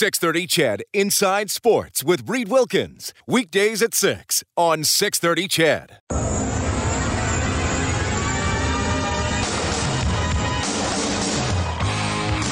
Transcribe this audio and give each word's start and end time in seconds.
630 0.00 0.46
CHED 0.46 0.82
Inside 0.94 1.50
Sports 1.50 2.02
with 2.02 2.26
Reed 2.26 2.48
Wilkins. 2.48 3.12
Weekdays 3.26 3.82
at 3.82 3.92
6 3.92 4.42
on 4.56 4.82
630 4.82 5.46
CHED. 5.46 5.98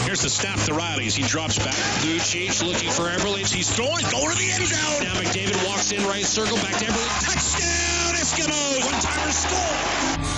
Here's 0.05 0.21
the 0.21 0.29
snap 0.29 0.59
to 0.67 0.75
Reilly's. 0.75 1.15
He 1.15 1.23
drops 1.23 1.59
back. 1.59 1.73
Lucic 2.05 2.63
looking 2.67 2.91
for 2.91 3.05
Eberle. 3.05 3.39
He's 3.39 3.75
throwing, 3.75 4.05
going 4.11 4.31
to 4.31 4.37
the 4.37 4.51
end 4.53 4.67
zone. 4.67 5.05
Now 5.05 5.15
McDavid 5.15 5.67
walks 5.67 5.91
in 5.91 6.05
right 6.05 6.27
circle, 6.27 6.57
back 6.57 6.77
to 6.77 6.85
Eberle. 6.85 7.25
Touchdown, 7.25 8.13
Eskimos. 8.13 8.85
One-timer 8.85 9.33
score. 9.33 10.38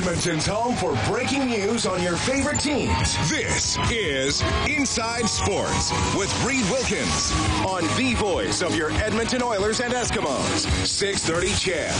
Edmonton's 0.00 0.46
home 0.46 0.74
for 0.76 0.98
breaking 1.12 1.44
news 1.44 1.84
on 1.84 2.02
your 2.02 2.16
favorite 2.16 2.58
teams. 2.58 3.18
This 3.28 3.76
is 3.90 4.42
Inside 4.66 5.28
Sports 5.28 5.92
with 6.16 6.32
Reed 6.42 6.64
Wilkins 6.70 7.30
on 7.66 7.82
the 7.98 8.14
voice 8.14 8.62
of 8.62 8.74
your 8.74 8.90
Edmonton 8.92 9.42
Oilers 9.42 9.80
and 9.80 9.92
Eskimos. 9.92 10.66
630 10.86 11.48
CHED. 11.52 11.90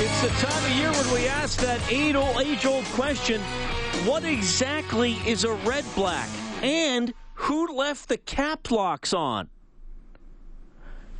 It's 0.00 0.22
the 0.22 0.46
time 0.46 0.64
of 0.64 0.70
year 0.78 0.90
when 0.92 1.12
we 1.12 1.28
ask 1.28 1.60
that 1.60 1.78
age-old 1.90 2.86
question, 2.86 3.42
what 4.06 4.24
exactly 4.24 5.18
is 5.26 5.44
a 5.44 5.52
red 5.52 5.84
black? 5.94 6.30
And 6.62 7.12
who 7.42 7.76
left 7.76 8.08
the 8.08 8.18
cap 8.18 8.70
locks 8.70 9.12
on? 9.12 9.48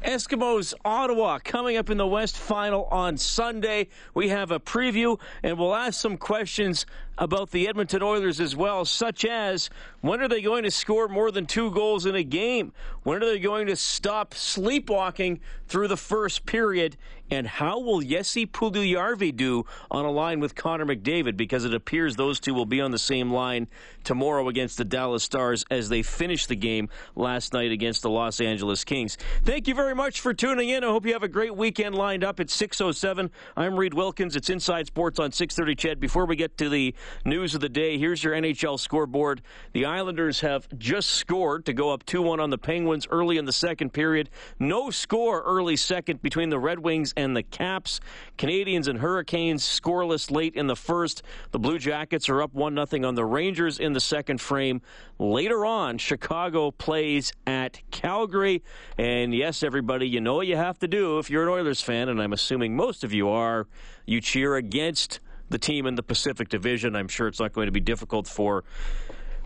Eskimos 0.05 0.73
Ottawa 0.85 1.41
coming 1.43 1.77
up 1.77 1.91
in 1.91 1.97
the 1.97 2.07
West 2.07 2.37
Final 2.37 2.85
on 2.87 3.17
Sunday. 3.17 3.89
We 4.15 4.29
have 4.29 4.53
a 4.53 4.61
preview 4.61 5.19
and 5.43 5.59
we'll 5.59 5.75
ask 5.75 6.01
some 6.01 6.17
questions 6.17 6.87
about 7.19 7.51
the 7.51 7.69
Edmonton 7.69 8.03
Oilers 8.03 8.41
as 8.41 8.57
well, 8.57 8.85
such 8.85 9.25
as 9.25 9.71
when 10.01 10.21
are 10.21 10.29
they 10.29 10.43
going 10.43 10.65
to 10.65 10.71
score 10.71 11.09
more 11.09 11.31
than 11.31 11.47
two 11.47 11.71
goals 11.71 12.07
in 12.07 12.15
a 12.15 12.25
game? 12.25 12.73
When 13.03 13.23
are 13.23 13.27
they 13.27 13.39
going 13.39 13.67
to 13.67 13.77
stop 13.77 14.35
sleepwalking 14.35 15.41
through 15.69 15.89
the 15.89 15.97
first 15.97 16.47
period? 16.47 16.97
And 17.31 17.47
how 17.47 17.79
will 17.81 18.03
Jesse 18.03 18.47
Puljujarvi 18.47 19.35
do 19.35 19.65
on 19.91 20.05
a 20.05 20.11
line 20.11 20.39
with 20.41 20.55
Connor 20.55 20.85
McDavid? 20.85 21.37
Because 21.37 21.65
it 21.65 21.73
appears 21.73 22.15
those 22.15 22.39
two 22.39 22.53
will 22.53 22.67
be 22.67 22.81
on 22.81 22.91
the 22.91 22.99
same 22.99 23.33
line 23.33 23.69
tomorrow 24.05 24.49
against 24.49 24.77
the 24.77 24.85
Dallas 24.85 25.23
Stars 25.23 25.65
as 25.71 25.89
they 25.89 26.03
finish 26.03 26.45
the 26.45 26.57
game 26.57 26.91
last 27.17 27.55
night 27.55 27.73
against 27.73 28.03
the 28.03 28.11
Los 28.11 28.41
Angeles 28.41 28.85
Kings. 28.85 29.17
Thank 29.45 29.67
you 29.67 29.75
very 29.75 29.95
much 29.95 30.21
for 30.21 30.35
tuning 30.35 30.69
in. 30.69 30.85
I 30.85 30.89
hope 30.89 31.07
you 31.07 31.15
have 31.15 31.23
a 31.23 31.29
great 31.29 31.57
weekend 31.57 31.95
lined 31.95 32.23
up. 32.23 32.39
It's 32.39 32.55
6.07. 32.55 33.31
I'm 33.57 33.77
Reed 33.77 33.95
Wilkins. 33.95 34.37
It's 34.37 34.51
Inside 34.51 34.89
Sports 34.89 35.19
on 35.19 35.31
6.30 35.31 35.79
CHED. 35.79 36.01
Before 36.01 36.27
we 36.27 36.37
get 36.37 36.59
to 36.59 36.69
the 36.69 36.95
news 37.25 37.55
of 37.55 37.61
the 37.61 37.69
day, 37.69 37.99
here's 37.99 38.23
your 38.23 38.35
NHL 38.35 38.79
scoreboard. 38.79 39.43
The 39.73 39.85
Islanders 39.85 40.41
have 40.41 40.67
just 40.79 41.11
scored 41.11 41.67
to 41.67 41.73
go 41.73 41.91
up 41.91 42.05
2-1 42.07 42.41
on 42.41 42.51
the 42.51 42.59
Penguins 42.59 43.07
early 43.11 43.39
in 43.39 43.45
the 43.45 43.53
second 43.53 43.93
period. 43.93 44.31
No 44.59 44.91
score 44.91 45.43
early 45.43 45.77
second 45.77 46.23
between 46.23 46.51
the 46.51 46.59
Red 46.59 46.79
Wings 46.79 47.13
and 47.17 47.37
the 47.37 47.43
Caps. 47.43 48.01
Canadiens 48.39 48.89
and 48.89 48.99
Hurricanes 48.99 49.65
scoreless 49.65 50.31
late 50.31 50.55
in 50.55 50.67
the 50.67 50.77
first. 50.77 51.23
The 51.51 51.59
Blue 51.59 51.79
Jackets 51.79 52.29
are 52.29 52.43
up 52.43 52.55
1-0 52.55 53.07
on 53.07 53.15
the 53.15 53.25
Rangers 53.25 53.79
in 53.79 53.93
the 53.93 54.01
second 54.01 54.41
frame. 54.41 54.83
Later 55.19 55.65
on, 55.65 55.99
Chicago 55.99 56.71
plays 56.71 57.33
at 57.47 57.81
Calgary. 57.91 58.63
And 58.99 59.35
yes, 59.35 59.63
everybody, 59.63 60.09
you 60.09 60.21
know 60.21 60.35
what 60.35 60.47
you 60.47 60.57
have 60.57 60.79
to 60.81 60.89
do 60.89 61.19
if 61.19 61.31
you're 61.31 61.45
an 61.45 61.49
Oilers 61.49 61.81
fan, 61.81 62.09
and 62.09 62.21
I'm 62.21 62.33
assuming 62.33 62.77
most 62.77 63.05
of 63.05 63.13
you 63.13 63.29
are. 63.29 63.67
You 64.07 64.21
cheer 64.21 64.57
against 64.57 65.21
the 65.53 65.59
team 65.59 65.87
in 65.87 65.95
the 65.95 66.03
Pacific 66.03 66.49
Division. 66.49 66.97
I'm 66.97 67.09
sure 67.09 67.29
it's 67.29 67.39
not 67.39 67.53
going 67.53 67.67
to 67.67 67.73
be 67.73 67.81
difficult 67.81 68.27
for 68.27 68.65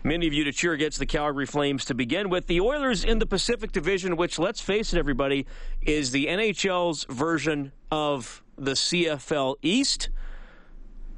many 0.03 0.25
of 0.25 0.33
you 0.33 0.45
to 0.45 0.51
cheer 0.51 0.73
against 0.73 0.97
the 0.99 1.05
Calgary 1.05 1.45
Flames 1.45 1.85
to 1.85 1.93
begin 1.93 2.29
with. 2.29 2.47
The 2.47 2.61
Oilers 2.61 3.03
in 3.03 3.19
the 3.19 3.25
Pacific 3.25 3.71
Division, 3.71 4.15
which, 4.15 4.39
let's 4.39 4.61
face 4.61 4.93
it, 4.93 4.97
everybody, 4.97 5.45
is 5.81 6.11
the 6.11 6.25
NHL's 6.25 7.05
version 7.09 7.73
of 7.91 8.41
the 8.57 8.71
CFL 8.71 9.55
East. 9.61 10.09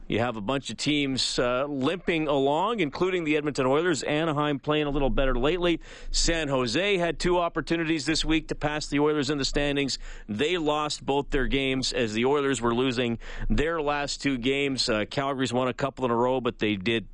You 0.09 0.17
have 0.17 0.37
a 0.37 0.41
bunch 0.41 0.71
of 0.71 0.77
teams 0.77 1.37
uh, 1.37 1.65
limping 1.69 2.27
along, 2.27 2.79
including 2.79 3.25
the 3.25 3.37
Edmonton 3.37 3.67
Oilers. 3.67 4.01
Anaheim 4.01 4.57
playing 4.57 4.87
a 4.87 4.89
little 4.89 5.11
better 5.11 5.35
lately. 5.35 5.81
San 6.09 6.47
Jose 6.47 6.97
had 6.97 7.19
two 7.19 7.37
opportunities 7.37 8.07
this 8.07 8.25
week 8.25 8.47
to 8.47 8.55
pass 8.55 8.87
the 8.87 8.99
Oilers 8.99 9.29
in 9.29 9.37
the 9.37 9.45
standings. 9.45 9.99
They 10.27 10.57
lost 10.57 11.05
both 11.05 11.29
their 11.29 11.45
games 11.45 11.93
as 11.93 12.15
the 12.15 12.25
Oilers 12.25 12.59
were 12.59 12.73
losing 12.73 13.19
their 13.51 13.83
last 13.83 14.19
two 14.19 14.39
games. 14.39 14.89
Uh, 14.89 15.05
Calgary's 15.05 15.53
won 15.53 15.67
a 15.67 15.75
couple 15.75 16.05
in 16.05 16.09
a 16.09 16.15
row, 16.15 16.41
but 16.41 16.57
they 16.57 16.75
did 16.75 17.05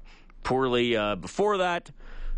poorly 0.44 0.96
uh, 0.96 1.16
before 1.16 1.58
that. 1.58 1.92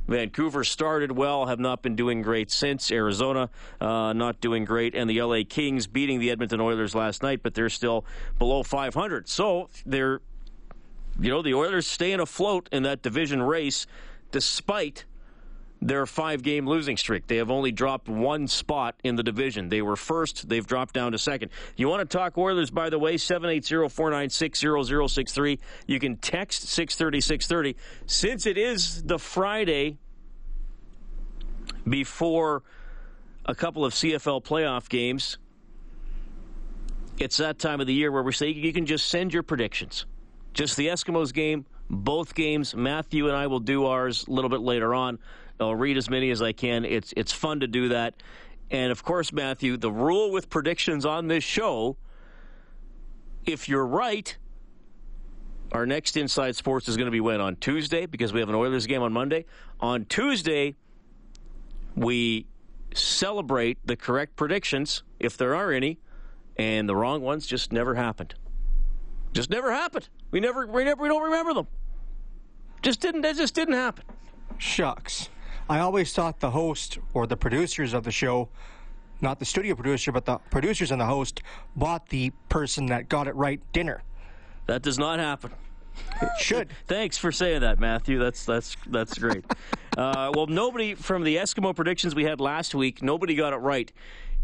Vancouver 0.07 0.63
started 0.63 1.11
well, 1.11 1.45
have 1.45 1.59
not 1.59 1.83
been 1.83 1.95
doing 1.95 2.23
great 2.23 2.49
since. 2.49 2.91
Arizona 2.91 3.51
uh, 3.79 4.11
not 4.13 4.41
doing 4.41 4.65
great, 4.65 4.95
and 4.95 5.07
the 5.07 5.21
LA 5.21 5.41
Kings 5.47 5.85
beating 5.85 6.19
the 6.19 6.31
Edmonton 6.31 6.61
Oilers 6.61 6.95
last 6.95 7.21
night, 7.21 7.43
but 7.43 7.53
they're 7.53 7.69
still 7.69 8.05
below 8.39 8.63
500. 8.63 9.29
So 9.29 9.69
they're, 9.85 10.21
you 11.19 11.29
know, 11.29 11.41
the 11.41 11.53
Oilers 11.53 11.87
staying 11.87 12.19
afloat 12.19 12.69
in 12.71 12.83
that 12.83 13.01
division 13.01 13.41
race 13.41 13.87
despite 14.31 15.05
their 15.81 16.05
five 16.05 16.41
game 16.41 16.67
losing 16.67 16.97
streak. 16.97 17.27
They 17.27 17.37
have 17.37 17.51
only 17.51 17.71
dropped 17.71 18.09
one 18.09 18.47
spot 18.47 18.95
in 19.03 19.15
the 19.15 19.23
division. 19.23 19.69
They 19.69 19.81
were 19.81 19.95
first, 19.95 20.49
they've 20.49 20.65
dropped 20.65 20.93
down 20.93 21.11
to 21.11 21.17
second. 21.17 21.51
You 21.75 21.87
want 21.87 22.09
to 22.09 22.17
talk 22.17 22.37
Oilers, 22.37 22.71
by 22.71 22.89
the 22.89 22.99
way, 22.99 23.17
780 23.17 23.89
496 23.89 24.59
0063. 24.59 25.59
You 25.85 25.99
can 25.99 26.17
text 26.17 26.63
630 26.63 27.21
630. 27.21 27.75
Since 28.05 28.45
it 28.45 28.57
is 28.57 29.03
the 29.03 29.19
Friday 29.19 29.97
before 31.87 32.63
a 33.45 33.55
couple 33.55 33.85
of 33.85 33.93
CFL 33.93 34.43
playoff 34.43 34.89
games, 34.89 35.37
it's 37.19 37.37
that 37.37 37.59
time 37.59 37.81
of 37.81 37.87
the 37.87 37.93
year 37.93 38.11
where 38.11 38.23
we 38.23 38.31
say 38.31 38.49
you 38.49 38.73
can 38.73 38.85
just 38.85 39.07
send 39.07 39.33
your 39.33 39.43
predictions. 39.43 40.05
Just 40.57 40.75
the 40.75 40.87
Eskimos 40.87 41.31
game, 41.31 41.67
both 41.87 42.33
games. 42.33 42.73
Matthew 42.73 43.27
and 43.27 43.37
I 43.37 43.45
will 43.45 43.59
do 43.59 43.85
ours 43.85 44.25
a 44.27 44.31
little 44.31 44.49
bit 44.49 44.61
later 44.61 44.95
on. 44.95 45.19
I'll 45.59 45.75
read 45.75 45.97
as 45.97 46.09
many 46.09 46.31
as 46.31 46.41
I 46.41 46.51
can. 46.51 46.83
It's 46.83 47.13
it's 47.15 47.31
fun 47.31 47.59
to 47.59 47.67
do 47.67 47.89
that. 47.89 48.15
And 48.71 48.91
of 48.91 49.03
course, 49.03 49.31
Matthew, 49.31 49.77
the 49.77 49.91
rule 49.91 50.31
with 50.31 50.49
predictions 50.49 51.05
on 51.05 51.27
this 51.27 51.43
show, 51.43 51.95
if 53.45 53.69
you're 53.69 53.85
right, 53.85 54.35
our 55.73 55.85
next 55.85 56.17
Inside 56.17 56.55
Sports 56.55 56.87
is 56.87 56.97
going 56.97 57.05
to 57.05 57.11
be 57.11 57.21
when 57.21 57.39
on 57.39 57.57
Tuesday 57.57 58.07
because 58.07 58.33
we 58.33 58.39
have 58.39 58.49
an 58.49 58.55
Oilers 58.55 58.87
game 58.87 59.03
on 59.03 59.13
Monday. 59.13 59.45
On 59.79 60.05
Tuesday, 60.05 60.73
we 61.95 62.47
celebrate 62.95 63.77
the 63.85 63.95
correct 63.95 64.35
predictions 64.35 65.03
if 65.19 65.37
there 65.37 65.53
are 65.53 65.71
any, 65.71 65.99
and 66.57 66.89
the 66.89 66.95
wrong 66.95 67.21
ones 67.21 67.45
just 67.45 67.71
never 67.71 67.93
happened. 67.93 68.33
Just 69.33 69.49
never 69.49 69.71
happened. 69.71 70.09
We 70.31 70.39
never 70.39 70.65
we 70.67 70.83
never 70.83 71.01
we 71.01 71.09
don't 71.09 71.23
remember 71.23 71.53
them. 71.53 71.67
Just 72.81 73.01
didn't 73.01 73.21
that 73.21 73.35
just 73.35 73.53
didn't 73.53 73.75
happen. 73.75 74.05
Shucks. 74.57 75.29
I 75.69 75.79
always 75.79 76.13
thought 76.13 76.39
the 76.39 76.51
host 76.51 76.97
or 77.13 77.27
the 77.27 77.35
producers 77.35 77.93
of 77.93 78.03
the 78.03 78.11
show, 78.11 78.49
not 79.19 79.39
the 79.39 79.45
studio 79.45 79.75
producer, 79.75 80.11
but 80.11 80.25
the 80.25 80.37
producers 80.49 80.91
and 80.91 81.01
the 81.01 81.05
host, 81.05 81.41
bought 81.75 82.07
the 82.09 82.31
person 82.47 82.85
that 82.87 83.09
got 83.09 83.27
it 83.27 83.35
right 83.35 83.59
dinner. 83.73 84.01
That 84.67 84.81
does 84.81 84.97
not 84.97 85.19
happen. 85.19 85.51
It 86.21 86.29
should. 86.39 86.69
Thanks 86.87 87.17
for 87.17 87.31
saying 87.31 87.61
that, 87.61 87.79
Matthew. 87.79 88.19
That's 88.19 88.45
that's 88.45 88.77
that's 88.87 89.17
great. 89.17 89.45
uh, 89.97 90.31
well, 90.33 90.47
nobody 90.47 90.93
from 90.93 91.23
the 91.23 91.37
Eskimo 91.37 91.75
predictions 91.75 92.15
we 92.15 92.23
had 92.23 92.39
last 92.39 92.73
week, 92.73 93.01
nobody 93.01 93.35
got 93.35 93.53
it 93.53 93.57
right. 93.57 93.91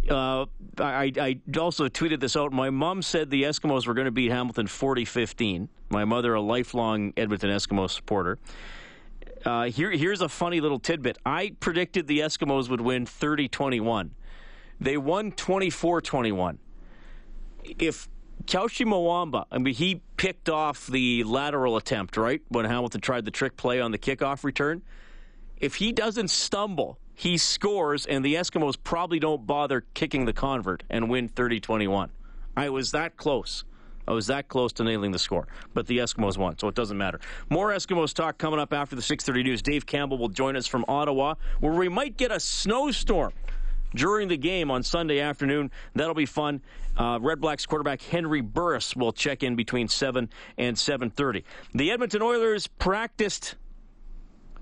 Uh, 0.10 0.46
I, 0.80 1.12
I 1.18 1.40
also 1.58 1.88
tweeted 1.88 2.20
this 2.20 2.36
out. 2.36 2.52
My 2.52 2.70
mom 2.70 3.02
said 3.02 3.30
the 3.30 3.44
Eskimos 3.44 3.88
were 3.88 3.94
going 3.94 4.06
to 4.06 4.12
beat 4.12 4.32
Hamilton 4.32 4.68
40 4.68 5.06
15. 5.06 5.70
My 5.90 6.06
mother, 6.06 6.34
a 6.34 6.42
lifelong 6.42 7.14
Edmonton 7.16 7.50
Eskimo 7.50 7.90
supporter. 7.90 8.38
Uh, 9.46 9.66
here, 9.66 9.92
here's 9.92 10.22
a 10.22 10.30
funny 10.30 10.62
little 10.62 10.80
tidbit. 10.80 11.18
I 11.26 11.56
predicted 11.60 12.08
the 12.08 12.20
Eskimos 12.20 12.70
would 12.70 12.82
win 12.82 13.06
30 13.06 13.48
21. 13.48 14.12
They 14.80 14.98
won 14.98 15.32
24 15.32 16.02
21. 16.02 16.60
if 17.80 18.10
Kaushi 18.46 18.86
Mwamba, 18.86 19.46
I 19.52 19.58
mean, 19.58 19.74
he 19.74 20.02
picked 20.18 20.50
off 20.50 20.88
the 20.88 21.24
lateral 21.24 21.78
attempt, 21.78 22.18
right? 22.18 22.42
When 22.50 22.66
Hamilton 22.66 23.02
tried 23.02 23.26
the 23.26 23.32
trick 23.32 23.56
play 23.56 23.80
on 23.80 23.92
the 23.92 23.98
kickoff 23.98 24.44
return. 24.44 24.82
If 25.58 25.76
he 25.76 25.94
doesn't 25.94 26.30
stumble, 26.30 27.00
he 27.16 27.38
scores, 27.38 28.06
and 28.06 28.24
the 28.24 28.36
Eskimos 28.36 28.76
probably 28.84 29.20
don't 29.20 29.46
bother 29.46 29.86
kicking 29.94 30.26
the 30.26 30.34
convert 30.34 30.84
and 30.90 31.10
win 31.10 31.28
30 31.28 31.60
21. 31.60 32.12
I 32.56 32.70
was 32.70 32.92
that 32.92 33.18
close. 33.18 33.64
I 34.08 34.12
was 34.12 34.28
that 34.28 34.50
close 34.50 34.74
to 34.74 34.84
nailing 34.84 35.12
the 35.12 35.20
score, 35.20 35.48
but 35.74 35.88
the 35.88 36.00
Eskimos 36.00 36.38
won, 36.38 36.58
so 36.58 36.68
it 36.68 36.76
doesn't 36.76 36.98
matter. 36.98 37.20
More 37.50 37.70
Eskimos 37.70 38.14
talk 38.14 38.38
coming 38.38 38.60
up 38.60 38.74
after 38.74 38.96
the 38.96 39.02
6:30 39.02 39.44
news. 39.44 39.62
Dave 39.62 39.86
Campbell 39.86 40.18
will 40.18 40.30
join 40.30 40.56
us 40.56 40.68
from 40.68 40.84
Ottawa, 40.88 41.36
where 41.60 41.74
we 41.74 41.88
might 41.88 42.18
get 42.18 42.32
a 42.32 42.40
snowstorm 42.40 43.32
during 43.96 44.28
the 44.28 44.38
game 44.38 44.72
on 44.72 44.84
Sunday 44.84 45.20
afternoon. 45.20 45.72
That'll 45.94 46.16
be 46.16 46.26
fun. 46.26 46.62
Uh, 46.98 47.20
Red 47.22 47.40
Blacks 47.40 47.66
quarterback 47.66 48.02
Henry 48.02 48.42
Burris 48.42 48.96
will 48.96 49.14
check 49.14 49.42
in 49.42 49.56
between 49.56 49.88
7 49.88 50.30
and 50.58 50.78
7:30. 50.78 51.44
The 51.74 51.92
Edmonton 51.92 52.22
Oilers 52.22 52.68
practiced 52.68 53.56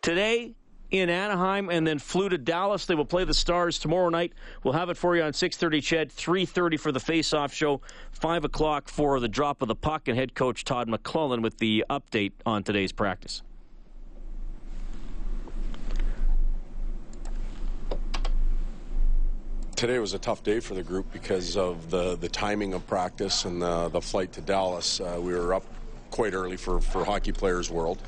today 0.02 0.56
in 0.92 1.10
Anaheim 1.10 1.70
and 1.70 1.88
then 1.88 1.98
flew 1.98 2.30
to 2.30 2.38
Dallas. 2.38 2.86
They 2.86 2.96
will 2.96 3.06
play 3.06 3.24
the 3.24 3.34
Stars 3.34 3.80
tomorrow 3.80 4.10
night. 4.10 4.34
We'll 4.64 4.74
have 4.74 4.90
it 4.90 4.98
for 4.98 5.16
you 5.16 5.24
on 5.24 5.34
6:30 5.34 5.82
CHED, 5.82 6.12
3:30 6.12 6.78
for 6.78 6.92
the 6.92 7.00
face-off 7.00 7.54
show, 7.54 7.82
5 8.12 8.46
o'clock 8.46 8.90
for 8.90 9.20
the 9.20 9.30
drop 9.30 9.62
of 9.62 9.68
the 9.68 9.76
puck, 9.76 10.08
and 10.08 10.18
head 10.18 10.36
coach 10.36 10.64
Todd 10.64 10.88
McLellan 10.88 11.42
with 11.42 11.58
the 11.58 11.86
update 11.90 12.34
on 12.46 12.64
today's 12.64 12.92
practice. 12.92 13.42
Today 19.76 19.98
was 19.98 20.14
a 20.14 20.20
tough 20.20 20.44
day 20.44 20.60
for 20.60 20.76
the 20.76 20.84
group 20.84 21.12
because 21.12 21.58
of 21.58 21.90
the, 21.90 22.16
the 22.16 22.30
timing 22.30 22.76
of 22.76 22.86
practice 22.86 23.46
and 23.46 23.60
the, 23.60 23.90
the 23.90 24.00
flight 24.00 24.32
to 24.34 24.42
Dallas. 24.42 25.00
Uh, 25.00 25.18
we 25.20 25.34
were 25.34 25.56
up 25.56 25.64
quite 26.12 26.36
early 26.36 26.56
for, 26.56 26.80
for 26.80 27.04
Hockey 27.04 27.32
Players 27.32 27.72
World. 27.72 28.00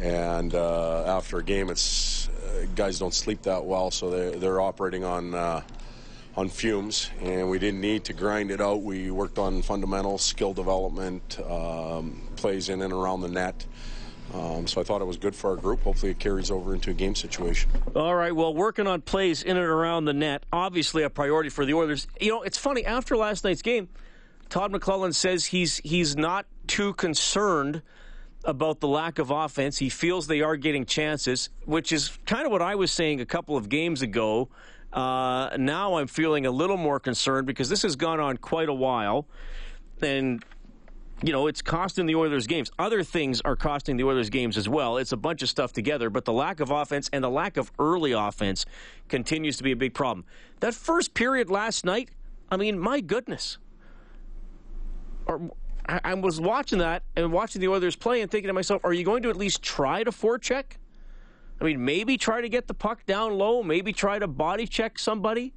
And 0.00 0.54
uh, 0.54 1.04
after 1.06 1.38
a 1.38 1.42
game, 1.42 1.70
it's 1.70 2.28
uh, 2.28 2.66
guys 2.74 2.98
don't 2.98 3.14
sleep 3.14 3.42
that 3.42 3.64
well, 3.64 3.90
so 3.90 4.10
they're, 4.10 4.30
they're 4.32 4.60
operating 4.60 5.04
on 5.04 5.34
uh, 5.34 5.62
on 6.36 6.48
fumes. 6.48 7.10
And 7.20 7.50
we 7.50 7.58
didn't 7.58 7.80
need 7.80 8.04
to 8.04 8.12
grind 8.12 8.50
it 8.50 8.60
out. 8.60 8.82
We 8.82 9.10
worked 9.10 9.38
on 9.38 9.60
fundamentals, 9.62 10.22
skill 10.22 10.54
development, 10.54 11.40
um, 11.48 12.22
plays 12.36 12.68
in 12.68 12.82
and 12.82 12.92
around 12.92 13.22
the 13.22 13.28
net. 13.28 13.66
Um, 14.32 14.66
so 14.66 14.80
I 14.80 14.84
thought 14.84 15.00
it 15.00 15.06
was 15.06 15.16
good 15.16 15.34
for 15.34 15.50
our 15.50 15.56
group. 15.56 15.82
Hopefully, 15.82 16.12
it 16.12 16.18
carries 16.18 16.50
over 16.50 16.74
into 16.74 16.90
a 16.90 16.94
game 16.94 17.14
situation. 17.14 17.70
All 17.96 18.14
right. 18.14 18.34
Well, 18.34 18.54
working 18.54 18.86
on 18.86 19.00
plays 19.00 19.42
in 19.42 19.56
and 19.56 19.66
around 19.66 20.04
the 20.04 20.12
net, 20.12 20.44
obviously 20.52 21.02
a 21.02 21.10
priority 21.10 21.48
for 21.48 21.64
the 21.64 21.74
Oilers. 21.74 22.06
You 22.20 22.30
know, 22.30 22.42
it's 22.42 22.58
funny. 22.58 22.84
After 22.84 23.16
last 23.16 23.42
night's 23.42 23.62
game, 23.62 23.88
Todd 24.48 24.70
McLellan 24.70 25.14
says 25.14 25.46
he's 25.46 25.78
he's 25.78 26.16
not 26.16 26.46
too 26.66 26.92
concerned 26.94 27.82
about 28.44 28.80
the 28.80 28.88
lack 28.88 29.18
of 29.18 29.30
offense. 29.30 29.78
He 29.78 29.88
feels 29.88 30.26
they 30.26 30.42
are 30.42 30.56
getting 30.56 30.86
chances, 30.86 31.50
which 31.64 31.92
is 31.92 32.16
kind 32.26 32.46
of 32.46 32.52
what 32.52 32.62
I 32.62 32.74
was 32.74 32.90
saying 32.90 33.20
a 33.20 33.26
couple 33.26 33.56
of 33.56 33.68
games 33.68 34.02
ago. 34.02 34.48
Uh, 34.92 35.50
now 35.58 35.96
I'm 35.96 36.06
feeling 36.06 36.46
a 36.46 36.50
little 36.50 36.76
more 36.76 36.98
concerned 36.98 37.46
because 37.46 37.68
this 37.68 37.82
has 37.82 37.96
gone 37.96 38.20
on 38.20 38.36
quite 38.38 38.68
a 38.68 38.74
while, 38.74 39.26
and 40.00 40.42
you 41.22 41.32
know 41.32 41.46
it's 41.46 41.60
costing 41.60 42.06
the 42.06 42.14
Oilers 42.14 42.46
games. 42.46 42.70
Other 42.78 43.02
things 43.02 43.42
are 43.42 43.56
costing 43.56 43.98
the 43.98 44.04
Oilers 44.04 44.30
games 44.30 44.56
as 44.56 44.68
well. 44.68 44.96
It's 44.96 45.12
a 45.12 45.16
bunch 45.16 45.42
of 45.42 45.50
stuff 45.50 45.72
together, 45.72 46.08
but 46.08 46.24
the 46.24 46.32
lack 46.32 46.60
of 46.60 46.70
offense 46.70 47.10
and 47.12 47.22
the 47.22 47.28
lack 47.28 47.58
of 47.58 47.70
early 47.78 48.12
offense 48.12 48.64
continues 49.08 49.58
to 49.58 49.62
be 49.62 49.72
a 49.72 49.76
big 49.76 49.92
problem. 49.92 50.24
That 50.60 50.74
first 50.74 51.12
period 51.12 51.50
last 51.50 51.84
night, 51.84 52.10
I 52.50 52.56
mean, 52.56 52.78
my 52.78 53.00
goodness. 53.00 53.58
Or 55.26 55.50
I, 55.88 56.00
I 56.04 56.14
was 56.14 56.40
watching 56.40 56.78
that 56.78 57.02
and 57.16 57.32
watching 57.32 57.60
the 57.60 57.68
Oilers 57.68 57.96
play 57.96 58.20
and 58.20 58.30
thinking 58.30 58.48
to 58.48 58.52
myself, 58.52 58.84
are 58.84 58.92
you 58.92 59.04
going 59.04 59.22
to 59.22 59.30
at 59.30 59.36
least 59.36 59.62
try 59.62 60.04
to 60.04 60.10
forecheck? 60.10 60.64
I 61.60 61.64
mean, 61.64 61.84
maybe 61.84 62.16
try 62.16 62.40
to 62.40 62.48
get 62.48 62.68
the 62.68 62.74
puck 62.74 63.04
down 63.06 63.36
low, 63.36 63.62
maybe 63.62 63.92
try 63.92 64.18
to 64.18 64.28
body 64.28 64.66
check 64.66 64.98
somebody. 64.98 65.54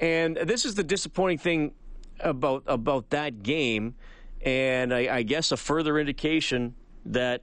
And 0.00 0.36
this 0.36 0.64
is 0.64 0.74
the 0.74 0.82
disappointing 0.82 1.38
thing 1.38 1.72
about 2.20 2.64
about 2.66 3.10
that 3.10 3.42
game, 3.42 3.94
and 4.42 4.92
I, 4.92 5.16
I 5.16 5.22
guess 5.22 5.52
a 5.52 5.56
further 5.56 5.98
indication 5.98 6.74
that 7.06 7.42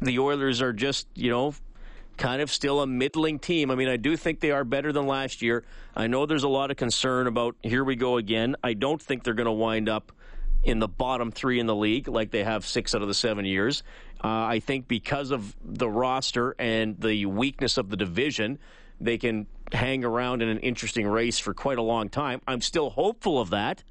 the 0.00 0.18
Oilers 0.18 0.62
are 0.62 0.72
just 0.72 1.08
you 1.14 1.30
know 1.30 1.54
kind 2.16 2.40
of 2.40 2.50
still 2.50 2.80
a 2.80 2.86
middling 2.86 3.40
team. 3.40 3.72
I 3.72 3.74
mean, 3.74 3.88
I 3.88 3.96
do 3.96 4.16
think 4.16 4.38
they 4.38 4.52
are 4.52 4.62
better 4.64 4.92
than 4.92 5.08
last 5.08 5.42
year. 5.42 5.64
I 5.96 6.06
know 6.06 6.26
there's 6.26 6.44
a 6.44 6.48
lot 6.48 6.70
of 6.70 6.76
concern 6.76 7.26
about 7.26 7.56
here 7.62 7.82
we 7.82 7.96
go 7.96 8.18
again. 8.18 8.54
I 8.62 8.74
don't 8.74 9.02
think 9.02 9.24
they're 9.24 9.34
going 9.34 9.46
to 9.46 9.52
wind 9.52 9.88
up 9.88 10.12
in 10.64 10.78
the 10.78 10.88
bottom 10.88 11.30
three 11.30 11.60
in 11.60 11.66
the 11.66 11.74
league, 11.74 12.08
like 12.08 12.30
they 12.30 12.44
have 12.44 12.66
six 12.66 12.94
out 12.94 13.02
of 13.02 13.08
the 13.08 13.14
seven 13.14 13.44
years. 13.44 13.82
Uh, 14.22 14.28
I 14.28 14.60
think 14.60 14.88
because 14.88 15.30
of 15.30 15.54
the 15.62 15.88
roster 15.88 16.54
and 16.58 16.98
the 16.98 17.26
weakness 17.26 17.76
of 17.76 17.90
the 17.90 17.96
division, 17.96 18.58
they 19.00 19.18
can 19.18 19.46
hang 19.72 20.04
around 20.04 20.42
in 20.42 20.48
an 20.48 20.58
interesting 20.60 21.06
race 21.06 21.38
for 21.38 21.52
quite 21.52 21.78
a 21.78 21.82
long 21.82 22.08
time. 22.08 22.40
I'm 22.46 22.60
still 22.60 22.90
hopeful 22.90 23.40
of 23.40 23.50
that. 23.50 23.84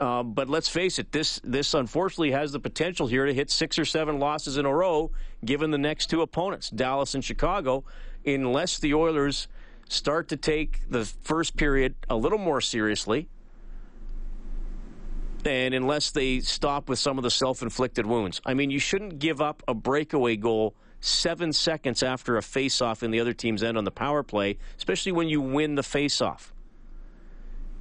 Uh, 0.00 0.22
but 0.22 0.48
let's 0.48 0.68
face 0.68 0.98
it, 0.98 1.12
this 1.12 1.38
this 1.44 1.74
unfortunately 1.74 2.30
has 2.30 2.50
the 2.50 2.58
potential 2.58 3.06
here 3.06 3.26
to 3.26 3.34
hit 3.34 3.50
six 3.50 3.78
or 3.78 3.84
seven 3.84 4.18
losses 4.18 4.56
in 4.56 4.64
a 4.64 4.74
row, 4.74 5.10
given 5.44 5.70
the 5.70 5.78
next 5.78 6.06
two 6.06 6.22
opponents, 6.22 6.70
Dallas 6.70 7.14
and 7.14 7.22
Chicago, 7.22 7.84
unless 8.24 8.78
the 8.78 8.94
Oilers 8.94 9.48
start 9.88 10.28
to 10.28 10.36
take 10.36 10.80
the 10.88 11.04
first 11.04 11.56
period 11.56 11.94
a 12.08 12.16
little 12.16 12.38
more 12.38 12.62
seriously 12.62 13.28
and 15.46 15.74
unless 15.74 16.10
they 16.10 16.40
stop 16.40 16.88
with 16.88 16.98
some 16.98 17.18
of 17.18 17.24
the 17.24 17.30
self 17.30 17.62
inflicted 17.62 18.06
wounds. 18.06 18.40
I 18.44 18.54
mean, 18.54 18.70
you 18.70 18.78
shouldn't 18.78 19.18
give 19.18 19.40
up 19.40 19.62
a 19.66 19.74
breakaway 19.74 20.36
goal 20.36 20.74
seven 21.00 21.52
seconds 21.52 22.02
after 22.02 22.36
a 22.36 22.42
face-off 22.42 23.02
in 23.02 23.10
the 23.10 23.20
other 23.20 23.32
team's 23.32 23.62
end 23.62 23.76
on 23.76 23.84
the 23.84 23.90
power 23.90 24.22
play, 24.22 24.58
especially 24.78 25.12
when 25.12 25.28
you 25.28 25.40
win 25.40 25.74
the 25.74 25.82
face-off. 25.82 26.54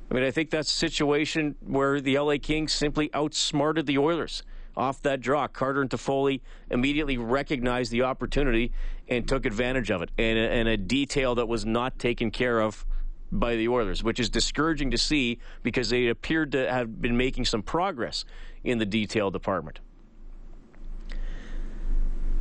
I 0.10 0.14
mean, 0.14 0.24
I 0.24 0.32
think 0.32 0.50
that's 0.50 0.70
a 0.70 0.76
situation 0.76 1.56
where 1.66 2.02
the 2.02 2.18
LA 2.20 2.36
Kings 2.42 2.74
simply 2.74 3.10
outsmarted 3.14 3.86
the 3.86 3.98
Oilers 3.98 4.44
off 4.76 5.02
that 5.04 5.22
draw. 5.22 5.48
Carter 5.48 5.82
and 5.82 5.90
Toffoli 5.90 6.42
immediately 6.70 7.18
recognized 7.18 7.92
the 7.92 8.02
opportunity 8.02 8.72
and 9.08 9.28
took 9.28 9.46
advantage 9.46 9.92
of 9.92 10.02
it, 10.02 10.10
and 10.18 10.38
a, 10.38 10.50
and 10.50 10.68
a 10.68 10.78
detail 10.78 11.36
that 11.36 11.48
was 11.48 11.66
not 11.66 12.00
taken 12.00 12.32
care 12.32 12.60
of 12.60 12.86
by 13.32 13.56
the 13.56 13.68
Oilers, 13.68 14.04
which 14.04 14.20
is 14.20 14.30
discouraging 14.30 14.92
to 14.92 14.98
see 14.98 15.40
because 15.64 15.90
they 15.90 16.08
appeared 16.08 16.52
to 16.52 16.70
have 16.70 17.02
been 17.02 17.16
making 17.16 17.46
some 17.46 17.62
progress 17.62 18.26
in 18.64 18.78
the 18.78 18.86
detail 18.86 19.32
department. 19.32 19.80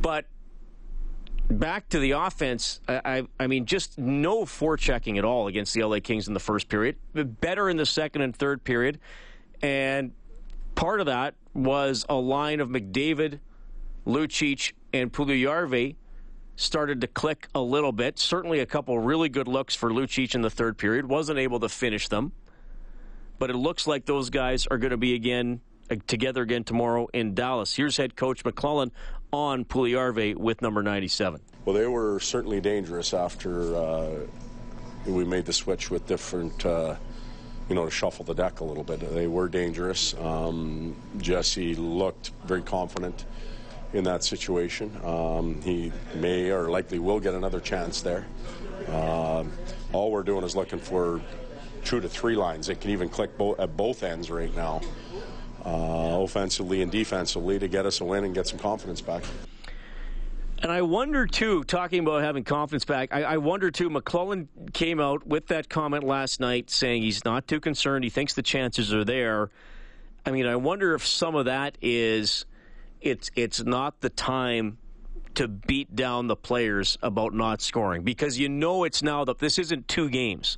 But 0.01 0.25
back 1.49 1.89
to 1.89 1.99
the 1.99 2.11
offense, 2.11 2.81
I, 2.87 3.01
I, 3.05 3.27
I, 3.39 3.47
mean, 3.47 3.65
just 3.65 3.97
no 3.97 4.43
forechecking 4.43 5.17
at 5.17 5.25
all 5.25 5.47
against 5.47 5.73
the 5.73 5.83
LA 5.83 5.99
Kings 5.99 6.27
in 6.27 6.33
the 6.33 6.39
first 6.39 6.67
period. 6.67 6.97
Better 7.13 7.69
in 7.69 7.77
the 7.77 7.85
second 7.85 8.21
and 8.21 8.35
third 8.35 8.63
period. 8.63 8.99
And 9.61 10.11
part 10.75 10.99
of 10.99 11.05
that 11.05 11.35
was 11.53 12.05
a 12.09 12.15
line 12.15 12.59
of 12.59 12.69
McDavid, 12.69 13.39
Lucic, 14.05 14.73
and 14.93 15.11
Puljujarvi 15.11 15.95
started 16.61 17.01
to 17.01 17.07
click 17.07 17.47
a 17.55 17.61
little 17.61 17.91
bit. 17.91 18.19
Certainly 18.19 18.59
a 18.59 18.65
couple 18.65 18.97
really 18.99 19.29
good 19.29 19.47
looks 19.47 19.75
for 19.75 19.89
Lucic 19.89 20.35
in 20.35 20.41
the 20.41 20.49
third 20.49 20.77
period. 20.77 21.07
Wasn't 21.07 21.39
able 21.39 21.59
to 21.59 21.69
finish 21.69 22.07
them. 22.07 22.31
But 23.39 23.49
it 23.49 23.55
looks 23.55 23.87
like 23.87 24.05
those 24.05 24.29
guys 24.29 24.67
are 24.67 24.77
going 24.77 24.91
to 24.91 24.97
be 24.97 25.15
again 25.15 25.61
uh, 25.89 25.95
together 26.05 26.43
again 26.43 26.63
tomorrow 26.63 27.07
in 27.13 27.33
Dallas. 27.33 27.75
Here's 27.75 27.97
head 27.97 28.15
coach 28.15 28.43
McLellan 28.43 28.91
on 29.33 29.65
Puljujarvi 29.65 30.35
with 30.35 30.61
number 30.61 30.83
97. 30.83 31.41
Well, 31.65 31.75
they 31.75 31.87
were 31.87 32.19
certainly 32.19 32.61
dangerous 32.61 33.13
after 33.13 33.75
uh, 33.75 34.09
we 35.07 35.25
made 35.25 35.45
the 35.45 35.53
switch 35.53 35.89
with 35.89 36.05
different, 36.05 36.63
uh, 36.65 36.95
you 37.69 37.75
know, 37.75 37.85
to 37.85 37.91
shuffle 37.91 38.23
the 38.23 38.35
deck 38.35 38.59
a 38.59 38.63
little 38.63 38.83
bit. 38.83 38.99
They 38.99 39.27
were 39.27 39.49
dangerous. 39.49 40.13
Um, 40.15 40.95
Jesse 41.17 41.73
looked 41.75 42.31
very 42.45 42.61
confident 42.61 43.25
in 43.93 44.03
that 44.05 44.23
situation. 44.23 44.91
Um, 45.03 45.61
he 45.61 45.91
may 46.15 46.49
or 46.49 46.69
likely 46.69 46.99
will 46.99 47.19
get 47.19 47.33
another 47.33 47.59
chance 47.59 48.01
there. 48.01 48.25
Uh, 48.87 49.43
all 49.93 50.11
we're 50.11 50.23
doing 50.23 50.43
is 50.43 50.55
looking 50.55 50.79
for 50.79 51.21
two 51.83 51.99
to 51.99 52.09
three 52.09 52.35
lines. 52.35 52.69
It 52.69 52.81
can 52.81 52.91
even 52.91 53.09
click 53.09 53.37
bo- 53.37 53.55
at 53.57 53.75
both 53.75 54.03
ends 54.03 54.31
right 54.31 54.55
now, 54.55 54.81
uh, 55.65 56.21
offensively 56.21 56.81
and 56.81 56.91
defensively, 56.91 57.59
to 57.59 57.67
get 57.67 57.85
us 57.85 58.01
a 58.01 58.05
win 58.05 58.23
and 58.23 58.33
get 58.33 58.47
some 58.47 58.59
confidence 58.59 59.01
back. 59.01 59.23
And 60.61 60.71
I 60.71 60.83
wonder 60.83 61.25
too, 61.25 61.63
talking 61.63 61.99
about 61.99 62.21
having 62.21 62.43
confidence 62.43 62.85
back, 62.85 63.09
I, 63.11 63.23
I, 63.23 63.37
wonder 63.37 63.71
too, 63.71 63.89
McLellan 63.89 64.47
came 64.73 64.99
out 64.99 65.25
with 65.25 65.47
that 65.47 65.69
comment 65.69 66.03
last 66.03 66.39
night 66.39 66.69
saying 66.69 67.01
he's 67.01 67.25
not 67.25 67.47
too 67.47 67.59
concerned. 67.59 68.03
He 68.03 68.11
thinks 68.11 68.35
the 68.35 68.43
chances 68.43 68.93
are 68.93 69.03
there. 69.03 69.49
I 70.23 70.29
mean, 70.29 70.45
I 70.45 70.57
wonder 70.57 70.93
if 70.93 71.05
some 71.05 71.33
of 71.33 71.45
that 71.45 71.79
is 71.81 72.45
it's 73.01 73.31
it's 73.35 73.63
not 73.63 73.99
the 74.01 74.09
time 74.09 74.77
to 75.35 75.47
beat 75.47 75.95
down 75.95 76.27
the 76.27 76.35
players 76.35 76.97
about 77.01 77.33
not 77.33 77.61
scoring 77.61 78.03
because 78.03 78.37
you 78.37 78.49
know 78.49 78.83
it's 78.83 79.01
now 79.01 79.25
that 79.25 79.39
this 79.39 79.57
isn't 79.57 79.87
two 79.87 80.09
games. 80.09 80.57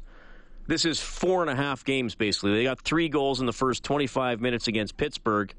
This 0.66 0.86
is 0.86 1.00
four 1.00 1.42
and 1.42 1.50
a 1.50 1.56
half 1.56 1.84
games, 1.84 2.16
basically. 2.16 2.54
They 2.54 2.64
got 2.64 2.82
three 2.82 3.10
goals 3.10 3.40
in 3.42 3.46
the 3.46 3.54
first 3.54 3.84
25 3.84 4.40
minutes 4.40 4.68
against 4.68 4.96
Pittsburgh, 4.96 5.54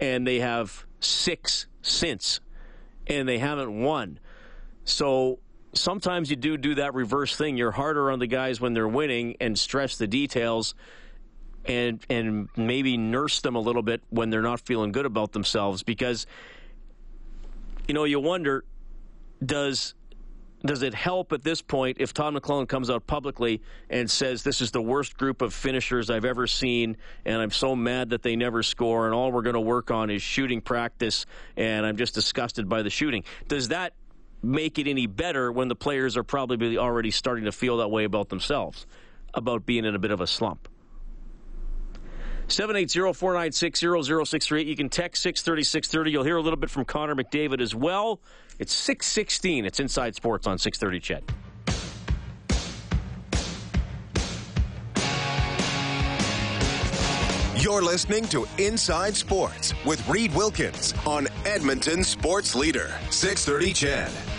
and 0.00 0.26
they 0.26 0.40
have 0.40 0.86
six 1.00 1.66
since, 1.82 2.40
and 3.06 3.28
they 3.28 3.38
haven't 3.38 3.82
won. 3.82 4.18
So 4.84 5.40
sometimes 5.74 6.30
you 6.30 6.36
do 6.36 6.56
do 6.56 6.74
that 6.76 6.94
reverse 6.94 7.36
thing. 7.36 7.56
You're 7.56 7.72
harder 7.72 8.10
on 8.10 8.18
the 8.18 8.26
guys 8.26 8.60
when 8.60 8.72
they're 8.72 8.88
winning 8.88 9.36
and 9.40 9.58
stress 9.58 9.96
the 9.96 10.06
details 10.06 10.74
and 11.66 12.04
and 12.10 12.48
maybe 12.56 12.96
nurse 12.96 13.40
them 13.40 13.56
a 13.56 13.60
little 13.60 13.82
bit 13.82 14.02
when 14.10 14.30
they're 14.30 14.42
not 14.42 14.60
feeling 14.60 14.92
good 14.92 15.06
about 15.06 15.32
themselves 15.32 15.82
because 15.82 16.26
you 17.88 17.94
know 17.94 18.04
you 18.04 18.20
wonder 18.20 18.64
does 19.44 19.94
does 20.64 20.82
it 20.82 20.94
help 20.94 21.32
at 21.32 21.42
this 21.42 21.60
point 21.60 21.98
if 22.00 22.14
Todd 22.14 22.34
McLellan 22.34 22.66
comes 22.66 22.88
out 22.88 23.06
publicly 23.06 23.60
and 23.90 24.10
says 24.10 24.42
this 24.42 24.62
is 24.62 24.70
the 24.70 24.80
worst 24.80 25.16
group 25.16 25.42
of 25.42 25.52
finishers 25.52 26.08
I've 26.08 26.24
ever 26.24 26.46
seen 26.46 26.96
and 27.26 27.36
I'm 27.40 27.50
so 27.50 27.76
mad 27.76 28.10
that 28.10 28.22
they 28.22 28.34
never 28.34 28.62
score 28.62 29.04
and 29.04 29.14
all 29.14 29.30
we're 29.30 29.42
going 29.42 29.54
to 29.54 29.60
work 29.60 29.90
on 29.90 30.08
is 30.08 30.22
shooting 30.22 30.62
practice 30.62 31.26
and 31.56 31.84
I'm 31.84 31.98
just 31.98 32.14
disgusted 32.14 32.66
by 32.66 32.82
the 32.82 32.88
shooting. 32.88 33.24
Does 33.46 33.68
that 33.68 33.92
make 34.42 34.78
it 34.78 34.86
any 34.86 35.06
better 35.06 35.52
when 35.52 35.68
the 35.68 35.76
players 35.76 36.16
are 36.16 36.24
probably 36.24 36.78
already 36.78 37.10
starting 37.10 37.44
to 37.44 37.52
feel 37.52 37.78
that 37.78 37.88
way 37.88 38.04
about 38.04 38.30
themselves 38.30 38.86
about 39.34 39.66
being 39.66 39.84
in 39.84 39.94
a 39.94 39.98
bit 39.98 40.12
of 40.12 40.20
a 40.22 40.26
slump 40.26 40.68
780-496-0063. 42.48 44.66
You 44.66 44.76
can 44.76 44.88
text 44.88 45.22
630 45.22 45.62
630. 45.62 46.10
You'll 46.10 46.24
hear 46.24 46.36
a 46.36 46.42
little 46.42 46.58
bit 46.58 46.70
from 46.70 46.84
Connor 46.84 47.14
McDavid 47.14 47.60
as 47.60 47.74
well. 47.74 48.20
It's 48.58 48.72
616. 48.72 49.64
It's 49.64 49.80
Inside 49.80 50.14
Sports 50.14 50.46
on 50.46 50.58
630 50.58 51.00
CHED. 51.00 51.24
You're 57.64 57.82
listening 57.82 58.28
to 58.28 58.46
Inside 58.58 59.16
Sports 59.16 59.72
with 59.86 60.06
Reed 60.06 60.34
Wilkins 60.34 60.92
on 61.06 61.28
Edmonton 61.46 62.04
Sports 62.04 62.54
Leader, 62.54 62.92
630 63.08 63.72
CHED. 63.72 64.33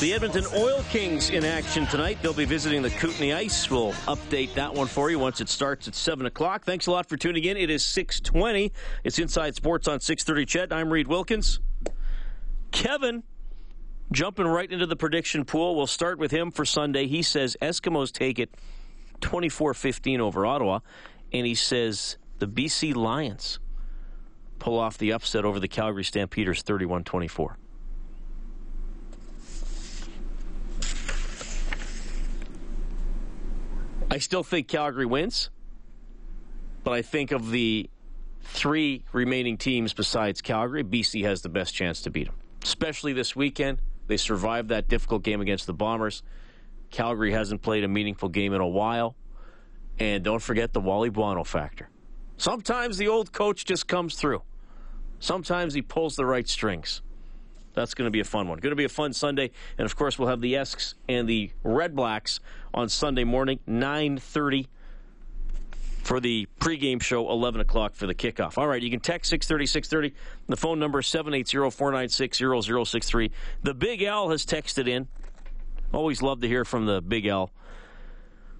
The 0.00 0.14
Edmonton 0.14 0.44
Oil 0.54 0.82
Kings 0.90 1.30
in 1.30 1.44
action 1.44 1.84
tonight. 1.86 2.18
They'll 2.22 2.32
be 2.32 2.44
visiting 2.44 2.80
the 2.80 2.90
Kootenay 2.90 3.34
Ice. 3.34 3.68
We'll 3.68 3.92
update 4.06 4.54
that 4.54 4.72
one 4.72 4.86
for 4.86 5.10
you 5.10 5.18
once 5.18 5.40
it 5.40 5.48
starts 5.50 5.86
at 5.88 5.94
7 5.94 6.24
o'clock. 6.24 6.64
Thanks 6.64 6.86
a 6.86 6.90
lot 6.90 7.06
for 7.06 7.16
tuning 7.16 7.44
in. 7.44 7.56
It 7.56 7.68
is 7.68 7.84
620. 7.84 8.72
It's 9.04 9.18
Inside 9.18 9.56
Sports 9.56 9.86
on 9.86 10.00
630 10.00 10.46
CHED. 10.46 10.72
I'm 10.72 10.90
Reed 10.90 11.08
Wilkins. 11.08 11.60
Kevin 12.70 13.24
jumping 14.10 14.46
right 14.46 14.70
into 14.70 14.86
the 14.86 14.96
prediction 14.96 15.44
pool. 15.44 15.76
We'll 15.76 15.86
start 15.86 16.18
with 16.18 16.30
him 16.30 16.50
for 16.50 16.64
Sunday. 16.64 17.06
He 17.06 17.22
says 17.22 17.56
Eskimos 17.60 18.10
take 18.10 18.38
it 18.38 18.54
24-15 19.20 20.20
over 20.20 20.46
Ottawa. 20.46 20.78
And 21.32 21.46
he 21.46 21.54
says 21.54 22.16
the 22.38 22.46
BC 22.46 22.94
Lions 22.94 23.58
pull 24.60 24.78
off 24.78 24.96
the 24.96 25.12
upset 25.12 25.44
over 25.44 25.60
the 25.60 25.68
Calgary 25.68 26.04
Stampeders 26.04 26.62
31-24. 26.62 27.56
I 34.10 34.18
still 34.18 34.42
think 34.42 34.68
Calgary 34.68 35.06
wins, 35.06 35.50
but 36.82 36.92
I 36.92 37.02
think 37.02 37.30
of 37.30 37.50
the 37.50 37.90
three 38.40 39.04
remaining 39.12 39.58
teams 39.58 39.92
besides 39.92 40.40
Calgary, 40.40 40.82
BC 40.82 41.24
has 41.24 41.42
the 41.42 41.48
best 41.48 41.74
chance 41.74 42.02
to 42.02 42.10
beat 42.10 42.26
them. 42.26 42.36
Especially 42.62 43.12
this 43.12 43.36
weekend. 43.36 43.80
They 44.06 44.16
survived 44.16 44.70
that 44.70 44.88
difficult 44.88 45.22
game 45.22 45.42
against 45.42 45.66
the 45.66 45.74
Bombers. 45.74 46.22
Calgary 46.90 47.32
hasn't 47.32 47.60
played 47.60 47.84
a 47.84 47.88
meaningful 47.88 48.30
game 48.30 48.54
in 48.54 48.60
a 48.62 48.66
while. 48.66 49.14
And 49.98 50.24
don't 50.24 50.40
forget 50.40 50.72
the 50.72 50.80
Wally 50.80 51.10
Buono 51.10 51.44
factor. 51.44 51.90
Sometimes 52.38 52.96
the 52.96 53.08
old 53.08 53.32
coach 53.32 53.64
just 53.66 53.86
comes 53.86 54.14
through. 54.14 54.42
Sometimes 55.18 55.74
he 55.74 55.82
pulls 55.82 56.16
the 56.16 56.24
right 56.24 56.48
strings. 56.48 57.02
That's 57.78 57.94
going 57.94 58.06
to 58.06 58.10
be 58.10 58.20
a 58.20 58.24
fun 58.24 58.48
one. 58.48 58.58
Going 58.58 58.72
to 58.72 58.76
be 58.76 58.84
a 58.84 58.88
fun 58.88 59.12
Sunday, 59.12 59.50
and 59.78 59.86
of 59.86 59.94
course 59.94 60.18
we'll 60.18 60.28
have 60.28 60.40
the 60.40 60.56
Esks 60.56 60.96
and 61.08 61.28
the 61.28 61.52
Red 61.62 61.94
Blacks 61.94 62.40
on 62.74 62.88
Sunday 62.88 63.22
morning, 63.24 63.60
nine 63.66 64.18
thirty 64.18 64.66
for 66.02 66.18
the 66.20 66.48
pregame 66.58 67.02
show, 67.02 67.30
11 67.30 67.60
o'clock 67.60 67.94
for 67.94 68.06
the 68.06 68.14
kickoff. 68.14 68.56
All 68.56 68.66
right, 68.66 68.82
you 68.82 68.88
can 68.88 68.98
text 68.98 69.28
630, 69.28 69.66
630. 69.66 70.14
The 70.48 70.56
phone 70.56 70.78
number 70.78 71.02
780-496-0063. 71.02 73.30
The 73.62 73.74
Big 73.74 74.02
L 74.02 74.30
has 74.30 74.46
texted 74.46 74.88
in. 74.88 75.06
Always 75.92 76.22
love 76.22 76.40
to 76.40 76.48
hear 76.48 76.64
from 76.64 76.86
the 76.86 77.02
Big 77.02 77.26
L 77.26 77.50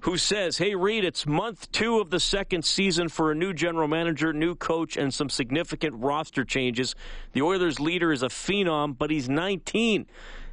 who 0.01 0.17
says, 0.17 0.59
Hey, 0.59 0.75
Reed, 0.75 1.05
it's 1.05 1.27
month 1.27 1.71
two 1.73 1.99
of 1.99 2.11
the 2.11 2.21
second 2.21 2.65
season 2.65 3.09
for 3.09 3.33
a 3.33 3.35
new 3.35 3.53
general 3.53 3.89
manager, 3.89 4.33
new 4.33 4.55
coach, 4.55 4.97
and 4.97 5.13
some 5.13 5.29
significant 5.29 5.95
roster 5.97 6.45
changes. 6.45 6.95
The 7.33 7.43
Oilers' 7.43 7.81
leader 7.81 8.13
is 8.13 8.23
a 8.23 8.29
phenom, 8.29 8.97
but 8.97 9.11
he's 9.11 9.29
19. 9.29 10.07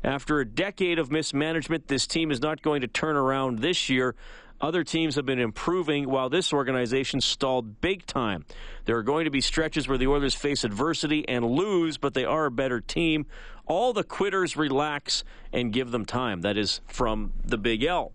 After 0.03 0.39
a 0.39 0.45
decade 0.45 0.99
of 0.99 1.11
mismanagement, 1.11 1.87
this 1.87 2.07
team 2.07 2.31
is 2.31 2.41
not 2.41 2.61
going 2.61 2.81
to 2.81 2.87
turn 2.87 3.15
around 3.15 3.59
this 3.59 3.89
year. 3.89 4.15
Other 4.61 4.83
teams 4.83 5.15
have 5.15 5.25
been 5.25 5.39
improving 5.39 6.09
while 6.09 6.29
this 6.29 6.53
organization 6.53 7.19
stalled 7.19 7.81
big 7.81 8.05
time. 8.05 8.45
There 8.85 8.97
are 8.97 9.03
going 9.03 9.25
to 9.25 9.31
be 9.31 9.41
stretches 9.41 9.87
where 9.87 9.97
the 9.97 10.07
Oilers 10.07 10.33
face 10.33 10.63
adversity 10.63 11.27
and 11.27 11.45
lose, 11.45 11.97
but 11.97 12.13
they 12.13 12.23
are 12.23 12.45
a 12.45 12.51
better 12.51 12.79
team. 12.79 13.25
All 13.65 13.93
the 13.93 14.03
quitters 14.03 14.55
relax 14.55 15.23
and 15.51 15.73
give 15.73 15.91
them 15.91 16.05
time. 16.05 16.41
That 16.41 16.57
is 16.57 16.81
from 16.87 17.33
the 17.43 17.57
Big 17.57 17.83
L. 17.83 18.13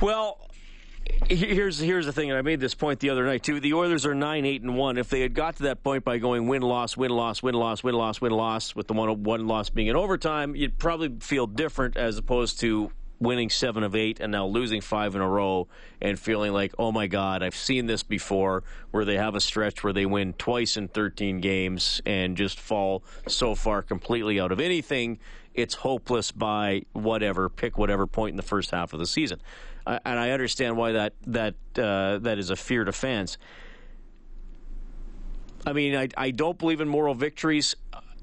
Well, 0.00 0.38
here's 1.28 1.78
here's 1.78 2.06
the 2.06 2.12
thing, 2.12 2.30
and 2.30 2.38
I 2.38 2.42
made 2.42 2.60
this 2.60 2.74
point 2.74 3.00
the 3.00 3.10
other 3.10 3.24
night 3.24 3.42
too. 3.42 3.60
The 3.60 3.74
Oilers 3.74 4.04
are 4.04 4.14
nine 4.14 4.44
eight 4.44 4.62
and 4.62 4.76
one. 4.76 4.98
If 4.98 5.08
they 5.08 5.20
had 5.20 5.34
got 5.34 5.56
to 5.56 5.64
that 5.64 5.82
point 5.82 6.04
by 6.04 6.18
going 6.18 6.48
win 6.48 6.62
loss 6.62 6.96
win 6.96 7.10
loss 7.10 7.42
win 7.42 7.54
loss 7.54 7.82
win 7.82 7.94
loss 7.94 8.20
win 8.20 8.32
loss, 8.32 8.74
with 8.74 8.88
the 8.88 8.94
one 8.94 9.22
one 9.22 9.46
loss 9.46 9.70
being 9.70 9.88
in 9.88 9.96
overtime, 9.96 10.54
you'd 10.54 10.78
probably 10.78 11.16
feel 11.20 11.46
different 11.46 11.96
as 11.96 12.18
opposed 12.18 12.60
to 12.60 12.90
winning 13.18 13.48
seven 13.48 13.82
of 13.82 13.94
eight 13.94 14.20
and 14.20 14.30
now 14.30 14.46
losing 14.46 14.80
five 14.80 15.14
in 15.14 15.20
a 15.20 15.28
row 15.28 15.66
and 16.00 16.18
feeling 16.18 16.52
like, 16.52 16.74
oh 16.78 16.92
my 16.92 17.06
God, 17.06 17.42
I've 17.42 17.56
seen 17.56 17.86
this 17.86 18.02
before 18.02 18.62
where 18.90 19.04
they 19.04 19.16
have 19.16 19.34
a 19.34 19.40
stretch 19.40 19.82
where 19.82 19.92
they 19.92 20.06
win 20.06 20.34
twice 20.34 20.76
in 20.76 20.88
13 20.88 21.40
games 21.40 22.02
and 22.04 22.36
just 22.36 22.60
fall 22.60 23.02
so 23.26 23.54
far 23.54 23.82
completely 23.82 24.38
out 24.38 24.52
of 24.52 24.60
anything 24.60 25.18
it's 25.56 25.74
hopeless 25.74 26.30
by 26.30 26.82
whatever, 26.92 27.48
pick 27.48 27.78
whatever 27.78 28.06
point 28.06 28.32
in 28.32 28.36
the 28.36 28.42
first 28.42 28.70
half 28.70 28.92
of 28.92 29.00
the 29.00 29.06
season. 29.06 29.40
And 29.86 30.18
I 30.18 30.30
understand 30.30 30.76
why 30.76 30.92
that 30.92 31.14
that 31.28 31.54
uh, 31.78 32.18
that 32.18 32.38
is 32.38 32.50
a 32.50 32.56
fear 32.56 32.84
to 32.84 32.92
fans. 32.92 33.38
I 35.64 35.72
mean, 35.72 35.96
I, 35.96 36.08
I 36.16 36.30
don't 36.30 36.58
believe 36.58 36.80
in 36.80 36.88
moral 36.88 37.14
victories. 37.14 37.74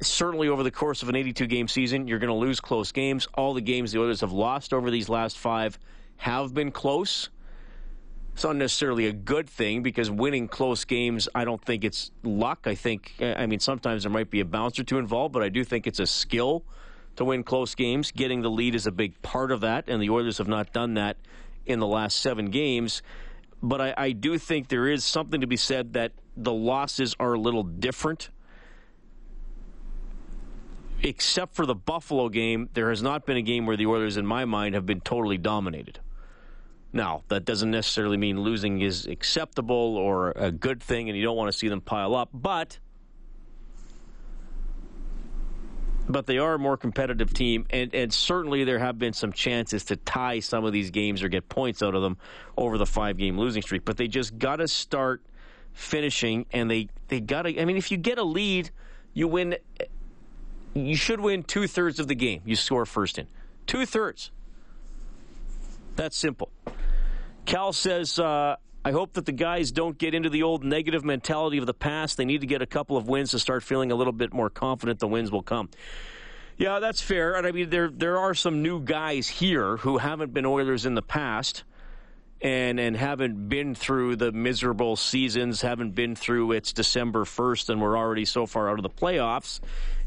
Certainly, 0.01 0.49
over 0.49 0.63
the 0.63 0.71
course 0.71 1.03
of 1.03 1.09
an 1.09 1.15
82 1.15 1.47
game 1.47 1.67
season, 1.67 2.07
you're 2.07 2.19
going 2.19 2.29
to 2.29 2.35
lose 2.35 2.59
close 2.59 2.91
games. 2.91 3.27
All 3.35 3.53
the 3.53 3.61
games 3.61 3.91
the 3.91 3.99
Oilers 3.99 4.21
have 4.21 4.31
lost 4.31 4.73
over 4.73 4.91
these 4.91 5.09
last 5.09 5.37
five 5.37 5.79
have 6.17 6.53
been 6.53 6.71
close. 6.71 7.29
It's 8.33 8.43
not 8.43 8.55
necessarily 8.55 9.07
a 9.07 9.13
good 9.13 9.47
thing 9.47 9.83
because 9.83 10.09
winning 10.09 10.47
close 10.47 10.85
games, 10.85 11.29
I 11.35 11.45
don't 11.45 11.63
think 11.63 11.83
it's 11.83 12.11
luck. 12.23 12.61
I 12.65 12.75
think, 12.75 13.13
I 13.21 13.45
mean, 13.45 13.59
sometimes 13.59 14.03
there 14.03 14.11
might 14.11 14.31
be 14.31 14.39
a 14.39 14.45
bounce 14.45 14.79
or 14.79 14.83
two 14.83 14.97
involved, 14.97 15.33
but 15.33 15.43
I 15.43 15.49
do 15.49 15.63
think 15.63 15.85
it's 15.85 15.99
a 15.99 16.07
skill 16.07 16.65
to 17.15 17.25
win 17.25 17.43
close 17.43 17.75
games. 17.75 18.11
Getting 18.11 18.41
the 18.41 18.49
lead 18.49 18.75
is 18.75 18.87
a 18.87 18.91
big 18.91 19.21
part 19.21 19.51
of 19.51 19.61
that, 19.61 19.85
and 19.87 20.01
the 20.01 20.09
Oilers 20.09 20.37
have 20.37 20.47
not 20.47 20.73
done 20.73 20.95
that 20.95 21.17
in 21.65 21.79
the 21.79 21.87
last 21.87 22.19
seven 22.19 22.49
games. 22.49 23.01
But 23.61 23.79
I, 23.79 23.93
I 23.97 24.11
do 24.11 24.37
think 24.37 24.67
there 24.67 24.87
is 24.87 25.03
something 25.03 25.41
to 25.41 25.47
be 25.47 25.57
said 25.57 25.93
that 25.93 26.11
the 26.35 26.53
losses 26.53 27.15
are 27.19 27.33
a 27.33 27.39
little 27.39 27.63
different. 27.63 28.29
Except 31.01 31.53
for 31.53 31.65
the 31.65 31.75
Buffalo 31.75 32.29
game, 32.29 32.69
there 32.73 32.89
has 32.89 33.03
not 33.03 33.25
been 33.25 33.37
a 33.37 33.41
game 33.41 33.65
where 33.65 33.75
the 33.75 33.85
Oilers, 33.85 34.17
in 34.17 34.25
my 34.25 34.45
mind, 34.45 34.75
have 34.75 34.85
been 34.85 35.01
totally 35.01 35.37
dominated. 35.37 35.99
Now, 36.93 37.23
that 37.27 37.43
doesn't 37.43 37.71
necessarily 37.71 38.17
mean 38.17 38.39
losing 38.39 38.81
is 38.81 39.07
acceptable 39.07 39.97
or 39.97 40.31
a 40.35 40.51
good 40.51 40.81
thing 40.81 41.09
and 41.09 41.17
you 41.17 41.23
don't 41.23 41.35
want 41.35 41.51
to 41.51 41.57
see 41.57 41.67
them 41.67 41.81
pile 41.81 42.15
up, 42.15 42.29
but 42.31 42.77
but 46.07 46.25
they 46.25 46.37
are 46.37 46.55
a 46.55 46.59
more 46.59 46.77
competitive 46.77 47.33
team, 47.33 47.65
and, 47.69 47.93
and 47.93 48.13
certainly 48.13 48.63
there 48.63 48.79
have 48.79 48.99
been 48.99 49.13
some 49.13 49.31
chances 49.31 49.85
to 49.85 49.95
tie 49.95 50.39
some 50.39 50.65
of 50.65 50.73
these 50.73 50.91
games 50.91 51.23
or 51.23 51.29
get 51.29 51.47
points 51.47 51.81
out 51.81 51.95
of 51.95 52.01
them 52.01 52.17
over 52.57 52.77
the 52.77 52.85
five 52.85 53.17
game 53.17 53.37
losing 53.37 53.61
streak. 53.61 53.85
But 53.85 53.97
they 53.97 54.07
just 54.07 54.37
got 54.37 54.57
to 54.57 54.67
start 54.67 55.21
finishing, 55.73 56.45
and 56.51 56.69
they, 56.69 56.89
they 57.07 57.19
got 57.19 57.43
to. 57.43 57.59
I 57.59 57.65
mean, 57.65 57.77
if 57.77 57.91
you 57.91 57.97
get 57.97 58.17
a 58.17 58.23
lead, 58.23 58.69
you 59.13 59.27
win. 59.27 59.55
You 60.75 60.95
should 60.95 61.19
win 61.19 61.43
two 61.43 61.67
thirds 61.67 61.99
of 61.99 62.07
the 62.07 62.15
game. 62.15 62.41
You 62.45 62.55
score 62.55 62.85
first 62.85 63.19
in 63.19 63.27
two 63.67 63.85
thirds. 63.85 64.31
That's 65.95 66.17
simple. 66.17 66.49
Cal 67.45 67.73
says, 67.73 68.17
uh, 68.19 68.55
I 68.85 68.91
hope 68.91 69.13
that 69.13 69.25
the 69.25 69.31
guys 69.31 69.71
don't 69.71 69.97
get 69.97 70.13
into 70.13 70.29
the 70.29 70.43
old 70.43 70.63
negative 70.63 71.05
mentality 71.05 71.57
of 71.57 71.65
the 71.65 71.73
past. 71.73 72.17
They 72.17 72.25
need 72.25 72.41
to 72.41 72.47
get 72.47 72.61
a 72.61 72.65
couple 72.65 72.97
of 72.97 73.07
wins 73.07 73.31
to 73.31 73.39
start 73.39 73.63
feeling 73.63 73.91
a 73.91 73.95
little 73.95 74.11
bit 74.11 74.33
more 74.33 74.49
confident 74.49 74.99
the 74.99 75.07
wins 75.07 75.31
will 75.31 75.41
come. 75.43 75.69
Yeah, 76.57 76.79
that's 76.79 77.01
fair. 77.01 77.35
And 77.35 77.47
I 77.47 77.51
mean, 77.51 77.69
there 77.69 77.89
there 77.89 78.19
are 78.19 78.33
some 78.33 78.61
new 78.61 78.81
guys 78.81 79.27
here 79.27 79.77
who 79.77 79.97
haven't 79.97 80.33
been 80.33 80.45
Oilers 80.45 80.85
in 80.85 80.95
the 80.95 81.01
past, 81.01 81.63
and 82.41 82.79
and 82.79 82.95
haven't 82.95 83.47
been 83.47 83.73
through 83.73 84.17
the 84.17 84.31
miserable 84.31 84.97
seasons, 84.97 85.61
haven't 85.61 85.95
been 85.95 86.15
through 86.15 86.51
it's 86.51 86.73
December 86.73 87.25
first, 87.25 87.69
and 87.69 87.81
we're 87.81 87.97
already 87.97 88.25
so 88.25 88.45
far 88.45 88.69
out 88.69 88.77
of 88.77 88.83
the 88.83 88.89
playoffs. 88.89 89.61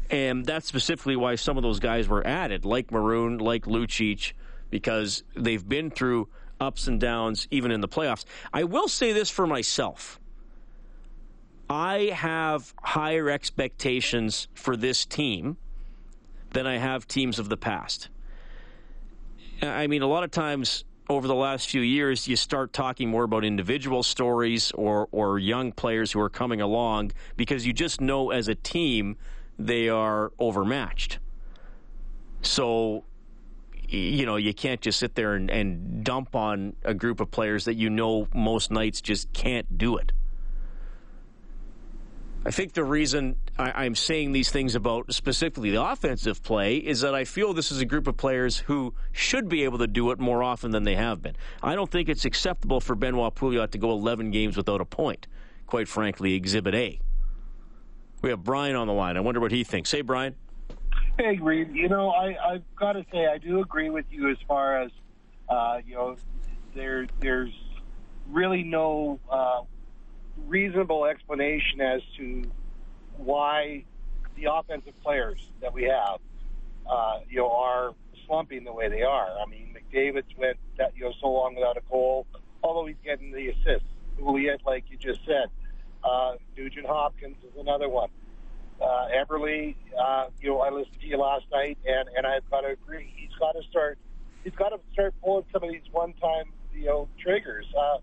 And 0.09 0.45
that's 0.45 0.67
specifically 0.67 1.17
why 1.17 1.35
some 1.35 1.57
of 1.57 1.63
those 1.63 1.79
guys 1.79 2.07
were 2.07 2.25
added, 2.25 2.63
like 2.63 2.91
Maroon, 2.91 3.39
like 3.39 3.65
Lucic, 3.65 4.33
because 4.69 5.23
they've 5.35 5.67
been 5.67 5.89
through 5.91 6.29
ups 6.59 6.87
and 6.87 6.99
downs, 6.99 7.47
even 7.51 7.71
in 7.71 7.81
the 7.81 7.87
playoffs. 7.87 8.25
I 8.53 8.63
will 8.63 8.87
say 8.87 9.13
this 9.13 9.29
for 9.29 9.47
myself. 9.47 10.19
I 11.69 12.11
have 12.13 12.73
higher 12.81 13.29
expectations 13.29 14.47
for 14.53 14.77
this 14.77 15.05
team 15.05 15.57
than 16.51 16.65
I 16.65 16.77
have 16.77 17.07
teams 17.07 17.39
of 17.39 17.49
the 17.49 17.57
past. 17.57 18.09
I 19.61 19.87
mean, 19.87 20.01
a 20.01 20.07
lot 20.07 20.23
of 20.23 20.31
times 20.31 20.85
over 21.09 21.27
the 21.27 21.35
last 21.35 21.69
few 21.69 21.81
years, 21.81 22.27
you 22.27 22.35
start 22.35 22.73
talking 22.73 23.09
more 23.09 23.23
about 23.23 23.43
individual 23.45 24.03
stories 24.03 24.71
or, 24.71 25.07
or 25.11 25.39
young 25.39 25.71
players 25.71 26.11
who 26.11 26.19
are 26.19 26.29
coming 26.29 26.61
along 26.61 27.11
because 27.35 27.65
you 27.65 27.73
just 27.73 28.01
know 28.01 28.31
as 28.31 28.47
a 28.47 28.55
team 28.55 29.17
they 29.57 29.89
are 29.89 30.31
overmatched. 30.39 31.19
So, 32.41 33.03
you 33.87 34.25
know, 34.25 34.35
you 34.35 34.53
can't 34.53 34.81
just 34.81 34.99
sit 34.99 35.15
there 35.15 35.33
and, 35.33 35.49
and 35.49 36.03
dump 36.03 36.35
on 36.35 36.75
a 36.83 36.93
group 36.93 37.19
of 37.19 37.31
players 37.31 37.65
that 37.65 37.75
you 37.75 37.89
know 37.89 38.27
most 38.33 38.71
nights 38.71 39.01
just 39.01 39.31
can't 39.33 39.77
do 39.77 39.97
it. 39.97 40.11
I 42.45 42.51
think 42.51 42.73
the 42.73 42.83
reason 42.83 43.35
I, 43.57 43.85
am 43.85 43.95
saying 43.95 44.31
these 44.31 44.49
things 44.49 44.75
about 44.75 45.13
specifically 45.13 45.71
the 45.71 45.83
offensive 45.83 46.41
play 46.41 46.77
is 46.77 47.01
that 47.01 47.13
I 47.13 47.25
feel 47.25 47.53
this 47.53 47.73
is 47.73 47.81
a 47.81 47.85
group 47.85 48.07
of 48.07 48.15
players 48.15 48.57
who 48.57 48.93
should 49.11 49.49
be 49.49 49.65
able 49.65 49.79
to 49.79 49.87
do 49.87 50.11
it 50.11 50.19
more 50.19 50.41
often 50.41 50.71
than 50.71 50.83
they 50.83 50.95
have 50.95 51.21
been. 51.21 51.35
I 51.61 51.75
don't 51.75 51.91
think 51.91 52.07
it's 52.07 52.23
acceptable 52.23 52.79
for 52.79 52.95
Benoit 52.95 53.35
Pouliot 53.35 53.71
to 53.71 53.77
go 53.77 53.91
11 53.91 54.31
games 54.31 54.55
without 54.55 54.79
a 54.79 54.85
point. 54.85 55.27
Quite 55.65 55.89
frankly, 55.89 56.35
Exhibit 56.35 56.73
A. 56.73 56.99
We 58.21 58.29
have 58.29 58.45
Brian 58.45 58.77
on 58.77 58.87
the 58.87 58.93
line. 58.93 59.17
I 59.17 59.19
wonder 59.19 59.41
what 59.41 59.51
he 59.51 59.65
thinks. 59.65 59.91
Hey, 59.91 60.01
Brian. 60.01 60.35
Hey, 61.19 61.39
Reed. 61.41 61.69
You 61.73 61.89
know, 61.89 62.11
I, 62.11 62.35
I've 62.53 62.75
got 62.75 62.93
to 62.93 63.03
say 63.11 63.25
I 63.25 63.39
do 63.39 63.59
agree 63.59 63.89
with 63.89 64.05
you 64.11 64.29
as 64.29 64.37
far 64.47 64.81
as 64.81 64.91
uh, 65.49 65.79
you 65.85 65.95
know. 65.95 66.15
There, 66.75 67.07
there's 67.19 67.53
really 68.29 68.61
no 68.61 69.19
uh, 69.31 69.61
reasonable 70.45 71.05
explanation 71.05 71.81
as 71.81 72.01
to 72.17 72.43
why 73.15 73.83
the 74.35 74.45
offensive 74.53 74.93
players 75.01 75.39
that 75.59 75.73
we 75.73 75.85
have, 75.85 76.19
uh, 76.87 77.21
you 77.27 77.37
know, 77.37 77.51
are 77.51 77.95
slumping 78.27 78.63
the 78.63 78.71
way 78.71 78.87
they 78.87 79.01
are. 79.01 79.27
I 79.39 79.49
mean, 79.49 79.75
McDavid's 79.75 80.37
went 80.37 80.57
that 80.77 80.95
you 80.95 81.05
know 81.05 81.13
so 81.19 81.29
long 81.29 81.55
without 81.55 81.77
a 81.77 81.81
goal, 81.89 82.27
although 82.61 82.85
he's 82.85 82.95
getting 83.03 83.31
the 83.31 83.47
assists. 83.47 83.87
Ouellet, 84.19 84.63
like 84.67 84.83
you 84.91 84.97
just 84.97 85.25
said, 85.25 85.47
uh, 86.03 86.33
Nugent 86.55 86.85
Hopkins 86.85 87.37
is 87.43 87.59
another 87.59 87.89
one. 87.89 88.09
Eberle, 88.81 89.75
uh, 89.99 90.27
you 90.39 90.49
know, 90.49 90.59
I 90.59 90.69
listened 90.69 90.99
to 91.01 91.07
you 91.07 91.17
last 91.17 91.45
night, 91.51 91.77
and 91.85 92.09
and 92.15 92.25
I've 92.25 92.49
got 92.49 92.61
to 92.61 92.69
agree. 92.69 93.13
He's 93.15 93.35
got 93.39 93.53
to 93.53 93.61
start. 93.69 93.97
He's 94.43 94.53
got 94.53 94.69
to 94.69 94.79
start 94.93 95.13
pulling 95.23 95.45
some 95.51 95.63
of 95.63 95.71
these 95.71 95.81
one-time, 95.91 96.51
you 96.73 96.85
know, 96.85 97.09
triggers. 97.19 97.65
Uh, 97.77 97.97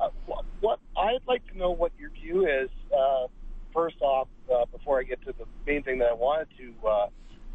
uh, 0.00 0.08
what, 0.26 0.44
what 0.60 0.80
I'd 0.96 1.20
like 1.26 1.46
to 1.52 1.58
know 1.58 1.70
what 1.70 1.92
your 1.98 2.10
view 2.10 2.46
is. 2.46 2.70
Uh, 2.96 3.26
first 3.74 4.00
off, 4.00 4.28
uh, 4.52 4.66
before 4.66 4.98
I 4.98 5.02
get 5.04 5.20
to 5.26 5.32
the 5.32 5.44
main 5.66 5.82
thing 5.82 5.98
that 5.98 6.08
I 6.08 6.14
wanted 6.14 6.48
to 6.58 6.88
uh, 6.88 7.06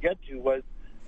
get 0.02 0.18
to 0.30 0.38
was 0.38 0.64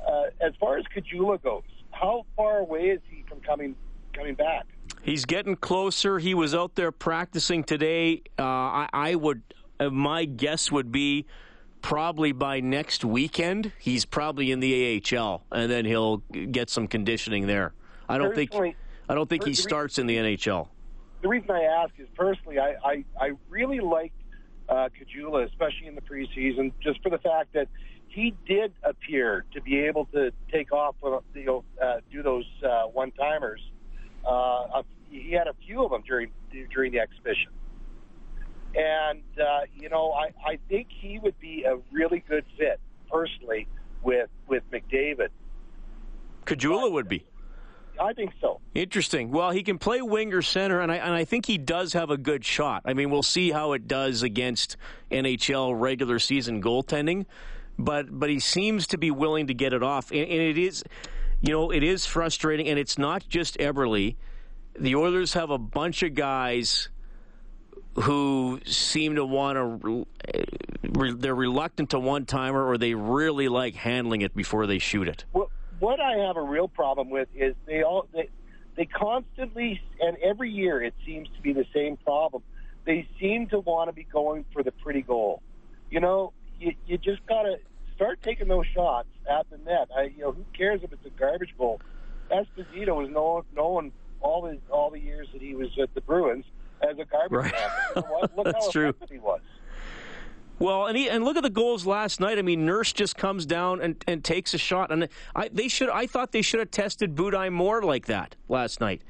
uh, 0.05 0.23
as 0.41 0.53
far 0.59 0.77
as 0.77 0.85
Caggiula 0.95 1.41
goes. 1.41 1.63
How 1.91 2.25
far 2.35 2.59
away 2.59 2.89
is 2.89 3.01
he 3.09 3.23
from 3.27 3.39
coming 3.41 3.75
coming 4.13 4.35
back? 4.35 4.65
He's 5.03 5.25
getting 5.25 5.55
closer. 5.55 6.19
He 6.19 6.33
was 6.33 6.53
out 6.53 6.75
there 6.75 6.91
practicing 6.91 7.63
today. 7.63 8.23
Uh, 8.37 8.43
I, 8.43 8.89
I 8.93 9.15
would, 9.15 9.41
uh, 9.79 9.89
my 9.89 10.25
guess 10.25 10.71
would 10.71 10.91
be 10.91 11.25
probably 11.87 12.33
by 12.33 12.59
next 12.59 13.05
weekend. 13.05 13.71
He's 13.79 14.03
probably 14.03 14.51
in 14.51 14.59
the 14.59 15.01
AHL, 15.01 15.45
and 15.53 15.71
then 15.71 15.85
he'll 15.85 16.17
get 16.17 16.69
some 16.69 16.85
conditioning 16.85 17.47
there. 17.47 17.73
I 18.09 18.17
don't 18.17 18.35
think. 18.35 18.53
I 19.09 19.15
don't 19.15 19.29
think 19.29 19.45
he 19.45 19.53
starts 19.53 19.97
in 19.97 20.05
the 20.05 20.17
NHL. 20.17 20.67
The 21.21 21.29
reason 21.29 21.49
I 21.49 21.63
ask 21.63 21.93
is 21.97 22.07
personally, 22.15 22.59
I 22.59 22.75
I, 22.83 23.05
I 23.19 23.31
really 23.49 23.79
liked 23.79 24.19
uh, 24.67 24.89
Caggiula, 24.89 25.47
especially 25.47 25.87
in 25.87 25.95
the 25.95 26.01
preseason, 26.01 26.73
just 26.83 27.01
for 27.01 27.09
the 27.09 27.19
fact 27.19 27.53
that 27.53 27.69
he 28.09 28.35
did 28.45 28.73
appear 28.83 29.45
to 29.53 29.61
be 29.61 29.79
able 29.79 30.05
to 30.07 30.31
take 30.51 30.73
off, 30.73 30.95
uh, 31.03 31.19
you 31.33 31.45
know, 31.45 31.63
uh, 31.81 32.01
do 32.11 32.21
those 32.21 32.45
uh, 32.63 32.83
one 32.87 33.11
timers 33.11 33.61
uh, 34.27 34.83
he 35.09 35.31
had 35.31 35.47
a 35.47 35.53
few 35.65 35.83
of 35.83 35.91
them 35.91 36.03
during 36.05 36.31
during 36.73 36.91
the 36.91 36.99
exhibition, 36.99 37.51
and 38.77 39.23
uh, 39.39 39.61
you 39.75 39.89
know 39.89 40.11
I, 40.11 40.33
I 40.45 40.59
think 40.69 40.87
he 40.89 41.19
would 41.19 41.39
be 41.39 41.63
a 41.63 41.77
really 41.91 42.23
good 42.27 42.45
fit 42.57 42.79
personally 43.11 43.67
with 44.03 44.29
with 44.47 44.63
McDavid. 44.71 45.29
Caggiula 46.45 46.91
would 46.91 47.09
be. 47.09 47.25
I 47.99 48.13
think 48.13 48.31
so. 48.39 48.61
Interesting. 48.75 49.31
Well, 49.31 49.49
he 49.49 49.63
can 49.63 49.79
play 49.79 50.03
winger 50.03 50.43
center, 50.43 50.79
and 50.79 50.91
I 50.91 50.97
and 50.97 51.13
I 51.13 51.25
think 51.25 51.47
he 51.47 51.57
does 51.57 51.93
have 51.93 52.11
a 52.11 52.17
good 52.17 52.45
shot. 52.45 52.83
I 52.85 52.93
mean, 52.93 53.09
we'll 53.09 53.23
see 53.23 53.51
how 53.51 53.73
it 53.73 53.87
does 53.87 54.21
against 54.21 54.77
NHL 55.11 55.79
regular 55.79 56.19
season 56.19 56.61
goaltending, 56.61 57.25
but 57.79 58.19
but 58.19 58.29
he 58.29 58.39
seems 58.39 58.85
to 58.87 58.97
be 58.97 59.09
willing 59.09 59.47
to 59.47 59.55
get 59.55 59.73
it 59.73 59.81
off, 59.81 60.11
and, 60.11 60.21
and 60.21 60.41
it 60.41 60.59
is 60.59 60.83
you 61.41 61.53
know, 61.53 61.71
it 61.71 61.83
is 61.83 62.05
frustrating, 62.05 62.67
and 62.67 62.79
it's 62.79 62.97
not 62.97 63.27
just 63.27 63.57
Eberle. 63.57 64.15
The 64.79 64.95
Oilers 64.95 65.33
have 65.33 65.49
a 65.49 65.57
bunch 65.57 66.03
of 66.03 66.13
guys 66.15 66.89
who 68.01 68.59
seem 68.65 69.15
to 69.15 69.25
want 69.25 69.81
to. 69.81 70.05
They're 70.83 71.35
reluctant 71.35 71.89
to 71.91 71.99
one 71.99 72.25
timer, 72.25 72.65
or 72.65 72.77
they 72.77 72.93
really 72.93 73.47
like 73.47 73.75
handling 73.75 74.21
it 74.21 74.35
before 74.35 74.67
they 74.67 74.79
shoot 74.79 75.07
it. 75.07 75.25
What, 75.31 75.49
what 75.79 75.99
I 75.99 76.17
have 76.25 76.37
a 76.37 76.41
real 76.41 76.67
problem 76.67 77.09
with 77.09 77.27
is 77.35 77.55
they 77.65 77.83
all 77.83 78.07
they, 78.13 78.29
they 78.75 78.85
constantly 78.85 79.81
and 79.99 80.17
every 80.17 80.51
year 80.51 80.81
it 80.81 80.93
seems 81.05 81.27
to 81.35 81.41
be 81.41 81.53
the 81.53 81.65
same 81.73 81.97
problem. 81.97 82.43
They 82.85 83.07
seem 83.19 83.47
to 83.47 83.59
want 83.59 83.89
to 83.89 83.93
be 83.93 84.03
going 84.03 84.45
for 84.53 84.63
the 84.63 84.71
pretty 84.71 85.01
goal. 85.01 85.41
You 85.89 85.99
know, 85.99 86.33
you, 86.59 86.73
you 86.85 86.97
just 86.97 87.25
gotta 87.27 87.57
start 87.95 88.21
taking 88.21 88.47
those 88.47 88.65
shots 88.67 89.09
at 89.29 89.49
the 89.49 89.57
net. 89.57 89.89
I, 89.95 90.03
you 90.03 90.19
know, 90.19 90.31
who 90.31 90.45
cares 90.55 90.81
if 90.83 90.93
it's 90.93 91.05
a 91.05 91.09
garbage 91.09 91.53
goal? 91.57 91.81
Esposito 92.31 92.95
was 92.95 93.09
known, 93.09 93.43
known 93.55 93.91
all 94.21 94.43
the 94.43 94.59
all 94.69 94.91
the 94.91 94.99
years 94.99 95.27
that 95.33 95.41
he 95.41 95.55
was 95.55 95.69
at 95.81 95.93
the 95.95 96.01
Bruins 96.01 96.45
as 96.81 96.97
a 96.99 97.05
garbage 97.05 97.31
right. 97.31 97.53
man. 97.95 98.03
Look 98.35 98.45
That's 98.45 98.65
how 98.65 98.71
true. 98.71 98.93
he 99.09 99.19
was. 99.19 99.41
Well, 100.59 100.87
and 100.87 100.97
he, 100.97 101.07
and 101.09 101.23
look 101.23 101.37
at 101.37 101.43
the 101.43 101.51
goals 101.51 101.85
last 101.85 102.19
night. 102.19 102.39
I 102.39 102.41
mean, 102.41 102.65
Nurse 102.65 102.91
just 102.91 103.15
comes 103.15 103.45
down 103.45 103.79
and, 103.79 104.03
and 104.07 104.23
takes 104.23 104.53
a 104.53 104.57
shot, 104.57 104.91
and 104.91 105.07
I 105.35 105.49
they 105.49 105.67
should 105.67 105.89
I 105.89 106.07
thought 106.07 106.31
they 106.31 106.41
should 106.41 106.59
have 106.59 106.71
tested 106.71 107.15
Budaj 107.15 107.51
more 107.51 107.83
like 107.83 108.07
that 108.07 108.35
last 108.49 108.81
night. 108.81 109.03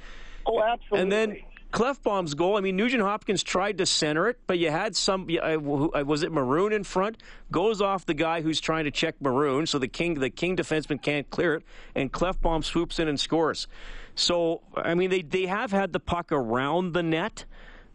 Oh, 0.46 0.62
absolutely. 0.62 1.00
And 1.00 1.12
then 1.12 1.38
Klefbom's 1.78 2.34
goal. 2.34 2.58
I 2.58 2.62
mean, 2.62 2.76
Nugent 2.76 3.04
Hopkins 3.04 3.44
tried 3.44 3.78
to 3.78 3.86
center 3.86 4.28
it, 4.30 4.40
but 4.48 4.58
you 4.58 4.72
had 4.72 4.96
some. 4.96 5.28
Uh, 5.30 5.58
uh, 5.58 6.04
was 6.04 6.24
it 6.24 6.32
Maroon 6.32 6.74
in 6.74 6.84
front? 6.84 7.18
Goes 7.52 7.84
off 7.84 8.04
the 8.04 8.16
guy 8.16 8.42
who's 8.42 8.60
trying 8.60 8.86
to 8.86 8.92
check 8.92 9.14
Maroon, 9.22 9.68
so 9.68 9.78
the 9.78 9.88
king, 9.88 10.16
the 10.16 10.32
king 10.32 10.58
defenseman 10.58 11.00
can't 11.00 11.30
clear 11.30 11.54
it, 11.54 11.64
and 11.94 12.12
Klefbom 12.12 12.64
swoops 12.64 12.98
in 12.98 13.08
and 13.08 13.20
scores. 13.20 13.68
So, 14.16 14.64
I 14.76 14.96
mean, 14.96 15.12
they 15.12 15.22
they 15.22 15.46
have 15.46 15.70
had 15.70 15.94
the 15.94 16.00
puck 16.00 16.32
around 16.32 16.94
the 16.94 17.04
net, 17.04 17.46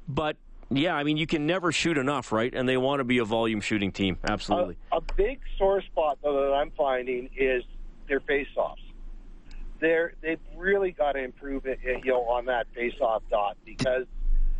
but 0.07 0.37
yeah, 0.71 0.95
I 0.95 1.03
mean, 1.03 1.17
you 1.17 1.27
can 1.27 1.49
never 1.49 1.73
shoot 1.73 1.99
enough, 1.99 2.31
right? 2.31 2.55
And 2.55 2.69
they 2.69 2.77
want 2.77 3.01
to 3.01 3.05
be 3.05 3.19
a 3.19 3.25
volume 3.25 3.61
shooting 3.61 3.91
team, 3.91 4.17
absolutely. 4.23 4.77
A, 4.93 4.99
a 4.99 5.01
big 5.17 5.41
sore 5.59 5.83
spot 5.83 6.19
though 6.23 6.41
that 6.41 6.55
I'm 6.55 6.71
finding 6.71 7.31
is 7.37 7.65
their 8.07 8.21
face-offs 8.21 8.82
they're 9.83 10.15
they've 10.23 10.41
really 10.57 10.93
got 10.93 11.13
to 11.13 11.23
improve 11.23 11.67
it, 11.67 11.81
you 11.85 12.13
know, 12.13 12.23
on 12.23 12.47
that 12.47 12.67
face-off 12.75 13.23
dot 13.31 13.57
because, 13.67 14.07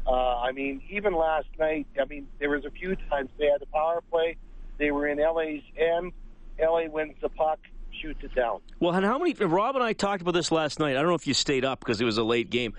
uh, 0.07 0.11
I 0.11 0.53
mean, 0.53 0.83
even 0.91 1.15
last 1.15 1.47
night, 1.59 1.87
I 1.99 2.05
mean, 2.05 2.27
there 2.39 2.51
was 2.51 2.65
a 2.65 2.71
few 2.71 2.97
times 3.09 3.31
they 3.39 3.47
had 3.47 3.61
the 3.61 3.67
power 3.67 4.03
play, 4.11 4.37
they 4.79 4.91
were 4.91 5.07
in 5.07 5.19
LA's 5.19 5.63
end, 5.77 6.13
LA 6.59 6.87
wins 6.89 7.15
the 7.23 7.29
puck, 7.29 7.61
shoots 8.03 8.21
it 8.23 8.35
down. 8.35 8.61
Well, 8.81 8.93
and 8.95 9.07
how 9.07 9.19
many? 9.19 9.33
Rob 9.35 9.77
and 9.77 9.85
I 9.85 9.93
talked 9.93 10.23
about 10.23 10.35
this 10.35 10.51
last 10.51 10.79
night. 10.81 10.97
I 10.97 11.01
don't 11.01 11.09
know 11.09 11.15
if 11.15 11.27
you 11.27 11.35
stayed 11.35 11.65
up 11.65 11.79
because 11.81 12.01
it 12.01 12.05
was 12.05 12.19
a 12.19 12.25
late 12.25 12.51
game. 12.51 12.75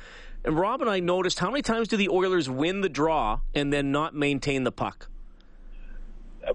And 0.46 0.60
Rob 0.60 0.82
and 0.82 0.90
I 0.90 1.00
noticed 1.00 1.40
how 1.40 1.50
many 1.50 1.62
times 1.62 1.88
do 1.88 1.96
the 1.96 2.10
Oilers 2.10 2.50
win 2.50 2.82
the 2.82 2.90
draw 2.90 3.40
and 3.56 3.72
then 3.72 3.94
not 3.94 4.14
maintain 4.14 4.66
the 4.66 4.74
puck? 4.74 5.10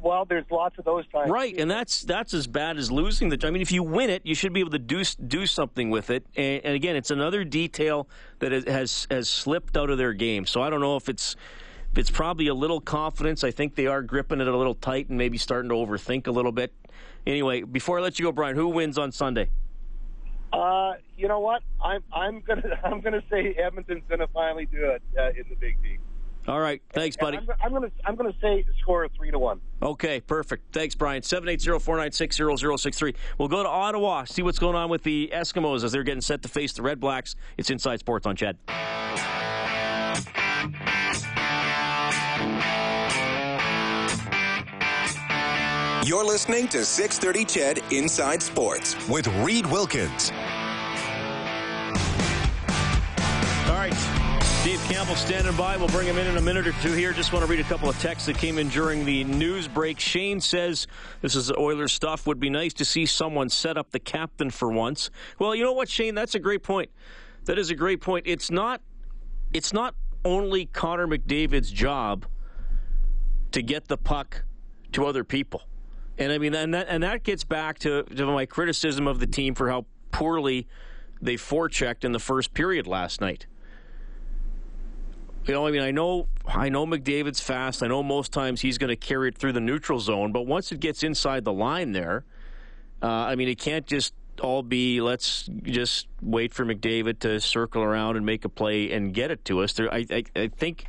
Well, 0.03 0.25
there's 0.25 0.45
lots 0.51 0.79
of 0.79 0.85
those 0.85 1.07
times. 1.09 1.31
Right, 1.31 1.59
and 1.59 1.71
that's 1.71 2.03
that's 2.03 2.35
as 2.35 2.47
bad 2.47 2.77
as 2.77 2.91
losing 2.91 3.29
the. 3.29 3.47
I 3.47 3.51
mean, 3.51 3.63
if 3.63 3.73
you 3.73 3.83
win 3.83 4.11
it, 4.11 4.23
you 4.25 4.35
should 4.35 4.53
be 4.53 4.61
able 4.61 4.71
to 4.71 4.79
do 4.79 5.03
do 5.05 5.47
something 5.47 5.91
with 5.91 6.11
it. 6.11 6.27
And, 6.37 6.65
and 6.65 6.75
again, 6.75 6.97
it's 6.97 7.11
another 7.11 7.45
detail 7.45 8.09
that 8.41 8.53
has 8.69 9.07
has 9.11 9.29
slipped 9.29 9.77
out 9.77 9.91
of 9.91 9.99
their 9.99 10.13
game. 10.13 10.47
So 10.47 10.63
I 10.63 10.71
don't 10.71 10.81
know 10.81 10.97
if 10.97 11.09
it's 11.09 11.37
it's 11.97 12.11
probably 12.11 12.49
a 12.49 12.55
little 12.55 12.81
confidence. 12.81 13.45
I 13.45 13.51
think 13.51 13.75
they 13.75 13.87
are 13.87 14.03
gripping 14.03 14.41
it 14.41 14.49
a 14.49 14.57
little 14.57 14.75
tight 14.75 15.09
and 15.09 15.19
maybe 15.19 15.39
starting 15.39 15.69
to 15.71 15.75
overthink 15.75 16.27
a 16.27 16.31
little 16.31 16.53
bit. 16.53 16.73
Anyway, 17.27 17.63
before 17.63 17.99
I 17.99 18.03
let 18.03 18.19
you 18.19 18.27
go, 18.27 18.33
Brian, 18.33 18.57
who 18.57 18.69
wins 18.69 18.99
on 18.99 19.13
Sunday? 19.13 19.51
Uh, 20.53 20.95
you 21.17 21.29
know 21.29 21.41
what? 21.41 21.63
I'm 21.83 22.03
I'm 22.13 22.41
gonna 22.41 22.79
I'm 22.85 23.01
gonna 23.01 23.23
say 23.31 23.55
Edmonton's 23.55 24.05
gonna 24.09 24.29
finally 24.33 24.67
do 24.67 24.85
it 24.91 25.03
uh, 25.19 25.29
in 25.31 25.45
the 25.49 25.57
Big 25.57 25.83
D. 25.83 25.99
All 26.49 26.59
right, 26.61 26.81
thanks, 26.95 27.17
buddy. 27.17 27.37
I'm, 27.37 27.47
I'm, 27.63 27.73
gonna 27.73 27.91
I'm 28.07 28.17
gonna 28.17 28.33
say 28.41 28.65
score 28.81 29.05
a 29.05 29.11
three 29.11 29.31
to 29.31 29.39
one. 29.39 29.61
Okay, 29.83 30.21
perfect. 30.21 30.73
Thanks, 30.73 30.95
Brian. 30.95 31.21
780-496-0063. 31.21 33.15
We'll 33.37 33.49
go 33.49 33.63
to 33.63 33.69
Ottawa, 33.69 34.25
see 34.25 34.41
what's 34.43 34.59
going 34.59 34.75
on 34.75 34.89
with 34.89 35.03
the 35.03 35.31
Eskimos 35.33 35.85
as 35.85 35.93
they're 35.93 36.03
getting 36.03 36.23
set 36.23 36.41
to 36.43 36.49
face 36.49 36.73
the 36.73 36.81
Red 36.81 37.01
Blacks. 37.01 37.37
It's 37.59 37.69
Inside 37.69 38.01
Sports 38.01 38.27
on 38.27 38.35
CHED. 38.35 38.57
You're 46.07 46.25
listening 46.25 46.69
to 46.69 46.87
630 46.87 47.45
CHED 47.45 47.83
Inside 47.93 48.43
Sports 48.43 48.97
with 49.09 49.27
Reed 49.45 49.67
Wilkins. 49.67 50.33
Standing 55.17 55.57
by. 55.57 55.77
We'll 55.77 55.89
bring 55.89 56.07
him 56.07 56.17
in 56.17 56.27
in 56.27 56.37
a 56.37 56.41
minute 56.41 56.67
or 56.67 56.73
two 56.81 56.93
here. 56.93 57.13
Just 57.13 57.33
want 57.33 57.45
to 57.45 57.51
read 57.51 57.61
a 57.61 57.65
couple 57.65 57.89
of 57.89 57.99
texts 57.99 58.27
that 58.27 58.39
came 58.39 58.57
in 58.59 58.69
during 58.69 59.05
the 59.05 59.25
news 59.25 59.67
break. 59.67 59.99
Shane 59.99 60.41
says, 60.41 60.87
This 61.23 61.35
is 61.35 61.51
Oilers 61.53 61.93
stuff. 61.93 62.27
Would 62.27 62.39
be 62.39 62.51
nice 62.51 62.73
to 62.75 62.85
see 62.85 63.05
someone 63.05 63.49
set 63.49 63.77
up 63.77 63.91
the 63.91 63.99
captain 63.99 64.51
for 64.51 64.71
once. 64.71 65.11
Well, 65.39 65.55
you 65.55 65.65
know 65.65 65.73
what, 65.73 65.89
Shane? 65.89 66.15
That's 66.15 66.35
a 66.35 66.39
great 66.39 66.63
point. 66.63 66.91
That 67.47 67.59
is 67.59 67.71
a 67.71 67.75
great 67.75 68.01
point. 68.01 68.27
It's 68.27 68.51
not 68.51 68.81
it's 69.53 69.73
not 69.73 69.95
only 70.25 70.67
Connor 70.67 71.07
McDavid's 71.07 71.71
job 71.71 72.27
to 73.53 73.63
get 73.63 73.89
the 73.89 73.97
puck 73.97 74.45
to 74.93 75.05
other 75.05 75.25
people. 75.25 75.63
And 76.17 76.33
I 76.33 76.39
mean, 76.39 76.55
and 76.55 76.75
that, 76.75 76.87
and 76.89 77.03
that 77.03 77.23
gets 77.23 77.45
back 77.45 77.79
to, 77.81 78.03
to 78.05 78.27
my 78.27 78.47
criticism 78.47 79.07
of 79.07 79.21
the 79.21 79.27
team 79.27 79.55
for 79.55 79.71
how 79.71 79.87
poorly 80.11 80.67
they 81.21 81.35
forechecked 81.35 82.05
in 82.05 82.13
the 82.13 82.19
first 82.19 82.55
period 82.55 82.87
last 82.87 83.21
night. 83.21 83.47
You 85.47 85.55
know, 85.55 85.67
I 85.67 85.71
mean, 85.71 85.81
I 85.81 85.91
know, 85.91 86.29
I 86.47 86.69
know 86.69 86.87
McDavid's 86.87 87.41
fast. 87.41 87.83
I 87.83 87.87
know 87.87 88.03
most 88.03 88.33
times 88.33 88.61
he's 88.61 88.77
going 88.77 88.91
to 88.91 88.97
carry 88.97 89.29
it 89.29 89.39
through 89.39 89.53
the 89.53 89.61
neutral 89.61 89.99
zone, 89.99 90.31
but 90.31 90.47
once 90.47 90.73
it 90.73 90.81
gets 90.81 91.03
inside 91.03 91.45
the 91.45 91.53
line, 91.53 91.93
there, 91.93 92.25
uh, 93.03 93.07
I 93.07 93.35
mean, 93.35 93.49
it 93.49 93.59
can't 93.59 93.87
just 93.87 94.13
all 94.41 94.63
be 94.63 95.01
let's 95.01 95.49
just 95.65 96.07
wait 96.23 96.55
for 96.55 96.65
McDavid 96.65 97.19
to 97.21 97.41
circle 97.41 97.83
around 97.83 98.17
and 98.17 98.25
make 98.25 98.45
a 98.45 98.49
play 98.49 98.93
and 98.93 99.13
get 99.13 99.31
it 99.31 99.45
to 99.47 99.61
us. 99.61 99.73
There, 99.73 99.93
I, 99.93 100.07
I, 100.11 100.25
I 100.37 100.49
think 100.49 100.87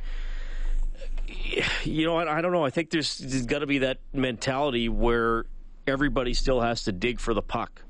you 1.84 2.06
know, 2.06 2.16
I, 2.16 2.38
I 2.38 2.40
don't 2.40 2.52
know. 2.52 2.64
I 2.64 2.70
think 2.70 2.90
there's, 2.90 3.18
there's 3.18 3.46
got 3.46 3.60
to 3.60 3.66
be 3.66 3.78
that 3.78 3.98
mentality 4.12 4.88
where 4.88 5.46
everybody 5.86 6.34
still 6.34 6.60
has 6.60 6.84
to 6.84 6.92
dig 6.92 7.20
for 7.20 7.34
the 7.34 7.42
puck, 7.42 7.82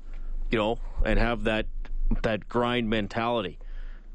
you 0.49 0.57
know, 0.57 0.79
and 1.05 1.19
have 1.19 1.43
that 1.45 1.65
that 2.23 2.49
grind 2.49 2.89
mentality, 2.89 3.57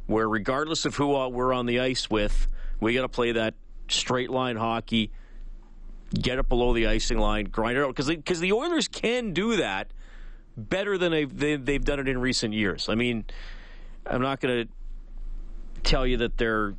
where 0.06 0.28
regardless 0.28 0.84
of 0.84 0.96
who 0.96 1.08
we're 1.28 1.52
on 1.52 1.66
the 1.66 1.80
ice 1.80 2.08
with, 2.08 2.46
we 2.80 2.94
got 2.94 3.02
to 3.02 3.08
play 3.08 3.32
that 3.32 3.54
straight 3.88 4.30
line 4.30 4.56
hockey, 4.56 5.10
get 6.14 6.38
it 6.38 6.48
below 6.48 6.72
the 6.72 6.86
icing 6.86 7.18
line, 7.18 7.46
grind 7.46 7.76
it 7.76 7.82
out 7.82 7.88
because 7.88 8.08
because 8.08 8.40
the 8.40 8.52
Oilers 8.52 8.88
can 8.88 9.32
do 9.32 9.56
that 9.56 9.88
better 10.56 10.96
than 10.96 11.12
they've 11.12 11.36
they, 11.38 11.56
they've 11.56 11.84
done 11.84 11.98
it 11.98 12.08
in 12.08 12.18
recent 12.18 12.54
years. 12.54 12.88
I 12.88 12.94
mean, 12.94 13.24
I'm 14.06 14.22
not 14.22 14.40
going 14.40 14.66
to 14.66 14.72
tell 15.82 16.06
you 16.06 16.18
that 16.18 16.36
they're 16.36 16.74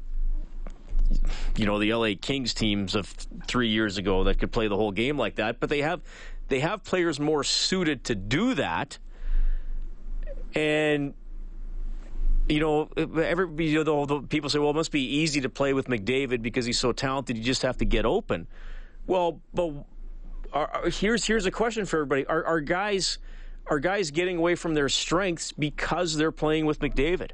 you 1.56 1.66
know 1.66 1.80
the 1.80 1.94
LA 1.94 2.12
Kings 2.20 2.54
teams 2.54 2.96
of 2.96 3.08
three 3.48 3.70
years 3.70 3.98
ago 3.98 4.26
that 4.26 4.40
could 4.40 4.52
play 4.52 4.68
the 4.68 4.76
whole 4.76 4.92
game 4.92 5.18
like 5.18 5.36
that, 5.36 5.60
but 5.60 5.70
they 5.70 5.82
have 5.82 6.02
they 6.50 6.60
have 6.60 6.84
players 6.84 7.20
more 7.20 7.44
suited 7.44 8.04
to 8.06 8.16
do 8.16 8.54
that, 8.54 8.98
and 10.56 11.14
you 12.50 12.60
know, 12.60 12.90
every 12.96 13.66
you 13.68 13.84
know, 13.84 14.22
people 14.22 14.50
say, 14.50 14.60
well, 14.60 14.70
it 14.70 14.76
must 14.76 14.92
be 14.92 15.02
easy 15.02 15.42
to 15.42 15.50
play 15.50 15.74
with 15.74 15.88
McDavid 15.88 16.42
because 16.42 16.66
he's 16.66 16.80
so 16.80 16.92
talented. 16.92 17.38
You 17.38 17.44
just 17.44 17.62
have 17.64 17.78
to 17.78 17.86
get 17.86 18.06
open. 18.06 18.48
Well, 19.06 19.42
but 19.54 19.74
are, 20.54 20.90
here's 20.90 21.26
here's 21.26 21.46
a 21.46 21.52
question 21.52 21.86
for 21.86 21.98
everybody: 21.98 22.26
Are, 22.26 22.44
are 22.46 22.62
guys 22.62 23.18
are 23.68 23.80
guys 23.80 24.12
getting 24.12 24.38
away 24.38 24.56
from 24.56 24.74
their 24.74 24.90
strengths 24.90 25.52
because 25.52 26.16
they're 26.16 26.32
playing 26.32 26.66
with 26.66 26.80
McDavid? 26.80 27.32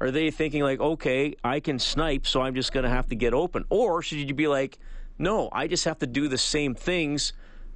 Are 0.00 0.10
they 0.10 0.30
thinking 0.30 0.62
like, 0.62 0.80
okay, 0.80 1.34
I 1.42 1.60
can 1.60 1.78
snipe, 1.78 2.26
so 2.26 2.40
I'm 2.40 2.54
just 2.54 2.72
going 2.72 2.84
to 2.84 2.90
have 2.90 3.08
to 3.08 3.16
get 3.16 3.34
open? 3.34 3.64
Or 3.68 4.02
should 4.02 4.18
you 4.18 4.34
be 4.34 4.46
like, 4.46 4.78
no, 5.18 5.48
I 5.52 5.66
just 5.66 5.84
have 5.84 5.98
to 5.98 6.06
do 6.06 6.28
the 6.28 6.38
same 6.38 6.74
things, 6.74 7.32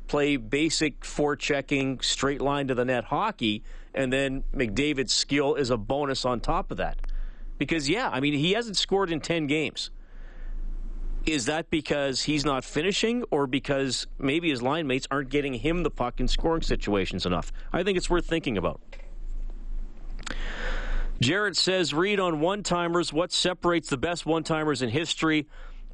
play 0.06 0.36
basic 0.36 1.00
forechecking, 1.00 2.02
straight 2.04 2.40
line 2.40 2.68
to 2.68 2.74
the 2.74 2.84
net 2.84 3.04
hockey, 3.04 3.64
and 3.94 4.12
then 4.12 4.44
McDavid's 4.54 5.12
skill 5.12 5.54
is 5.54 5.70
a 5.70 5.76
bonus 5.76 6.24
on 6.24 6.40
top 6.40 6.70
of 6.70 6.76
that? 6.78 6.98
Because, 7.58 7.88
yeah, 7.88 8.08
I 8.10 8.20
mean, 8.20 8.34
he 8.34 8.52
hasn't 8.52 8.76
scored 8.76 9.10
in 9.10 9.20
10 9.20 9.46
games. 9.46 9.90
Is 11.24 11.46
that 11.46 11.70
because 11.70 12.22
he's 12.22 12.44
not 12.44 12.64
finishing 12.64 13.22
or 13.30 13.46
because 13.46 14.08
maybe 14.18 14.50
his 14.50 14.60
line 14.60 14.88
mates 14.88 15.06
aren't 15.10 15.28
getting 15.28 15.54
him 15.54 15.84
the 15.84 15.90
puck 15.90 16.18
in 16.18 16.26
scoring 16.26 16.62
situations 16.62 17.26
enough? 17.26 17.52
I 17.72 17.84
think 17.84 17.96
it's 17.96 18.10
worth 18.10 18.26
thinking 18.26 18.58
about. 18.58 18.80
Jared 21.20 21.56
says, 21.56 21.94
read 21.94 22.18
on 22.18 22.40
one 22.40 22.64
timers. 22.64 23.12
What 23.12 23.30
separates 23.30 23.88
the 23.88 23.96
best 23.96 24.26
one 24.26 24.42
timers 24.42 24.82
in 24.82 24.88
history? 24.88 25.46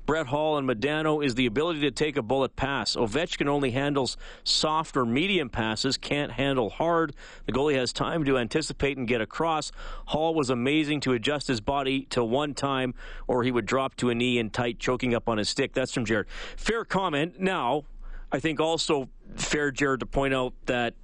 Brett 0.08 0.28
Hull 0.28 0.56
and 0.56 0.66
Modano 0.66 1.22
is 1.22 1.34
the 1.34 1.44
ability 1.44 1.80
to 1.80 1.90
take 1.90 2.16
a 2.16 2.22
bullet 2.22 2.56
pass. 2.56 2.96
Ovechkin 2.96 3.46
only 3.46 3.72
handles 3.72 4.16
soft 4.42 4.96
or 4.96 5.04
medium 5.04 5.50
passes, 5.50 5.98
can't 5.98 6.32
handle 6.32 6.70
hard. 6.70 7.14
The 7.44 7.52
goalie 7.52 7.74
has 7.74 7.92
time 7.92 8.24
to 8.24 8.38
anticipate 8.38 8.96
and 8.96 9.06
get 9.06 9.20
across. 9.20 9.70
Hull 10.06 10.34
was 10.34 10.48
amazing 10.48 11.00
to 11.00 11.12
adjust 11.12 11.46
his 11.46 11.60
body 11.60 12.06
to 12.06 12.24
one 12.24 12.54
time, 12.54 12.94
or 13.26 13.44
he 13.44 13.52
would 13.52 13.66
drop 13.66 13.96
to 13.96 14.08
a 14.08 14.14
knee 14.14 14.38
and 14.38 14.50
tight, 14.50 14.78
choking 14.78 15.14
up 15.14 15.28
on 15.28 15.36
his 15.36 15.50
stick. 15.50 15.74
That's 15.74 15.92
from 15.92 16.06
Jared. 16.06 16.26
Fair 16.56 16.86
comment. 16.86 17.38
Now, 17.38 17.84
I 18.32 18.40
think 18.40 18.60
also 18.60 19.10
fair, 19.36 19.70
Jared, 19.70 20.00
to 20.00 20.06
point 20.06 20.32
out 20.32 20.54
that. 20.64 20.94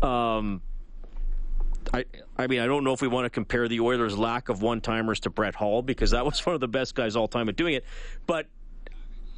Um, 0.00 0.62
I, 1.94 2.04
I 2.36 2.48
mean, 2.48 2.58
I 2.58 2.66
don't 2.66 2.82
know 2.82 2.92
if 2.92 3.00
we 3.00 3.06
want 3.06 3.26
to 3.26 3.30
compare 3.30 3.68
the 3.68 3.78
Oilers' 3.78 4.18
lack 4.18 4.48
of 4.48 4.62
one 4.62 4.80
timers 4.80 5.20
to 5.20 5.30
Brett 5.30 5.54
Hull 5.54 5.80
because 5.80 6.10
that 6.10 6.24
was 6.24 6.40
one 6.46 6.54
of 6.54 6.60
the 6.60 6.68
best 6.68 6.94
guys 6.94 7.14
all 7.14 7.28
time 7.28 7.48
at 7.48 7.54
doing 7.54 7.74
it. 7.74 7.84
But 8.26 8.46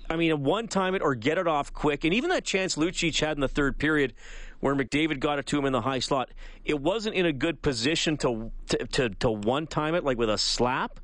I 0.08 0.16
mean, 0.16 0.42
one 0.42 0.66
time 0.66 0.94
it 0.94 1.02
or 1.02 1.14
get 1.14 1.36
it 1.36 1.46
off 1.46 1.74
quick, 1.74 2.04
and 2.04 2.14
even 2.14 2.30
that 2.30 2.44
chance 2.44 2.76
Lucic 2.76 3.20
had 3.20 3.36
in 3.36 3.40
the 3.40 3.48
third 3.48 3.76
period, 3.76 4.14
where 4.60 4.74
McDavid 4.74 5.20
got 5.20 5.38
it 5.38 5.46
to 5.46 5.58
him 5.58 5.66
in 5.66 5.72
the 5.72 5.82
high 5.82 5.98
slot, 5.98 6.30
it 6.64 6.80
wasn't 6.80 7.14
in 7.14 7.26
a 7.26 7.32
good 7.32 7.60
position 7.60 8.16
to 8.18 8.50
to 8.68 8.86
to, 8.86 9.08
to 9.10 9.30
one 9.30 9.66
time 9.66 9.94
it 9.94 10.04
like 10.04 10.16
with 10.16 10.30
a 10.30 10.38
slap. 10.38 10.98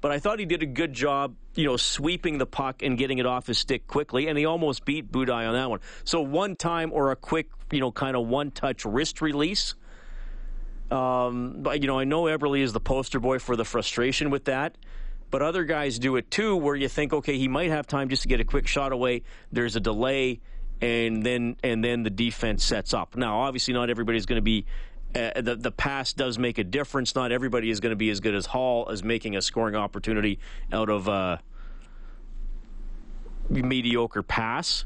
But 0.00 0.10
I 0.10 0.18
thought 0.18 0.40
he 0.40 0.46
did 0.46 0.62
a 0.62 0.66
good 0.66 0.92
job, 0.92 1.36
you 1.54 1.64
know, 1.64 1.76
sweeping 1.76 2.38
the 2.38 2.46
puck 2.46 2.82
and 2.82 2.98
getting 2.98 3.18
it 3.18 3.26
off 3.26 3.46
his 3.46 3.58
stick 3.58 3.86
quickly, 3.86 4.28
and 4.28 4.36
he 4.36 4.44
almost 4.44 4.84
beat 4.84 5.10
Budaj 5.10 5.48
on 5.48 5.54
that 5.54 5.70
one. 5.70 5.80
So 6.04 6.20
one 6.20 6.56
time 6.56 6.92
or 6.92 7.12
a 7.12 7.16
quick, 7.16 7.48
you 7.70 7.80
know, 7.80 7.92
kind 7.92 8.16
of 8.16 8.26
one 8.26 8.50
touch 8.50 8.84
wrist 8.84 9.20
release 9.20 9.74
um, 10.92 11.62
but, 11.62 11.80
you 11.80 11.86
know, 11.86 11.98
I 11.98 12.04
know 12.04 12.24
Eberle 12.24 12.60
is 12.60 12.72
the 12.72 12.80
poster 12.80 13.18
boy 13.18 13.38
for 13.38 13.56
the 13.56 13.64
frustration 13.64 14.30
with 14.30 14.44
that. 14.44 14.76
But 15.32 15.40
other 15.40 15.64
guys 15.64 15.98
do 15.98 16.16
it 16.16 16.30
too, 16.30 16.54
where 16.56 16.76
you 16.76 16.88
think, 16.88 17.14
okay, 17.14 17.38
he 17.38 17.48
might 17.48 17.70
have 17.70 17.86
time 17.86 18.10
just 18.10 18.20
to 18.20 18.28
get 18.28 18.40
a 18.40 18.44
quick 18.44 18.66
shot 18.66 18.92
away. 18.92 19.22
There's 19.50 19.76
a 19.76 19.80
delay, 19.80 20.40
and 20.82 21.24
then 21.24 21.56
and 21.64 21.82
then 21.82 22.02
the 22.02 22.10
defense 22.10 22.62
sets 22.62 22.92
up. 22.92 23.16
Now, 23.16 23.40
obviously, 23.40 23.72
not 23.72 23.88
everybody's 23.88 24.26
going 24.26 24.36
to 24.36 24.42
be. 24.42 24.66
Uh, 25.14 25.40
the 25.40 25.56
the 25.56 25.72
pass 25.72 26.12
does 26.12 26.38
make 26.38 26.58
a 26.58 26.64
difference. 26.64 27.14
Not 27.14 27.32
everybody 27.32 27.70
is 27.70 27.80
going 27.80 27.92
to 27.92 27.96
be 27.96 28.10
as 28.10 28.20
good 28.20 28.34
as 28.34 28.44
Hull 28.44 28.86
as 28.90 29.02
making 29.02 29.34
a 29.34 29.40
scoring 29.40 29.74
opportunity 29.74 30.38
out 30.70 30.90
of 30.90 31.08
a 31.08 31.40
mediocre 33.48 34.22
pass. 34.22 34.84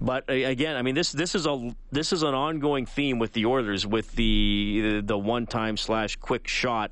But 0.00 0.28
uh, 0.28 0.32
again, 0.32 0.76
I 0.76 0.82
mean 0.82 0.94
this 0.94 1.12
this 1.12 1.34
is 1.34 1.46
a 1.46 1.74
this 1.90 2.12
is 2.12 2.22
an 2.22 2.34
ongoing 2.34 2.86
theme 2.86 3.18
with 3.18 3.32
the 3.32 3.46
Oilers 3.46 3.86
with 3.86 4.12
the 4.12 5.02
the 5.04 5.16
one 5.16 5.46
time 5.46 5.76
slash 5.76 6.16
quick 6.16 6.46
shot 6.46 6.90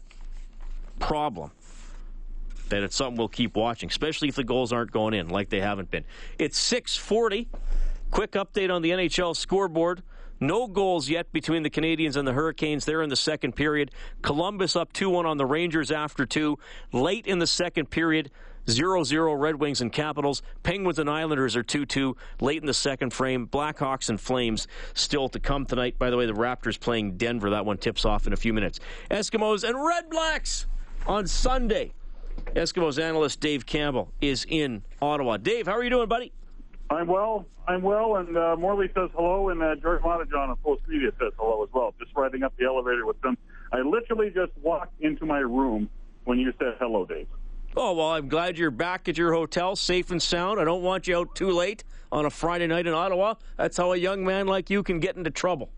problem. 0.98 1.50
That 2.70 2.82
it's 2.82 2.96
something 2.96 3.18
we'll 3.18 3.28
keep 3.28 3.56
watching, 3.56 3.90
especially 3.90 4.28
if 4.28 4.36
the 4.36 4.44
goals 4.44 4.72
aren't 4.72 4.90
going 4.90 5.12
in 5.12 5.28
like 5.28 5.50
they 5.50 5.60
haven't 5.60 5.90
been. 5.90 6.04
It's 6.38 6.58
six 6.58 6.96
forty. 6.96 7.48
Quick 8.10 8.32
update 8.32 8.72
on 8.72 8.80
the 8.80 8.90
NHL 8.90 9.36
scoreboard. 9.36 10.02
No 10.40 10.66
goals 10.66 11.08
yet 11.08 11.32
between 11.32 11.62
the 11.62 11.70
Canadiens 11.70 12.16
and 12.16 12.26
the 12.26 12.32
Hurricanes. 12.32 12.84
They're 12.84 13.02
in 13.02 13.08
the 13.08 13.16
second 13.16 13.56
period. 13.56 13.90
Columbus 14.22 14.76
up 14.76 14.92
2 14.92 15.08
1 15.08 15.26
on 15.26 15.36
the 15.36 15.46
Rangers 15.46 15.90
after 15.90 16.26
two. 16.26 16.58
Late 16.92 17.26
in 17.26 17.38
the 17.38 17.46
second 17.46 17.90
period, 17.90 18.30
0 18.68 19.04
0 19.04 19.34
Red 19.34 19.56
Wings 19.56 19.80
and 19.80 19.92
Capitals. 19.92 20.42
Penguins 20.62 20.98
and 20.98 21.08
Islanders 21.08 21.56
are 21.56 21.62
2 21.62 21.86
2 21.86 22.16
late 22.40 22.60
in 22.60 22.66
the 22.66 22.74
second 22.74 23.12
frame. 23.12 23.46
Blackhawks 23.46 24.08
and 24.08 24.20
Flames 24.20 24.66
still 24.94 25.28
to 25.28 25.40
come 25.40 25.66
tonight. 25.66 25.98
By 25.98 26.10
the 26.10 26.16
way, 26.16 26.26
the 26.26 26.32
Raptors 26.32 26.78
playing 26.78 27.16
Denver. 27.16 27.50
That 27.50 27.66
one 27.66 27.78
tips 27.78 28.04
off 28.04 28.26
in 28.26 28.32
a 28.32 28.36
few 28.36 28.52
minutes. 28.52 28.80
Eskimos 29.10 29.68
and 29.68 29.82
Red 29.84 30.10
Blacks 30.10 30.66
on 31.06 31.26
Sunday. 31.26 31.92
Eskimos 32.54 33.02
analyst 33.02 33.40
Dave 33.40 33.66
Campbell 33.66 34.12
is 34.20 34.46
in 34.48 34.82
Ottawa. 35.00 35.36
Dave, 35.36 35.66
how 35.66 35.72
are 35.72 35.84
you 35.84 35.90
doing, 35.90 36.08
buddy? 36.08 36.32
I'm 36.90 37.06
well. 37.06 37.46
I'm 37.66 37.80
well, 37.82 38.16
and 38.16 38.36
uh, 38.36 38.56
Morley 38.58 38.88
says 38.94 39.08
hello, 39.14 39.48
and 39.48 39.62
uh, 39.62 39.74
George 39.76 40.02
Moddejonge 40.02 40.50
on 40.50 40.56
Post 40.56 40.82
Media 40.86 41.10
says 41.18 41.32
hello 41.38 41.62
as 41.64 41.70
well. 41.72 41.94
Just 41.98 42.14
riding 42.14 42.42
up 42.42 42.54
the 42.58 42.66
elevator 42.66 43.06
with 43.06 43.20
them. 43.22 43.38
I 43.72 43.80
literally 43.80 44.30
just 44.30 44.52
walked 44.62 45.00
into 45.00 45.24
my 45.24 45.38
room 45.38 45.88
when 46.24 46.38
you 46.38 46.52
said 46.58 46.74
hello, 46.78 47.06
Dave. 47.06 47.26
Oh, 47.76 47.92
well, 47.94 48.10
I'm 48.12 48.28
glad 48.28 48.56
you're 48.56 48.70
back 48.70 49.08
at 49.08 49.18
your 49.18 49.32
hotel, 49.32 49.74
safe 49.74 50.12
and 50.12 50.22
sound. 50.22 50.60
I 50.60 50.64
don't 50.64 50.82
want 50.82 51.08
you 51.08 51.18
out 51.18 51.34
too 51.34 51.50
late 51.50 51.82
on 52.12 52.24
a 52.24 52.30
Friday 52.30 52.68
night 52.68 52.86
in 52.86 52.94
Ottawa. 52.94 53.34
That's 53.56 53.76
how 53.76 53.92
a 53.92 53.96
young 53.96 54.24
man 54.24 54.46
like 54.46 54.70
you 54.70 54.84
can 54.84 55.00
get 55.00 55.16
into 55.16 55.30
trouble. 55.30 55.70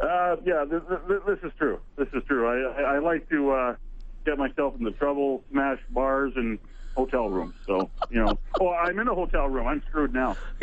Uh, 0.00 0.36
yeah, 0.44 0.64
this, 0.64 0.80
this, 1.26 1.38
is 1.42 1.52
true. 1.58 1.80
This 1.96 2.08
is 2.14 2.22
true. 2.26 2.48
I, 2.48 2.94
I 2.94 2.98
like 3.00 3.28
to 3.28 3.50
uh, 3.50 3.76
get 4.24 4.38
myself 4.38 4.74
into 4.78 4.92
trouble, 4.92 5.44
smash 5.50 5.80
bars 5.90 6.32
and 6.36 6.58
hotel 6.96 7.28
rooms. 7.28 7.54
So, 7.66 7.90
you 8.08 8.24
know, 8.24 8.38
oh, 8.60 8.70
I'm 8.70 8.98
in 8.98 9.08
a 9.08 9.14
hotel 9.14 9.48
room. 9.48 9.66
I'm 9.66 9.82
screwed 9.88 10.14
now. 10.14 10.34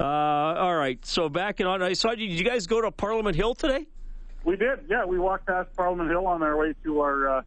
uh, 0.00 0.04
all 0.04 0.74
right. 0.74 1.04
So 1.06 1.28
back 1.28 1.60
in 1.60 1.66
on, 1.68 1.80
I 1.80 1.92
saw 1.92 2.10
you. 2.10 2.26
Did 2.26 2.38
you 2.38 2.44
guys 2.44 2.66
go 2.66 2.80
to 2.80 2.90
Parliament 2.90 3.36
Hill 3.36 3.54
today? 3.54 3.86
We 4.42 4.56
did. 4.56 4.80
Yeah, 4.88 5.04
we 5.04 5.20
walked 5.20 5.46
past 5.46 5.68
Parliament 5.76 6.10
Hill 6.10 6.26
on 6.26 6.42
our 6.42 6.56
way 6.56 6.74
to 6.82 7.00
our 7.02 7.28
uh, 7.28 7.42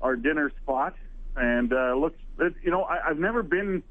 our 0.00 0.16
dinner 0.16 0.50
spot, 0.62 0.94
and 1.36 1.72
uh, 1.72 1.94
looks. 1.94 2.18
It, 2.38 2.54
you 2.62 2.70
know, 2.70 2.82
I, 2.82 3.08
I've 3.08 3.18
never 3.18 3.42
been 3.42 3.82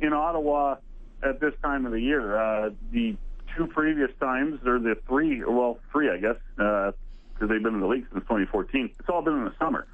in 0.00 0.12
Ottawa 0.12 0.76
at 1.22 1.40
this 1.40 1.54
time 1.62 1.86
of 1.86 1.92
the 1.92 2.00
year. 2.00 2.38
Uh, 2.38 2.70
the 2.92 3.16
two 3.56 3.66
previous 3.66 4.10
times, 4.20 4.60
or 4.66 4.78
the 4.78 4.96
three, 5.08 5.42
well, 5.44 5.78
three, 5.92 6.10
I 6.10 6.18
guess, 6.18 6.36
because 6.56 6.94
uh, 7.42 7.46
they've 7.46 7.62
been 7.62 7.74
in 7.74 7.80
the 7.80 7.86
league 7.86 8.06
since 8.12 8.22
2014. 8.24 8.90
It's 8.98 9.08
all 9.08 9.22
been 9.22 9.34
in 9.34 9.44
the 9.44 9.54
summer, 9.58 9.86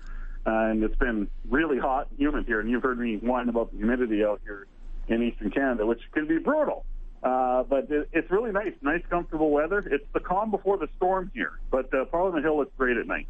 uh, 0.46 0.50
and 0.50 0.82
it's 0.82 0.96
been 0.96 1.28
really 1.48 1.78
hot, 1.78 2.08
and 2.10 2.18
humid 2.18 2.46
here. 2.46 2.60
And 2.60 2.70
you've 2.70 2.82
heard 2.82 2.98
me 2.98 3.16
whine 3.16 3.48
about 3.48 3.70
the 3.70 3.78
humidity 3.78 4.24
out 4.24 4.40
here 4.44 4.66
in 5.08 5.22
eastern 5.22 5.50
Canada, 5.50 5.86
which 5.86 6.00
can 6.12 6.26
be 6.26 6.38
brutal. 6.38 6.84
Uh, 7.22 7.62
but 7.62 7.88
it, 7.90 8.08
it's 8.12 8.30
really 8.30 8.50
nice, 8.50 8.72
nice, 8.82 9.02
comfortable 9.08 9.50
weather. 9.50 9.78
It's 9.78 10.06
the 10.12 10.20
calm 10.20 10.50
before 10.50 10.76
the 10.76 10.88
storm 10.96 11.30
here, 11.34 11.60
but 11.70 11.92
uh, 11.94 12.04
Parliament 12.06 12.44
Hill 12.44 12.56
looks 12.56 12.72
great 12.76 12.96
at 12.96 13.06
night. 13.06 13.28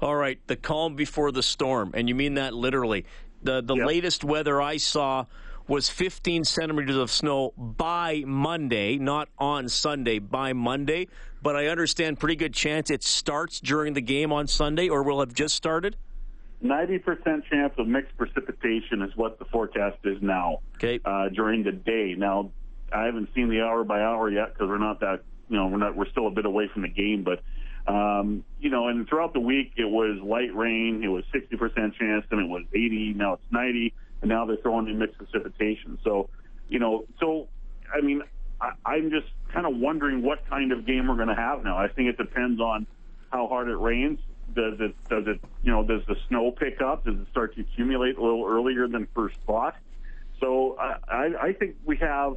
All 0.00 0.14
right, 0.14 0.38
the 0.46 0.56
calm 0.56 0.94
before 0.94 1.32
the 1.32 1.42
storm, 1.42 1.92
and 1.94 2.08
you 2.08 2.14
mean 2.14 2.34
that 2.34 2.54
literally. 2.54 3.04
The 3.42 3.60
the 3.60 3.76
yep. 3.76 3.86
latest 3.86 4.24
weather 4.24 4.60
I 4.60 4.76
saw 4.76 5.26
was 5.68 5.90
15 5.90 6.44
centimeters 6.44 6.96
of 6.96 7.10
snow 7.10 7.52
by 7.56 8.24
Monday, 8.26 8.96
not 8.96 9.28
on 9.38 9.68
Sunday, 9.68 10.18
by 10.18 10.54
Monday. 10.54 11.08
But 11.42 11.56
I 11.56 11.66
understand 11.66 12.18
pretty 12.18 12.36
good 12.36 12.54
chance 12.54 12.90
it 12.90 13.04
starts 13.04 13.60
during 13.60 13.92
the 13.92 14.00
game 14.00 14.32
on 14.32 14.46
Sunday, 14.46 14.88
or 14.88 15.02
will 15.02 15.20
have 15.20 15.34
just 15.34 15.54
started. 15.54 15.96
90% 16.64 17.44
chance 17.44 17.72
of 17.78 17.86
mixed 17.86 18.16
precipitation 18.16 19.02
is 19.02 19.14
what 19.14 19.38
the 19.38 19.44
forecast 19.46 19.98
is 20.04 20.20
now 20.20 20.58
okay. 20.76 20.98
uh, 21.04 21.28
during 21.28 21.62
the 21.62 21.70
day. 21.70 22.14
Now, 22.16 22.50
I 22.92 23.04
haven't 23.04 23.28
seen 23.34 23.48
the 23.48 23.60
hour 23.60 23.84
by 23.84 24.00
hour 24.00 24.28
yet 24.28 24.54
because 24.54 24.68
we're 24.68 24.78
not 24.78 25.00
that, 25.00 25.22
you 25.48 25.56
know, 25.56 25.68
we're 25.68 25.76
not, 25.76 25.94
we're 25.94 26.08
still 26.10 26.26
a 26.26 26.32
bit 26.32 26.46
away 26.46 26.68
from 26.72 26.82
the 26.82 26.88
game, 26.88 27.22
but 27.22 27.42
um, 27.88 28.44
you 28.60 28.70
know, 28.70 28.88
and 28.88 29.08
throughout 29.08 29.32
the 29.32 29.40
week 29.40 29.72
it 29.76 29.88
was 29.88 30.20
light 30.22 30.54
rain. 30.54 31.02
It 31.02 31.08
was 31.08 31.24
60% 31.34 31.94
chance, 31.94 32.26
and 32.30 32.40
it 32.40 32.48
was 32.48 32.64
80. 32.72 33.14
Now 33.16 33.34
it's 33.34 33.42
90, 33.50 33.94
and 34.20 34.28
now 34.28 34.44
they're 34.44 34.56
throwing 34.58 34.88
in 34.88 34.98
mixed 34.98 35.16
precipitation. 35.18 35.98
So, 36.04 36.28
you 36.68 36.78
know, 36.78 37.06
so 37.18 37.48
I 37.92 38.02
mean, 38.02 38.22
I, 38.60 38.72
I'm 38.84 39.10
just 39.10 39.28
kind 39.52 39.66
of 39.66 39.76
wondering 39.76 40.22
what 40.22 40.46
kind 40.48 40.72
of 40.72 40.86
game 40.86 41.08
we're 41.08 41.16
going 41.16 41.28
to 41.28 41.34
have 41.34 41.64
now. 41.64 41.78
I 41.78 41.88
think 41.88 42.08
it 42.08 42.18
depends 42.18 42.60
on 42.60 42.86
how 43.30 43.46
hard 43.46 43.68
it 43.68 43.76
rains. 43.76 44.18
Does 44.54 44.80
it 44.80 44.94
does 45.08 45.26
it 45.26 45.40
you 45.62 45.72
know 45.72 45.82
does 45.82 46.02
the 46.06 46.16
snow 46.28 46.50
pick 46.50 46.80
up? 46.80 47.04
Does 47.04 47.16
it 47.16 47.26
start 47.30 47.54
to 47.56 47.60
accumulate 47.60 48.16
a 48.16 48.22
little 48.22 48.46
earlier 48.46 48.88
than 48.88 49.06
first 49.14 49.36
thought? 49.46 49.76
So 50.40 50.76
I, 50.78 50.96
I, 51.08 51.30
I 51.48 51.52
think 51.52 51.76
we 51.84 51.96
have 51.98 52.36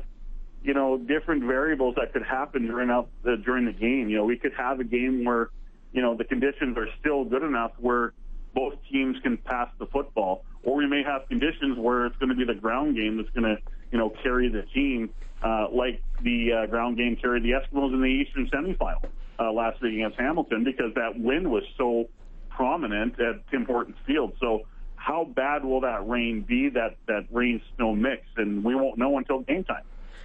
you 0.63 0.73
know, 0.73 0.97
different 0.97 1.43
variables 1.43 1.95
that 1.95 2.13
could 2.13 2.23
happen 2.23 2.67
during 2.67 2.89
out, 2.89 3.09
uh, 3.25 3.35
during 3.43 3.65
the 3.65 3.73
game. 3.73 4.09
You 4.09 4.17
know, 4.17 4.25
we 4.25 4.37
could 4.37 4.53
have 4.53 4.79
a 4.79 4.83
game 4.83 5.25
where, 5.25 5.49
you 5.91 6.01
know, 6.01 6.15
the 6.15 6.23
conditions 6.23 6.77
are 6.77 6.87
still 6.99 7.25
good 7.25 7.43
enough 7.43 7.71
where 7.79 8.13
both 8.53 8.75
teams 8.91 9.17
can 9.23 9.37
pass 9.37 9.69
the 9.79 9.85
football, 9.87 10.45
or 10.63 10.75
we 10.75 10.87
may 10.87 11.03
have 11.03 11.27
conditions 11.27 11.77
where 11.77 12.05
it's 12.05 12.17
going 12.17 12.29
to 12.29 12.35
be 12.35 12.45
the 12.45 12.59
ground 12.59 12.95
game 12.95 13.17
that's 13.17 13.29
going 13.29 13.55
to, 13.55 13.61
you 13.91 13.97
know, 13.97 14.09
carry 14.21 14.49
the 14.49 14.63
team, 14.73 15.09
uh, 15.41 15.67
like 15.71 16.03
the 16.21 16.51
uh, 16.53 16.65
ground 16.67 16.97
game 16.97 17.15
carried 17.15 17.43
the 17.43 17.51
Eskimos 17.51 17.93
in 17.93 18.01
the 18.01 18.07
Eastern 18.07 18.47
semifinal 18.49 19.05
uh, 19.39 19.51
last 19.51 19.81
week 19.81 19.93
against 19.93 20.19
Hamilton 20.19 20.63
because 20.63 20.93
that 20.95 21.17
wind 21.17 21.49
was 21.49 21.63
so 21.77 22.09
prominent 22.49 23.19
at 23.19 23.47
Tim 23.49 23.65
Hortons 23.65 23.97
Field. 24.05 24.33
So 24.39 24.61
how 24.95 25.23
bad 25.23 25.65
will 25.65 25.81
that 25.81 26.07
rain 26.07 26.41
be? 26.41 26.69
That 26.69 26.97
that 27.07 27.25
rain 27.31 27.61
snow 27.75 27.95
mix, 27.95 28.23
and 28.37 28.63
we 28.63 28.75
won't 28.75 28.99
know 28.99 29.17
until 29.17 29.39
game 29.39 29.63
time. 29.63 29.83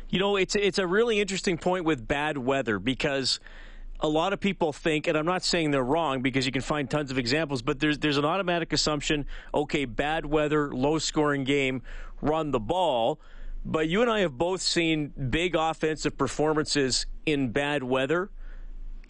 You 0.09 0.19
know, 0.21 0.37
it's 0.37 0.55
it's 0.55 0.79
a 0.79 0.87
really 0.87 1.21
interesting 1.21 1.59
point 1.59 1.85
with 1.85 2.07
bad 2.07 2.39
weather 2.39 2.79
because 2.79 3.41
a 4.01 4.09
lot 4.09 4.33
of 4.33 4.41
people 4.41 4.73
think, 4.73 5.07
and 5.07 5.17
I'm 5.17 5.27
not 5.27 5.43
saying 5.43 5.71
they're 5.71 5.83
wrong 5.83 6.23
because 6.23 6.47
you 6.47 6.53
can 6.53 6.63
find 6.63 6.89
tons 6.89 7.11
of 7.11 7.19
examples, 7.19 7.63
but 7.63 7.81
there's 7.81 7.99
there's 7.99 8.19
an 8.19 8.25
automatic 8.25 8.73
assumption. 8.73 9.27
Okay, 9.55 9.85
bad 9.85 10.27
weather, 10.27 10.73
low 10.73 10.99
scoring 10.99 11.45
game, 11.45 11.83
run 12.21 12.51
the 12.51 12.61
ball. 12.61 13.21
But 13.65 13.89
you 13.89 14.01
and 14.01 14.11
I 14.11 14.21
have 14.21 14.39
both 14.39 14.63
seen 14.63 15.09
big 15.09 15.57
offensive 15.57 16.17
performances 16.17 17.07
in 17.25 17.51
bad 17.51 17.83
weather. 17.83 18.31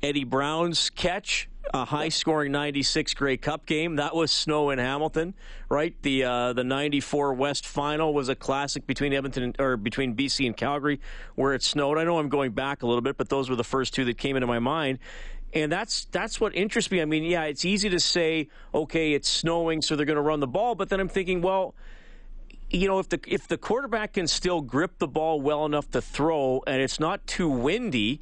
Eddie 0.02 0.24
Brown's 0.24 0.88
catch 0.88 1.48
a 1.72 1.84
high 1.84 2.08
scoring 2.08 2.52
96 2.52 3.14
Grey 3.14 3.36
Cup 3.36 3.66
game. 3.66 3.96
That 3.96 4.14
was 4.14 4.30
snow 4.30 4.70
in 4.70 4.78
Hamilton, 4.78 5.34
right? 5.68 5.94
The 6.02 6.24
uh, 6.24 6.52
the 6.52 6.64
94 6.64 7.34
West 7.34 7.66
final 7.66 8.14
was 8.14 8.28
a 8.28 8.34
classic 8.34 8.86
between 8.86 9.12
Edmonton 9.12 9.42
and, 9.42 9.60
or 9.60 9.76
between 9.76 10.14
BC 10.14 10.46
and 10.46 10.56
Calgary 10.56 11.00
where 11.34 11.54
it 11.54 11.62
snowed. 11.62 11.98
I 11.98 12.04
know 12.04 12.18
I'm 12.18 12.28
going 12.28 12.52
back 12.52 12.82
a 12.82 12.86
little 12.86 13.02
bit, 13.02 13.16
but 13.16 13.28
those 13.28 13.50
were 13.50 13.56
the 13.56 13.64
first 13.64 13.94
two 13.94 14.04
that 14.06 14.18
came 14.18 14.36
into 14.36 14.46
my 14.46 14.58
mind. 14.58 14.98
And 15.52 15.70
that's 15.70 16.06
that's 16.06 16.40
what 16.40 16.54
interests 16.54 16.90
me. 16.90 17.00
I 17.00 17.04
mean, 17.04 17.24
yeah, 17.24 17.44
it's 17.44 17.64
easy 17.64 17.88
to 17.90 18.00
say, 18.00 18.48
okay, 18.74 19.12
it's 19.12 19.28
snowing, 19.28 19.82
so 19.82 19.96
they're 19.96 20.06
going 20.06 20.16
to 20.16 20.22
run 20.22 20.40
the 20.40 20.46
ball, 20.46 20.74
but 20.74 20.88
then 20.88 21.00
I'm 21.00 21.08
thinking, 21.08 21.40
well, 21.40 21.74
you 22.70 22.88
know, 22.88 22.98
if 22.98 23.08
the 23.08 23.20
if 23.26 23.48
the 23.48 23.56
quarterback 23.56 24.14
can 24.14 24.26
still 24.26 24.60
grip 24.60 24.98
the 24.98 25.06
ball 25.08 25.40
well 25.40 25.64
enough 25.64 25.90
to 25.92 26.02
throw, 26.02 26.62
and 26.66 26.82
it's 26.82 26.98
not 26.98 27.26
too 27.26 27.48
windy, 27.48 28.20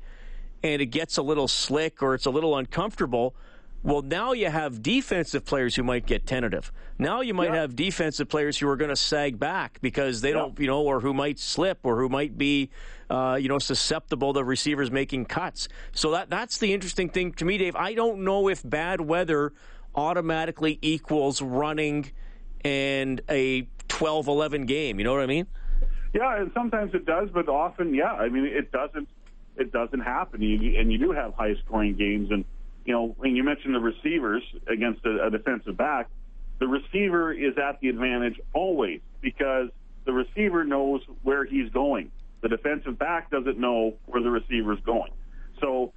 and 0.64 0.80
it 0.80 0.86
gets 0.86 1.18
a 1.18 1.22
little 1.22 1.46
slick 1.46 2.02
or 2.02 2.14
it's 2.14 2.24
a 2.24 2.30
little 2.30 2.56
uncomfortable, 2.56 3.36
well, 3.82 4.00
now 4.00 4.32
you 4.32 4.48
have 4.48 4.82
defensive 4.82 5.44
players 5.44 5.76
who 5.76 5.82
might 5.82 6.06
get 6.06 6.26
tentative. 6.26 6.72
Now 6.98 7.20
you 7.20 7.34
might 7.34 7.50
yeah. 7.50 7.56
have 7.56 7.76
defensive 7.76 8.30
players 8.30 8.56
who 8.56 8.66
are 8.68 8.76
going 8.76 8.88
to 8.88 8.96
sag 8.96 9.38
back 9.38 9.78
because 9.82 10.22
they 10.22 10.30
yeah. 10.30 10.36
don't, 10.36 10.58
you 10.58 10.66
know, 10.66 10.80
or 10.80 11.00
who 11.00 11.12
might 11.12 11.38
slip 11.38 11.80
or 11.82 12.00
who 12.00 12.08
might 12.08 12.38
be, 12.38 12.70
uh, 13.10 13.38
you 13.38 13.46
know, 13.46 13.58
susceptible 13.58 14.32
to 14.32 14.42
receivers 14.42 14.90
making 14.90 15.26
cuts. 15.26 15.68
So 15.92 16.12
that 16.12 16.30
that's 16.30 16.56
the 16.56 16.72
interesting 16.72 17.10
thing 17.10 17.32
to 17.34 17.44
me, 17.44 17.58
Dave. 17.58 17.76
I 17.76 17.92
don't 17.92 18.24
know 18.24 18.48
if 18.48 18.62
bad 18.68 19.02
weather 19.02 19.52
automatically 19.94 20.78
equals 20.80 21.42
running 21.42 22.10
and 22.64 23.20
a 23.28 23.68
12-11 23.88 24.66
game. 24.66 24.98
You 24.98 25.04
know 25.04 25.12
what 25.12 25.22
I 25.22 25.26
mean? 25.26 25.46
Yeah, 26.14 26.40
and 26.40 26.50
sometimes 26.54 26.94
it 26.94 27.04
does, 27.04 27.28
but 27.34 27.50
often, 27.50 27.92
yeah. 27.92 28.12
I 28.12 28.30
mean, 28.30 28.46
it 28.46 28.72
doesn't 28.72 29.08
it 29.56 29.72
doesn't 29.72 30.00
happen. 30.00 30.42
You, 30.42 30.78
and 30.78 30.90
you 30.92 30.98
do 30.98 31.12
have 31.12 31.34
high 31.34 31.54
scoring 31.64 31.94
games. 31.96 32.30
And, 32.30 32.44
you 32.84 32.92
know, 32.92 33.14
when 33.18 33.36
you 33.36 33.44
mentioned 33.44 33.74
the 33.74 33.80
receivers 33.80 34.42
against 34.66 35.04
a, 35.04 35.26
a 35.26 35.30
defensive 35.30 35.76
back, 35.76 36.08
the 36.58 36.68
receiver 36.68 37.32
is 37.32 37.56
at 37.58 37.80
the 37.80 37.88
advantage 37.88 38.40
always 38.52 39.00
because 39.20 39.68
the 40.04 40.12
receiver 40.12 40.64
knows 40.64 41.02
where 41.22 41.44
he's 41.44 41.70
going. 41.70 42.10
The 42.42 42.48
defensive 42.48 42.98
back 42.98 43.30
doesn't 43.30 43.58
know 43.58 43.94
where 44.06 44.22
the 44.22 44.30
receiver 44.30 44.74
is 44.74 44.80
going. 44.84 45.12
So 45.60 45.92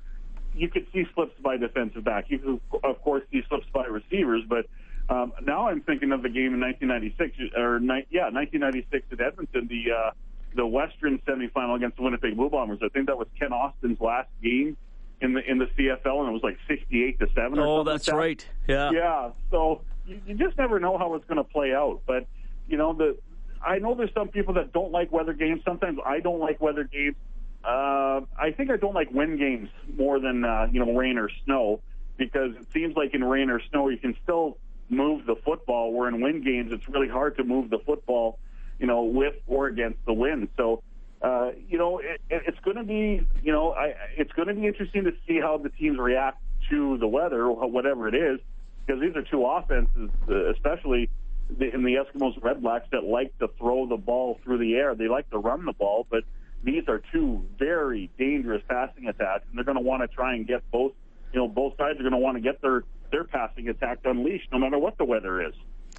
you 0.56 0.70
could 0.70 0.88
see 0.94 1.06
slips 1.14 1.34
by 1.42 1.58
defensive 1.58 2.04
back. 2.04 2.26
You 2.30 2.40
could, 2.40 2.82
of 2.84 3.02
course, 3.02 3.24
see 3.32 3.42
slips 3.48 3.68
by 3.74 3.86
receivers, 3.86 4.44
but 4.48 4.66
um, 5.10 5.34
now 5.44 5.68
I'm 5.70 5.82
thinking 5.82 6.12
of 6.12 6.22
the 6.22 6.30
game 6.30 6.54
in 6.54 6.60
1996, 6.60 7.56
or 7.56 7.80
yeah, 8.10 8.30
1996 8.30 9.06
at 9.12 9.22
Edmonton. 9.22 9.68
The 9.68 9.92
uh, 9.92 10.12
the 10.56 10.66
Western 10.66 11.20
semifinal 11.20 11.76
against 11.76 11.98
the 11.98 12.04
Winnipeg 12.04 12.36
Blue 12.36 12.50
Bombers. 12.50 12.80
I 12.84 12.90
think 12.90 13.08
that 13.08 13.18
was 13.18 13.28
Kent 13.40 13.54
Austin's 13.54 14.00
last 14.00 14.30
game 14.42 14.78
in 15.22 15.34
the 15.34 15.50
in 15.50 15.58
the 15.58 15.66
CFL, 15.66 16.20
and 16.20 16.30
it 16.30 16.32
was 16.32 16.44
like 16.44 16.58
sixty-eight 16.68 17.20
to 17.20 17.28
seven. 17.36 17.60
Oh, 17.60 17.84
that's 17.84 18.08
like 18.08 18.14
that. 18.14 18.18
right. 18.18 18.48
Yeah, 18.68 18.92
yeah. 18.92 19.30
So 19.52 19.82
you, 20.06 20.22
you 20.26 20.36
just 20.36 20.58
never 20.58 20.80
know 20.80 20.98
how 20.98 21.14
it's 21.16 21.26
going 21.26 21.38
to 21.38 21.44
play 21.44 21.74
out. 21.74 22.02
But 22.06 22.28
you 22.68 22.78
know, 22.78 22.94
the 22.94 23.18
I 23.66 23.80
know 23.80 23.96
there's 23.96 24.14
some 24.14 24.30
people 24.30 24.54
that 24.56 24.74
don't 24.74 24.92
like 24.92 25.12
weather 25.12 25.34
games. 25.34 25.62
Sometimes 25.66 26.00
I 26.06 26.20
don't 26.20 26.40
like 26.40 26.62
weather 26.62 26.84
games. 26.84 27.16
Uh, 27.64 28.22
I 28.40 28.52
think 28.56 28.70
I 28.72 28.78
don't 28.78 28.94
like 28.94 29.12
wind 29.12 29.40
games 29.40 29.70
more 29.96 30.20
than 30.20 30.46
uh, 30.46 30.68
you 30.72 30.84
know 30.84 30.94
rain 30.94 31.18
or 31.18 31.30
snow 31.46 31.82
because 32.18 32.56
it 32.56 32.68
seems 32.74 32.96
like 32.96 33.14
in 33.14 33.24
rain 33.24 33.50
or 33.50 33.62
snow 33.70 33.90
you 33.90 33.98
can 33.98 34.16
still 34.24 34.58
move 34.90 35.26
the 35.26 35.36
football. 35.44 35.94
Where 35.94 36.08
in 36.08 36.22
wind 36.22 36.46
games 36.46 36.72
it's 36.72 36.88
really 36.88 37.10
hard 37.10 37.38
to 37.38 37.44
move 37.44 37.70
the 37.70 37.80
football 37.80 38.40
you 38.80 38.88
know, 38.88 39.04
with 39.04 39.36
or 39.48 39.68
against 39.68 40.00
the 40.06 40.14
wind. 40.14 40.50
So, 40.58 40.84
uh, 41.22 41.52
you 41.68 41.78
know, 41.78 42.00
it, 42.00 42.22
it's 42.30 42.60
going 42.60 42.78
to 42.78 42.84
be, 42.84 43.26
you 43.44 43.52
know, 43.52 43.72
I, 43.72 43.96
it's 44.18 44.32
going 44.34 44.48
to 44.48 44.54
be 44.54 44.68
interesting 44.68 45.06
to 45.06 45.14
see 45.28 45.40
how 45.40 45.58
the 45.58 45.70
teams 45.70 45.98
react 45.98 46.42
to 46.70 46.98
the 46.98 47.08
weather, 47.08 47.50
whatever 47.50 48.08
it 48.08 48.16
is, 48.16 48.40
because 48.86 49.02
these 49.02 49.16
are 49.16 49.24
two 49.24 49.46
offenses, 49.46 50.10
uh, 50.30 50.52
especially 50.52 51.10
in 51.50 51.84
the 51.84 51.96
Eskimos 51.96 52.42
Red 52.44 52.62
Blacks 52.62 52.88
that 52.92 53.04
like 53.04 53.38
to 53.40 53.48
throw 53.58 53.88
the 53.88 53.98
ball 53.98 54.40
through 54.44 54.60
the 54.60 54.76
air. 54.76 54.96
They 54.96 55.08
like 55.08 55.30
to 55.32 55.38
run 55.38 55.66
the 55.66 55.74
ball, 55.74 56.06
but 56.10 56.24
these 56.64 56.84
are 56.88 57.02
two 57.12 57.46
very 57.58 58.10
dangerous 58.18 58.62
passing 58.68 59.08
attacks, 59.08 59.46
and 59.50 59.58
they're 59.58 59.64
going 59.64 59.78
to 59.78 59.84
want 59.84 60.02
to 60.02 60.14
try 60.14 60.36
and 60.36 60.46
get 60.46 60.70
both. 60.72 60.94
You 61.34 61.40
know, 61.40 61.48
both 61.48 61.78
sides 61.78 62.00
are 62.00 62.04
going 62.04 62.14
to 62.14 62.20
want 62.20 62.38
to 62.38 62.42
get 62.42 62.62
their 62.62 62.84
their 63.12 63.24
passing 63.24 63.70
attack 63.70 64.00
unleashed, 64.04 64.52
no 64.52 64.60
matter 64.60 64.78
what 64.78 64.98
the 64.98 65.06
weather 65.06 65.42
is. 65.42 65.54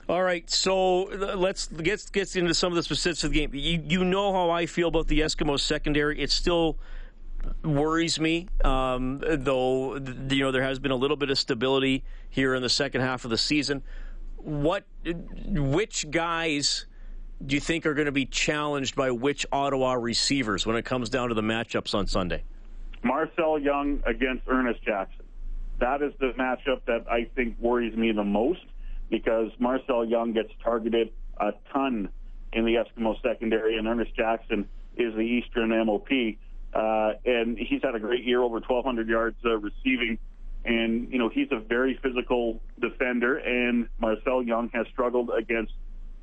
All 0.09 0.23
right, 0.23 0.49
so 0.49 1.03
let's 1.03 1.67
get 1.67 2.11
get 2.13 2.35
into 2.35 2.55
some 2.55 2.73
of 2.73 2.77
the 2.77 2.83
specifics 2.83 3.25
of 3.25 3.33
the 3.33 3.41
game. 3.41 3.51
You 3.53 3.83
you 3.87 4.05
know 4.05 4.33
how 4.33 4.49
I 4.49 4.65
feel 4.65 4.89
about 4.89 5.07
the 5.07 5.21
Eskimos 5.21 5.61
secondary. 5.61 6.19
It 6.19 6.31
still 6.31 6.79
worries 7.63 8.19
me, 8.19 8.49
um, 8.65 9.23
though. 9.23 9.97
You 9.97 10.45
know 10.45 10.51
there 10.51 10.63
has 10.63 10.79
been 10.79 10.93
a 10.93 10.97
little 10.97 11.19
bit 11.19 11.29
of 11.29 11.39
stability 11.39 12.05
here 12.31 12.55
in 12.55 12.63
the 12.63 12.71
second 12.71 13.03
half 13.03 13.25
of 13.25 13.31
the 13.31 13.37
season. 13.37 13.83
What, 14.39 14.85
which 15.05 16.11
guys 16.11 16.87
do 17.45 17.55
you 17.55 17.61
think 17.61 17.85
are 17.85 17.93
going 17.93 18.07
to 18.07 18.13
be 18.13 18.25
challenged 18.25 18.97
by 18.97 19.11
which 19.11 19.45
Ottawa 19.53 19.93
receivers 19.93 20.65
when 20.65 20.77
it 20.77 20.87
comes 20.87 21.11
down 21.11 21.29
to 21.29 21.35
the 21.35 21.43
matchups 21.43 21.95
on 21.95 22.07
Sunday? 22.07 22.45
Marcel 23.03 23.59
Young 23.59 24.03
against 24.07 24.45
Ernest 24.49 24.83
Jackson. 24.83 25.27
That 25.81 26.01
is 26.01 26.15
the 26.19 26.33
matchup 26.39 26.81
that 26.87 27.05
I 27.11 27.29
think 27.37 27.57
worries 27.61 27.95
me 27.95 28.13
the 28.13 28.25
most 28.25 28.65
because 29.11 29.51
Marcel 29.59 30.05
Young 30.05 30.33
gets 30.33 30.51
targeted 30.63 31.13
a 31.41 31.53
ton 31.73 32.09
in 32.53 32.65
the 32.65 32.75
Eskimo 32.75 33.21
secondary, 33.23 33.77
and 33.77 33.87
Ernest 33.87 34.15
Jackson 34.15 34.69
is 34.97 35.15
the 35.15 35.21
Eastern 35.21 35.71
MOP. 35.71 36.09
Uh, 36.75 37.13
and 37.25 37.59
he's 37.59 37.81
had 37.83 37.95
a 37.95 38.01
great 38.01 38.25
year, 38.25 38.43
over 38.43 38.57
1,200 38.57 39.09
yards 39.09 39.37
uh, 39.45 39.57
receiving. 39.59 40.19
And, 40.65 41.11
you 41.13 41.19
know, 41.19 41.29
he's 41.29 41.49
a 41.51 41.61
very 41.61 41.99
physical 42.03 42.61
defender, 42.81 43.39
and 43.39 43.89
Marcel 43.99 44.43
Young 44.43 44.71
has 44.75 44.87
struggled 44.93 45.31
against 45.31 45.73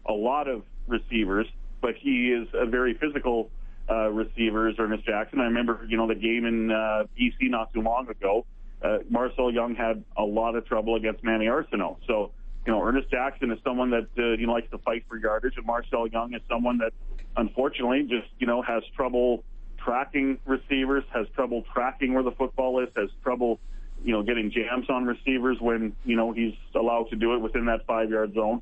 a 0.05 0.13
lot 0.13 0.47
of 0.47 0.63
receivers, 0.87 1.47
but 1.81 1.95
he 1.95 2.31
is 2.31 2.47
a 2.53 2.65
very 2.65 2.93
physical 2.95 3.49
uh, 3.89 4.09
receiver, 4.09 4.71
Ernest 4.77 5.05
Jackson. 5.05 5.39
I 5.39 5.45
remember, 5.45 5.85
you 5.87 5.97
know, 5.97 6.07
the 6.07 6.15
game 6.15 6.45
in 6.45 6.71
uh, 6.71 7.05
BC 7.19 7.49
not 7.49 7.73
too 7.73 7.81
long 7.81 8.07
ago. 8.09 8.45
Uh, 8.83 8.99
Marcel 9.09 9.51
Young 9.51 9.73
had 9.73 10.03
a 10.17 10.23
lot 10.23 10.55
of 10.55 10.65
trouble 10.65 10.95
against 10.95 11.23
Manny 11.23 11.45
Arceneaux. 11.45 11.97
So, 12.07 12.31
you 12.65 12.71
know, 12.71 12.81
Ernest 12.83 13.09
Jackson 13.11 13.51
is 13.51 13.59
someone 13.63 13.91
that 13.91 14.07
uh, 14.17 14.33
you 14.33 14.47
know 14.47 14.53
likes 14.53 14.69
to 14.71 14.79
fight 14.79 15.05
for 15.07 15.17
yardage, 15.17 15.53
and 15.57 15.65
Marcel 15.65 16.07
Young 16.07 16.33
is 16.33 16.41
someone 16.49 16.79
that, 16.79 16.93
unfortunately, 17.37 18.03
just 18.03 18.27
you 18.39 18.47
know 18.47 18.61
has 18.61 18.83
trouble 18.95 19.43
tracking 19.77 20.39
receivers, 20.45 21.03
has 21.13 21.27
trouble 21.35 21.63
tracking 21.73 22.13
where 22.13 22.23
the 22.23 22.31
football 22.31 22.81
is, 22.81 22.89
has 22.95 23.09
trouble, 23.23 23.59
you 24.03 24.11
know, 24.11 24.23
getting 24.23 24.51
jams 24.51 24.89
on 24.89 25.05
receivers 25.05 25.57
when 25.61 25.95
you 26.05 26.15
know 26.15 26.31
he's 26.31 26.55
allowed 26.73 27.09
to 27.11 27.15
do 27.15 27.35
it 27.35 27.39
within 27.39 27.65
that 27.65 27.85
five 27.85 28.09
yard 28.09 28.33
zone. 28.33 28.61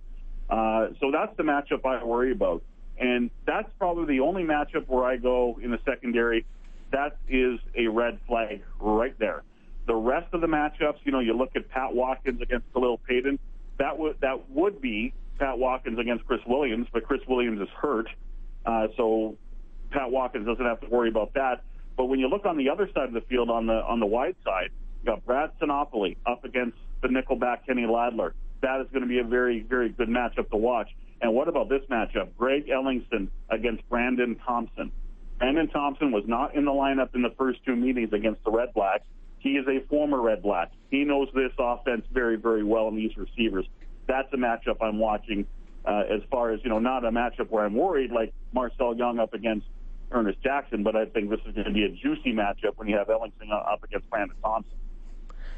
Uh, 0.49 0.87
so 0.99 1.09
that's 1.09 1.35
the 1.37 1.43
matchup 1.43 1.85
I 1.85 2.03
worry 2.03 2.33
about, 2.33 2.61
and 2.99 3.31
that's 3.45 3.69
probably 3.79 4.17
the 4.17 4.19
only 4.21 4.43
matchup 4.43 4.87
where 4.87 5.05
I 5.05 5.15
go 5.15 5.57
in 5.63 5.71
the 5.71 5.79
secondary. 5.85 6.45
That 6.91 7.17
is 7.27 7.59
a 7.75 7.87
red 7.87 8.19
flag 8.27 8.61
right 8.79 9.17
there. 9.17 9.43
The 9.87 9.95
rest 9.95 10.33
of 10.33 10.41
the 10.41 10.47
matchups, 10.47 10.97
you 11.03 11.11
know, 11.11 11.19
you 11.19 11.35
look 11.35 11.55
at 11.55 11.69
Pat 11.69 11.93
Watkins 11.93 12.41
against 12.41 12.71
Khalil 12.73 12.99
Payton 12.99 13.39
that 13.79 13.97
would 13.97 14.19
that 14.21 14.49
would 14.49 14.81
be 14.81 15.13
Pat 15.39 15.57
Watkins 15.57 15.99
against 15.99 16.25
Chris 16.25 16.41
Williams, 16.47 16.87
but 16.93 17.03
Chris 17.03 17.21
Williams 17.27 17.61
is 17.61 17.69
hurt, 17.69 18.07
uh, 18.65 18.87
so 18.95 19.37
Pat 19.91 20.11
Watkins 20.11 20.45
doesn't 20.45 20.65
have 20.65 20.81
to 20.81 20.87
worry 20.87 21.09
about 21.09 21.33
that. 21.33 21.63
But 21.95 22.05
when 22.05 22.19
you 22.19 22.27
look 22.27 22.45
on 22.45 22.57
the 22.57 22.69
other 22.69 22.89
side 22.93 23.07
of 23.07 23.13
the 23.13 23.21
field, 23.21 23.49
on 23.49 23.67
the 23.67 23.73
on 23.73 23.99
the 23.99 24.05
wide 24.05 24.35
side, 24.43 24.69
you 25.01 25.05
got 25.05 25.25
Brad 25.25 25.51
Sinopoli 25.61 26.17
up 26.25 26.43
against 26.43 26.77
the 27.01 27.07
nickelback 27.07 27.65
Kenny 27.65 27.83
Ladler. 27.83 28.33
That 28.61 28.81
is 28.81 28.87
going 28.91 29.03
to 29.03 29.07
be 29.07 29.19
a 29.19 29.23
very 29.23 29.61
very 29.61 29.89
good 29.89 30.09
matchup 30.09 30.49
to 30.51 30.57
watch. 30.57 30.89
And 31.21 31.33
what 31.33 31.47
about 31.47 31.69
this 31.69 31.81
matchup? 31.89 32.29
Greg 32.37 32.67
Ellingson 32.67 33.29
against 33.49 33.87
Brandon 33.89 34.35
Thompson. 34.45 34.91
Brandon 35.39 35.67
Thompson 35.69 36.11
was 36.11 36.23
not 36.27 36.55
in 36.55 36.65
the 36.65 36.71
lineup 36.71 37.15
in 37.15 37.21
the 37.21 37.33
first 37.37 37.59
two 37.65 37.75
meetings 37.75 38.13
against 38.13 38.43
the 38.43 38.51
Red 38.51 38.73
Blacks. 38.73 39.03
He 39.43 39.57
is 39.57 39.67
a 39.67 39.85
former 39.89 40.21
Red 40.21 40.41
Black. 40.41 40.71
He 40.89 41.03
knows 41.03 41.27
this 41.35 41.51
offense 41.59 42.05
very, 42.11 42.37
very 42.37 42.63
well 42.63 42.87
and 42.87 42.97
these 42.97 43.15
receivers. 43.17 43.65
That's 44.07 44.31
a 44.33 44.37
matchup 44.37 44.77
I'm 44.81 44.99
watching 44.99 45.45
uh, 45.85 46.03
as 46.09 46.21
far 46.31 46.51
as, 46.51 46.61
you 46.63 46.69
know, 46.69 46.79
not 46.79 47.03
a 47.03 47.11
matchup 47.11 47.49
where 47.49 47.65
I'm 47.65 47.73
worried 47.73 48.11
like 48.11 48.33
Marcel 48.53 48.95
Young 48.95 49.19
up 49.19 49.33
against 49.33 49.67
Ernest 50.11 50.41
Jackson, 50.41 50.81
but 50.81 50.95
I 50.95 51.05
think 51.05 51.29
this 51.29 51.41
is 51.45 51.53
going 51.53 51.65
to 51.65 51.73
be 51.73 51.83
a 51.83 51.89
juicy 51.89 52.31
matchup 52.31 52.77
when 52.77 52.87
you 52.87 52.95
have 52.95 53.07
Ellingson 53.07 53.51
up 53.51 53.83
against 53.83 54.09
Brandon 54.09 54.37
Thompson. 54.41 54.77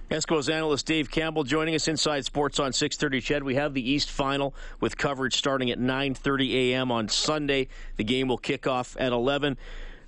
Eskimos 0.09 0.51
analyst 0.51 0.85
Dave 0.85 1.11
Campbell 1.11 1.43
joining 1.43 1.75
us 1.75 1.87
inside 1.87 2.25
sports 2.25 2.59
on 2.59 2.71
6:30. 2.71 3.21
CHED, 3.21 3.43
we 3.43 3.55
have 3.55 3.73
the 3.73 3.87
East 3.87 4.09
Final 4.09 4.53
with 4.79 4.97
coverage 4.97 5.35
starting 5.35 5.71
at 5.71 5.79
9:30 5.79 6.53
a.m. 6.53 6.91
on 6.91 7.07
Sunday. 7.07 7.67
The 7.97 8.03
game 8.03 8.27
will 8.27 8.37
kick 8.37 8.67
off 8.67 8.95
at 8.99 9.11
11. 9.11 9.57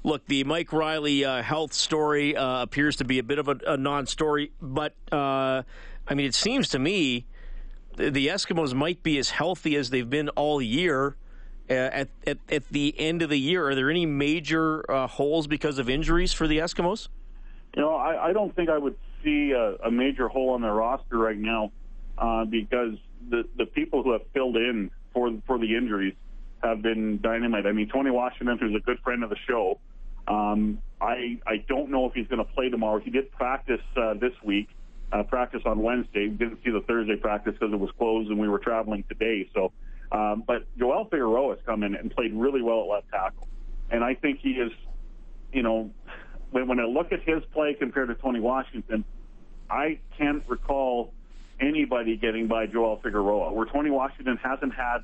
Look, 0.03 0.25
the 0.27 0.43
Mike 0.43 0.71
Reilly 0.71 1.25
uh, 1.25 1.41
health 1.41 1.73
story 1.73 2.35
uh, 2.35 2.61
appears 2.61 2.97
to 2.97 3.05
be 3.05 3.19
a 3.19 3.23
bit 3.23 3.39
of 3.39 3.47
a, 3.47 3.57
a 3.67 3.77
non-story, 3.77 4.51
but 4.61 4.93
uh, 5.11 5.63
I 6.07 6.13
mean, 6.13 6.25
it 6.25 6.35
seems 6.35 6.69
to 6.69 6.79
me 6.79 7.25
the, 7.97 8.27
Eskimos 8.27 8.73
might 8.73 9.03
be 9.03 9.17
as 9.17 9.31
healthy 9.31 9.75
as 9.75 9.89
they've 9.89 10.09
been 10.09 10.29
all 10.29 10.61
year. 10.61 11.15
Uh, 11.69 11.73
at, 11.73 12.07
at, 12.25 12.37
at 12.49 12.69
the 12.69 12.97
end 12.97 13.21
of 13.21 13.29
the 13.29 13.37
year, 13.37 13.67
are 13.67 13.75
there 13.75 13.89
any 13.89 14.05
major 14.05 14.89
uh, 14.89 15.05
holes 15.05 15.47
because 15.47 15.79
of 15.79 15.89
injuries 15.89 16.31
for 16.31 16.47
the 16.47 16.59
Eskimos? 16.59 17.09
You 17.75 17.81
know, 17.81 17.93
I, 17.93 18.29
I 18.29 18.33
don't 18.33 18.55
think 18.55 18.69
I 18.69 18.77
would 18.77 18.95
see 19.21 19.51
a, 19.51 19.75
a, 19.85 19.91
major 19.91 20.29
hole 20.29 20.51
on 20.51 20.61
their 20.61 20.73
roster 20.73 21.17
right 21.17 21.37
now 21.37 21.73
uh, 22.17 22.45
because 22.45 22.93
the 23.29 23.43
the 23.57 23.65
people 23.65 24.01
who 24.01 24.13
have 24.13 24.21
filled 24.33 24.55
in 24.55 24.91
for 25.13 25.29
for 25.45 25.59
the 25.59 25.75
injuries 25.75 26.13
have 26.63 26.81
been 26.81 27.19
dynamite. 27.21 27.65
I 27.65 27.71
mean, 27.71 27.89
Tony 27.89 28.11
Washington, 28.11 28.57
who's 28.57 28.75
a 28.75 28.83
good 28.83 28.99
friend 28.99 29.23
of 29.23 29.29
the 29.29 29.37
show, 29.47 29.79
um, 30.27 30.81
I 30.99 31.39
I 31.45 31.57
don't 31.67 31.89
know 31.89 32.05
if 32.07 32.13
he's 32.13 32.27
going 32.27 32.43
to 32.43 32.51
play 32.53 32.69
tomorrow. 32.69 32.99
He 32.99 33.11
did 33.11 33.31
practice 33.31 33.81
uh, 33.95 34.15
this 34.15 34.33
week, 34.43 34.69
uh, 35.11 35.23
practice 35.23 35.61
on 35.65 35.79
Wednesday. 35.81 36.27
We 36.27 36.35
didn't 36.35 36.59
see 36.63 36.71
the 36.71 36.81
Thursday 36.81 37.15
practice 37.15 37.53
because 37.59 37.73
it 37.73 37.79
was 37.79 37.91
closed 37.97 38.29
and 38.29 38.39
we 38.39 38.49
were 38.49 38.59
traveling 38.59 39.03
today. 39.07 39.49
So, 39.53 39.71
um, 40.11 40.43
but 40.45 40.65
Joel 40.77 41.05
Figueroa 41.05 41.55
has 41.55 41.65
come 41.65 41.83
in 41.83 41.95
and 41.95 42.11
played 42.11 42.33
really 42.33 42.61
well 42.61 42.81
at 42.81 42.87
left 42.87 43.09
tackle, 43.09 43.47
and 43.91 44.03
I 44.03 44.15
think 44.15 44.39
he 44.39 44.51
is, 44.51 44.71
you 45.53 45.63
know, 45.63 45.91
when 46.51 46.67
when 46.67 46.79
I 46.79 46.85
look 46.85 47.11
at 47.11 47.21
his 47.23 47.43
play 47.53 47.75
compared 47.75 48.09
to 48.09 48.15
Tony 48.15 48.39
Washington, 48.39 49.05
I 49.69 49.99
can't 50.17 50.43
recall 50.47 51.13
anybody 51.59 52.17
getting 52.17 52.47
by 52.47 52.65
Joel 52.65 52.99
Figueroa. 53.03 53.53
Where 53.53 53.67
Tony 53.67 53.91
Washington 53.91 54.37
hasn't 54.43 54.73
had 54.73 54.99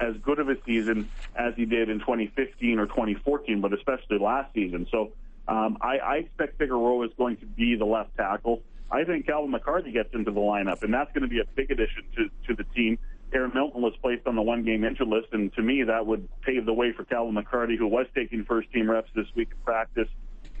as 0.00 0.16
good 0.22 0.38
of 0.38 0.48
a 0.48 0.56
season 0.64 1.10
as 1.34 1.54
he 1.56 1.64
did 1.64 1.88
in 1.88 1.98
2015 2.00 2.78
or 2.78 2.86
2014, 2.86 3.60
but 3.60 3.72
especially 3.72 4.18
last 4.18 4.52
season. 4.54 4.86
So 4.90 5.12
um, 5.46 5.78
I, 5.80 5.98
I 5.98 6.14
expect 6.16 6.58
Figueroa 6.58 7.06
is 7.06 7.12
going 7.16 7.36
to 7.38 7.46
be 7.46 7.76
the 7.76 7.84
left 7.84 8.16
tackle. 8.16 8.62
I 8.90 9.04
think 9.04 9.26
Calvin 9.26 9.50
McCarthy 9.50 9.92
gets 9.92 10.14
into 10.14 10.30
the 10.30 10.40
lineup, 10.40 10.82
and 10.82 10.92
that's 10.92 11.12
going 11.12 11.22
to 11.22 11.28
be 11.28 11.40
a 11.40 11.44
big 11.44 11.70
addition 11.70 12.04
to, 12.16 12.30
to 12.46 12.54
the 12.54 12.64
team. 12.74 12.98
Aaron 13.32 13.50
Milton 13.54 13.82
was 13.82 13.94
placed 14.00 14.26
on 14.26 14.36
the 14.36 14.42
one 14.42 14.62
game 14.64 14.84
injured 14.84 15.08
list, 15.08 15.28
and 15.32 15.52
to 15.54 15.62
me, 15.62 15.82
that 15.82 16.06
would 16.06 16.28
pave 16.40 16.64
the 16.64 16.72
way 16.72 16.92
for 16.92 17.04
Calvin 17.04 17.34
McCarthy, 17.34 17.76
who 17.76 17.86
was 17.86 18.06
taking 18.14 18.44
first 18.44 18.72
team 18.72 18.90
reps 18.90 19.10
this 19.14 19.26
week 19.34 19.48
in 19.50 19.58
practice. 19.64 20.08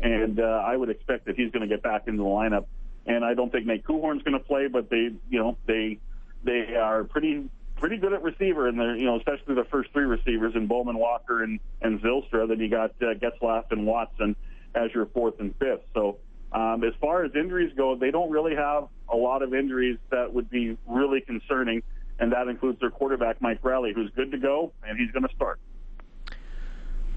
And 0.02 0.38
uh, 0.38 0.62
I 0.64 0.76
would 0.76 0.90
expect 0.90 1.24
that 1.26 1.36
he's 1.36 1.50
going 1.50 1.66
to 1.66 1.74
get 1.74 1.82
back 1.82 2.06
into 2.06 2.22
the 2.22 2.28
lineup. 2.28 2.66
And 3.06 3.24
I 3.24 3.32
don't 3.32 3.50
think 3.50 3.66
Nate 3.66 3.84
Coehoorn's 3.84 4.22
going 4.22 4.38
to 4.38 4.44
play, 4.44 4.68
but 4.68 4.90
they, 4.90 5.10
you 5.30 5.38
know, 5.38 5.56
they 5.66 5.98
they 6.44 6.76
are 6.76 7.04
pretty 7.04 7.48
pretty 7.80 7.96
good 7.96 8.12
at 8.12 8.22
receiver, 8.22 8.68
and 8.68 8.78
they're 8.78 8.96
you 8.96 9.04
know 9.04 9.16
especially 9.16 9.54
the 9.54 9.66
first 9.70 9.90
three 9.92 10.04
receivers 10.04 10.54
in 10.54 10.66
Bowman, 10.66 10.98
Walker, 10.98 11.42
and 11.42 11.60
and 11.80 12.00
Zylstra. 12.00 12.48
Then 12.48 12.60
you 12.60 12.68
got 12.68 12.90
uh, 13.00 13.14
Getzlaff 13.14 13.70
and 13.70 13.86
Watson 13.86 14.36
as 14.74 14.92
your 14.94 15.06
fourth 15.06 15.40
and 15.40 15.54
fifth. 15.56 15.82
So 15.94 16.18
um, 16.52 16.84
as 16.84 16.92
far 17.00 17.24
as 17.24 17.32
injuries 17.34 17.72
go, 17.76 17.96
they 17.96 18.10
don't 18.10 18.30
really 18.30 18.54
have 18.54 18.88
a 19.08 19.16
lot 19.16 19.42
of 19.42 19.54
injuries 19.54 19.98
that 20.10 20.32
would 20.32 20.50
be 20.50 20.76
really 20.86 21.20
concerning, 21.20 21.82
and 22.18 22.32
that 22.32 22.48
includes 22.48 22.80
their 22.80 22.90
quarterback 22.90 23.40
Mike 23.40 23.60
Reilly, 23.62 23.92
who's 23.94 24.10
good 24.14 24.30
to 24.32 24.38
go, 24.38 24.72
and 24.86 24.98
he's 24.98 25.10
going 25.10 25.26
to 25.26 25.34
start. 25.34 25.58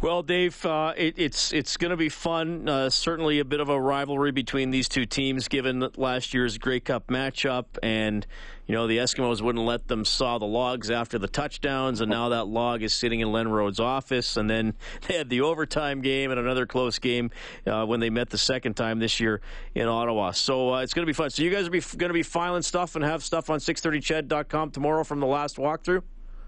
Well, 0.02 0.24
Dave, 0.24 0.66
uh, 0.66 0.96
it, 0.98 1.14
it's 1.18 1.54
it's 1.54 1.78
going 1.78 1.92
to 1.92 1.98
be 1.98 2.10
fun. 2.10 2.68
Uh, 2.68 2.90
certainly, 2.90 3.38
a 3.38 3.46
bit 3.46 3.60
of 3.60 3.70
a 3.70 3.80
rivalry 3.80 4.32
between 4.32 4.72
these 4.72 4.90
two 4.90 5.06
teams, 5.06 5.48
given 5.48 5.88
last 5.96 6.34
year's 6.34 6.58
Grey 6.58 6.80
Cup 6.80 7.06
matchup, 7.06 7.66
and 7.84 8.26
you 8.66 8.74
know 8.74 8.88
the 8.88 8.98
Eskimos 8.98 9.44
wouldn't 9.44 9.64
let 9.64 9.88
them 9.88 10.04
saw 10.04 10.40
the 10.40 10.48
logs 10.48 10.90
after 10.90 11.20
the 11.20 11.28
touchdowns, 11.28 12.02
and 12.02 12.10
now 12.10 12.30
that 12.30 12.46
log 12.46 12.82
is 12.82 12.96
sitting 12.96 13.20
in 13.20 13.32
Len 13.32 13.48
Rhodes' 13.48 13.80
office. 13.80 14.38
And 14.38 14.50
then 14.50 14.74
they 15.08 15.18
had 15.18 15.30
the 15.30 15.42
overtime 15.42 16.02
game 16.02 16.32
and 16.32 16.40
another 16.40 16.66
close 16.66 16.98
game 16.98 17.30
uh, 17.68 17.86
when 17.86 18.00
they 18.00 18.10
met 18.10 18.32
the 18.32 18.40
second 18.40 18.74
time 18.74 18.98
this 18.98 19.20
year 19.20 19.40
in 19.76 19.88
Ottawa. 19.88 20.32
So 20.32 20.74
uh, 20.74 20.82
it's 20.82 20.96
going 20.96 21.06
to 21.06 21.10
be 21.10 21.14
fun. 21.14 21.30
So 21.30 21.44
you 21.44 21.52
guys 21.52 21.68
are 21.68 21.70
going 21.70 22.10
to 22.10 22.14
be 22.14 22.24
filing 22.24 22.64
stuff 22.64 22.96
and 22.96 23.06
have 23.06 23.24
stuff 23.24 23.52
on 23.52 23.60
630ched.com 23.60 24.72
tomorrow 24.72 25.04
from 25.04 25.20
the 25.20 25.28
last 25.28 25.58
walkthrough. 25.58 26.02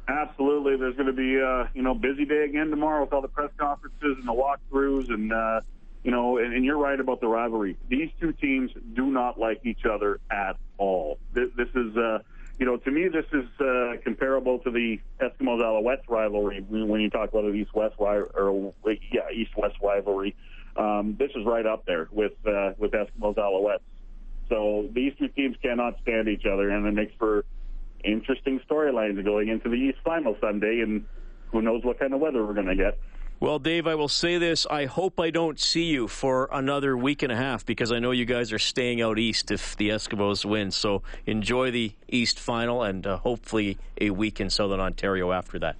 Absolutely. 0.08 0.76
There's 0.76 0.96
going 0.96 1.08
to 1.08 1.14
be, 1.14 1.40
uh, 1.42 1.68
you 1.74 1.82
know, 1.82 1.94
busy 1.94 2.26
day 2.26 2.44
again 2.44 2.70
tomorrow 2.70 3.04
with 3.04 3.14
all 3.14 3.22
the 3.22 3.30
press 3.30 3.52
conferences 3.58 4.18
and 4.18 4.28
the 4.28 4.34
walkthroughs. 4.34 5.10
And, 5.10 5.32
uh, 5.32 5.62
you 6.04 6.12
know, 6.12 6.38
and, 6.38 6.54
and 6.54 6.66
you're 6.66 6.78
right 6.78 7.00
about 7.00 7.22
the 7.22 7.28
rivalry. 7.28 7.78
These 7.88 8.10
two 8.20 8.34
teams 8.34 8.72
do 8.94 9.06
not 9.08 9.40
like 9.40 9.62
each 9.66 9.86
other 9.86 10.20
at 10.30 10.58
all. 10.78 11.20
This, 11.34 11.50
this 11.56 11.70
is, 11.70 11.96
uh, 11.96 12.20
you 12.60 12.66
know, 12.66 12.78
to 12.78 12.92
me, 12.92 13.08
this 13.08 13.26
is 13.32 13.46
uh, 13.60 13.94
comparable 14.04 14.60
to 14.60 14.72
the 14.72 15.00
Eskimos 15.20 15.62
Alouettes 15.62 16.08
rivalry 16.10 16.62
when 16.62 17.02
you 17.02 17.10
talk 17.10 17.30
about 17.30 17.46
an 17.46 17.56
East 17.56 17.74
West 17.74 17.96
or 17.98 18.74
yeah 19.12 19.22
East 19.34 19.52
West 19.58 19.76
rivalry. 19.82 20.36
Um, 20.76 21.16
this 21.18 21.32
is 21.36 21.46
right 21.46 21.66
up 21.66 21.86
there 21.86 22.10
with 22.12 22.34
uh, 22.46 22.74
with 22.78 22.92
Eskimos 22.92 23.36
Alouettes. 23.36 23.80
So 24.50 24.88
these 24.92 25.14
two 25.18 25.30
teams 25.30 25.56
cannot 25.64 25.98
stand 26.02 26.28
each 26.28 26.46
other, 26.46 26.70
and 26.70 26.86
it 26.86 26.94
makes 26.94 27.14
for 27.18 27.46
interesting 28.04 28.60
storylines 28.70 29.24
going 29.24 29.50
into 29.50 29.70
the 29.70 29.76
East 29.76 30.00
Final 30.04 30.36
Sunday, 30.42 30.82
and 30.82 31.06
who 31.52 31.62
knows 31.62 31.84
what 31.84 32.00
kind 32.00 32.14
of 32.14 32.20
weather 32.20 32.46
we're 32.46 32.54
going 32.54 32.68
to 32.68 32.76
get. 32.76 32.98
Well, 33.40 33.60
Dave, 33.60 33.88
I 33.88 33.96
will 33.96 34.08
say 34.08 34.38
this. 34.38 34.66
I 34.68 34.86
hope 34.86 35.20
I 35.20 35.30
don't 35.30 35.60
see 35.60 35.84
you 35.84 36.08
for 36.08 36.48
another 36.50 36.96
week 36.96 37.24
and 37.24 37.32
a 37.32 37.36
half 37.36 37.66
because 37.66 37.92
I 37.92 38.00
know 38.00 38.12
you 38.12 38.24
guys 38.24 38.54
are 38.54 38.60
staying 38.60 39.02
out 39.02 39.20
east 39.20 39.52
if 39.52 39.76
the 39.76 39.90
Eskimos 39.90 40.46
win. 40.46 40.72
So 40.72 41.04
enjoy 41.26 41.70
the 41.72 41.92
East 42.08 42.40
final 42.40 42.84
and 42.84 43.06
uh, 43.06 43.18
hopefully 43.18 43.78
a 44.00 44.12
week 44.12 44.40
in 44.40 44.50
Southern 44.50 44.80
Ontario 44.80 45.34
after 45.34 45.60
that. 45.60 45.76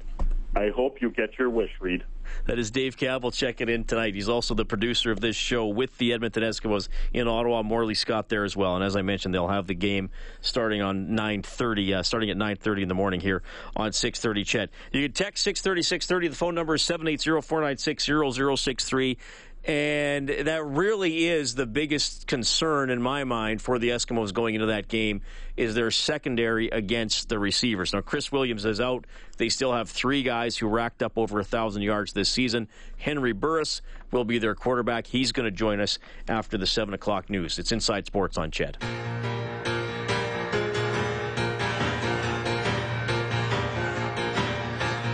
I 0.56 0.70
hope 0.70 1.02
you 1.02 1.10
get 1.10 1.40
your 1.40 1.50
wish, 1.50 1.72
Reed. 1.80 2.04
That 2.46 2.60
is 2.60 2.70
Dave 2.70 2.96
Campbell 2.96 3.32
checking 3.32 3.70
in 3.70 3.86
tonight. 3.86 4.14
He's 4.14 4.30
also 4.30 4.54
the 4.54 4.66
producer 4.66 5.12
of 5.12 5.20
this 5.20 5.36
show 5.36 5.68
with 5.68 5.98
the 5.98 6.14
Edmonton 6.14 6.44
Eskimos 6.44 6.90
in 7.12 7.28
Ottawa. 7.28 7.64
Morley 7.64 7.96
Scott 7.96 8.30
there 8.30 8.44
as 8.44 8.56
well. 8.56 8.76
And 8.76 8.84
as 8.84 8.96
I 8.96 9.02
mentioned, 9.02 9.34
they'll 9.34 9.48
have 9.48 9.66
the 9.66 9.74
game 9.74 10.12
starting 10.42 10.82
on 10.82 11.16
9:30, 11.16 11.96
uh, 11.96 12.04
starting 12.04 12.30
at 12.30 12.38
9:30 12.38 12.84
in 12.84 12.88
the 12.88 12.96
morning 12.96 13.20
here 13.20 13.42
on 13.76 13.92
6:30. 13.92 14.44
CHED. 14.46 14.70
You 14.92 15.02
can 15.02 15.12
text 15.12 15.44
630 15.44 15.82
630. 15.82 16.28
The 16.30 16.36
phone 16.36 16.56
number 16.56 16.76
is 16.76 16.84
780 16.84 17.42
496 17.42 18.06
0063. 18.06 19.18
And 19.66 20.28
that 20.28 20.66
really 20.66 21.26
is 21.26 21.56
the 21.56 21.66
biggest 21.66 22.28
concern 22.28 22.90
in 22.90 23.02
my 23.02 23.24
mind 23.24 23.62
for 23.62 23.80
the 23.80 23.90
Eskimos 23.90 24.34
going 24.34 24.56
into 24.56 24.68
that 24.68 24.90
game 24.90 25.22
is 25.56 25.74
their 25.74 25.90
secondary 25.90 26.68
against 26.70 27.30
the 27.30 27.40
receivers. 27.40 27.94
Now, 27.94 28.02
Chris 28.02 28.30
Williams 28.30 28.66
is 28.66 28.82
out. 28.82 29.06
They 29.38 29.48
still 29.48 29.72
have 29.72 29.90
three 29.90 30.22
guys 30.22 30.58
who 30.58 30.68
racked 30.68 31.02
up 31.02 31.18
over 31.18 31.40
a 31.40 31.46
thousand 31.46 31.84
yards 31.84 32.12
this 32.12 32.28
season. 32.28 32.68
Henry 32.98 33.32
Burris 33.32 33.82
will 34.12 34.26
be 34.26 34.38
their 34.38 34.56
quarterback. 34.56 35.08
He's 35.08 35.32
going 35.32 35.46
to 35.46 35.52
join 35.52 35.80
us 35.80 35.98
after 36.28 36.58
the 36.58 36.68
seven 36.68 36.94
o'clock 36.94 37.30
news. 37.30 37.58
It's 37.58 37.72
Inside 37.72 38.06
Sports 38.06 38.38
on 38.38 38.52
CHED. 38.52 38.78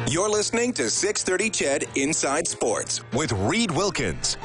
You're 0.10 0.28
listening 0.28 0.74
to 0.74 0.90
630 0.90 1.52
CHED 1.52 1.88
Inside 1.94 2.48
Sports 2.48 3.02
with 3.14 3.32
Reed 3.32 3.70
Wilkins. 3.70 4.38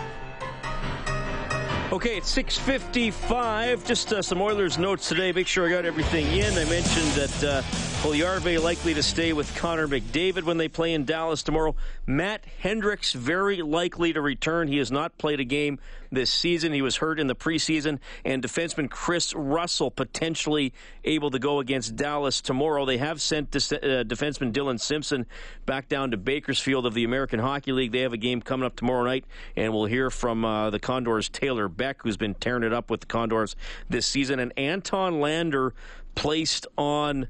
Okay, 1.90 2.18
it's 2.18 2.36
6.55. 2.36 3.86
Just 3.86 4.12
uh, 4.12 4.20
some 4.20 4.42
Oilers 4.42 4.76
notes 4.76 5.08
today. 5.08 5.32
Make 5.32 5.46
sure 5.46 5.66
I 5.66 5.70
got 5.70 5.86
everything 5.86 6.26
in. 6.26 6.52
I 6.52 6.68
mentioned 6.68 7.08
that 7.12 7.44
uh, 7.44 7.62
Puljujarvi 8.04 8.62
likely 8.62 8.92
to 8.92 9.02
stay 9.02 9.32
with 9.32 9.56
Connor 9.56 9.88
McDavid 9.88 10.42
when 10.42 10.58
they 10.58 10.68
play 10.68 10.92
in 10.92 11.06
Dallas 11.06 11.42
tomorrow. 11.42 11.74
Matt 12.06 12.44
Hendricks 12.60 13.14
very 13.14 13.62
likely 13.62 14.12
to 14.12 14.20
return. 14.20 14.68
He 14.68 14.76
has 14.76 14.92
not 14.92 15.16
played 15.16 15.40
a 15.40 15.44
game 15.44 15.78
this 16.12 16.30
season. 16.30 16.74
He 16.74 16.82
was 16.82 16.96
hurt 16.96 17.18
in 17.18 17.28
the 17.28 17.34
preseason. 17.34 18.00
And 18.22 18.42
defenseman 18.42 18.90
Chris 18.90 19.34
Russell 19.34 19.90
potentially 19.90 20.74
able 21.02 21.30
to 21.30 21.38
go 21.38 21.60
against 21.60 21.96
Dallas 21.96 22.42
tomorrow. 22.42 22.84
They 22.84 22.98
have 22.98 23.22
sent 23.22 23.56
uh, 23.56 24.04
defenseman 24.04 24.52
Dillon 24.52 24.76
Simpson 24.76 25.24
back 25.64 25.88
down 25.88 26.10
to 26.10 26.18
Bakersfield 26.18 26.84
of 26.84 26.92
the 26.92 27.04
American 27.04 27.40
Hockey 27.40 27.72
League. 27.72 27.92
They 27.92 28.00
have 28.00 28.12
a 28.12 28.18
game 28.18 28.42
coming 28.42 28.66
up 28.66 28.76
tomorrow 28.76 29.04
night, 29.04 29.24
and 29.56 29.72
we'll 29.72 29.86
hear 29.86 30.10
from 30.10 30.44
uh, 30.44 30.68
the 30.68 30.78
Condors' 30.78 31.30
Taylor 31.30 31.70
Beck, 31.70 32.02
who's 32.02 32.18
been 32.18 32.34
tearing 32.34 32.64
it 32.64 32.72
up 32.74 32.90
with 32.90 33.00
the 33.00 33.06
Condors 33.06 33.56
this 33.88 34.06
season. 34.06 34.40
And 34.40 34.52
Anton 34.58 35.20
Lander 35.20 35.72
placed 36.14 36.66
on 36.76 37.28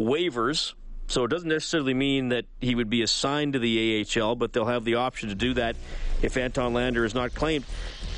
waivers. 0.00 0.74
So 1.06 1.24
it 1.24 1.28
doesn't 1.28 1.48
necessarily 1.48 1.94
mean 1.94 2.28
that 2.28 2.44
he 2.60 2.74
would 2.74 2.88
be 2.88 3.02
assigned 3.02 3.54
to 3.54 3.58
the 3.58 4.06
AHL, 4.16 4.36
but 4.36 4.52
they'll 4.52 4.66
have 4.66 4.84
the 4.84 4.94
option 4.94 5.28
to 5.28 5.34
do 5.34 5.54
that 5.54 5.74
if 6.22 6.36
Anton 6.36 6.72
Lander 6.72 7.04
is 7.04 7.14
not 7.14 7.34
claimed. 7.34 7.64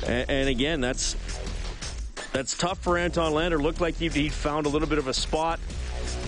And, 0.05 0.29
and 0.29 0.49
again, 0.49 0.79
that's 0.79 1.15
that's 2.33 2.55
tough 2.57 2.79
for 2.79 2.97
Anton 2.97 3.33
Lander. 3.33 3.59
Looked 3.59 3.81
like 3.81 3.95
he, 3.95 4.09
he, 4.09 4.29
found 4.29 4.65
a 4.65 4.69
little 4.69 4.87
bit 4.87 4.97
of 4.97 5.07
a 5.07 5.13
spot. 5.13 5.59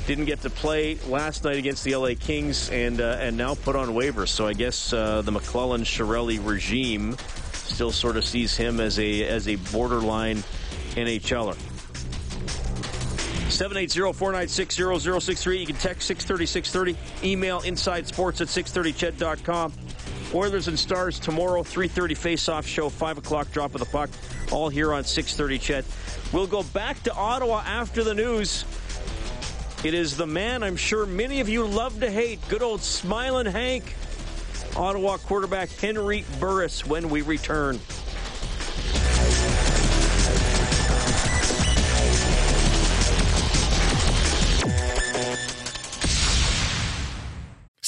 Didn't 0.08 0.26
get 0.26 0.42
to 0.42 0.50
play 0.50 0.98
last 1.08 1.44
night 1.44 1.58
against 1.58 1.84
the 1.84 1.96
LA 1.96 2.12
Kings, 2.20 2.70
and 2.70 3.02
uh, 3.02 3.18
and 3.20 3.38
now 3.38 3.56
put 3.56 3.76
on 3.76 3.90
waivers. 3.90 4.30
So 4.30 4.48
I 4.48 4.54
guess 4.54 4.94
uh, 4.94 5.22
the 5.22 5.32
McLellan 5.32 5.82
Chiarelli 5.82 6.40
regime 6.44 7.16
still 7.54 7.92
sort 7.92 8.18
of 8.18 8.24
sees 8.24 8.56
him 8.56 8.80
as 8.80 9.00
a 9.00 9.24
as 9.28 9.48
a 9.48 9.56
borderline 9.56 10.38
NHLer. 10.96 11.75
780-496-0063. 13.56 15.60
You 15.60 15.66
can 15.66 15.78
text 15.78 16.12
630-630. 16.12 16.96
Email 17.24 17.62
insidesports 17.62 18.42
at 18.42 18.48
630ched.com. 18.48 19.74
Oilers 20.34 20.68
and 20.68 20.78
Stars 20.78 21.20
tomorrow, 21.20 21.64
3.30 21.64 22.18
face-off 22.18 22.66
show, 22.66 22.90
5 22.90 23.20
o'clock 23.20 23.52
drop 23.52 23.74
of 23.74 23.80
the 23.80 23.86
puck, 23.86 24.10
all 24.52 24.70
here 24.70 24.94
on 24.94 25.04
630 25.04 25.60
CHED. 25.60 25.86
We'll 26.34 26.48
go 26.48 26.64
back 26.64 27.02
to 27.04 27.14
Ottawa 27.14 27.64
after 27.66 28.04
the 28.04 28.14
news. 28.14 28.66
It 29.86 29.94
is 29.94 30.18
the 30.18 30.28
man 30.28 30.64
I'm 30.64 30.76
sure 30.76 31.06
many 31.06 31.40
of 31.42 31.48
you 31.48 31.66
love 31.66 32.00
to 32.00 32.10
hate, 32.10 32.40
good 32.50 32.64
old 32.64 32.82
Smiling 32.82 33.46
Hank, 33.46 33.96
Ottawa 34.76 35.18
quarterback 35.18 35.70
Henry 35.70 36.26
Burris 36.40 36.86
when 36.86 37.10
we 37.10 37.22
return. 37.22 37.80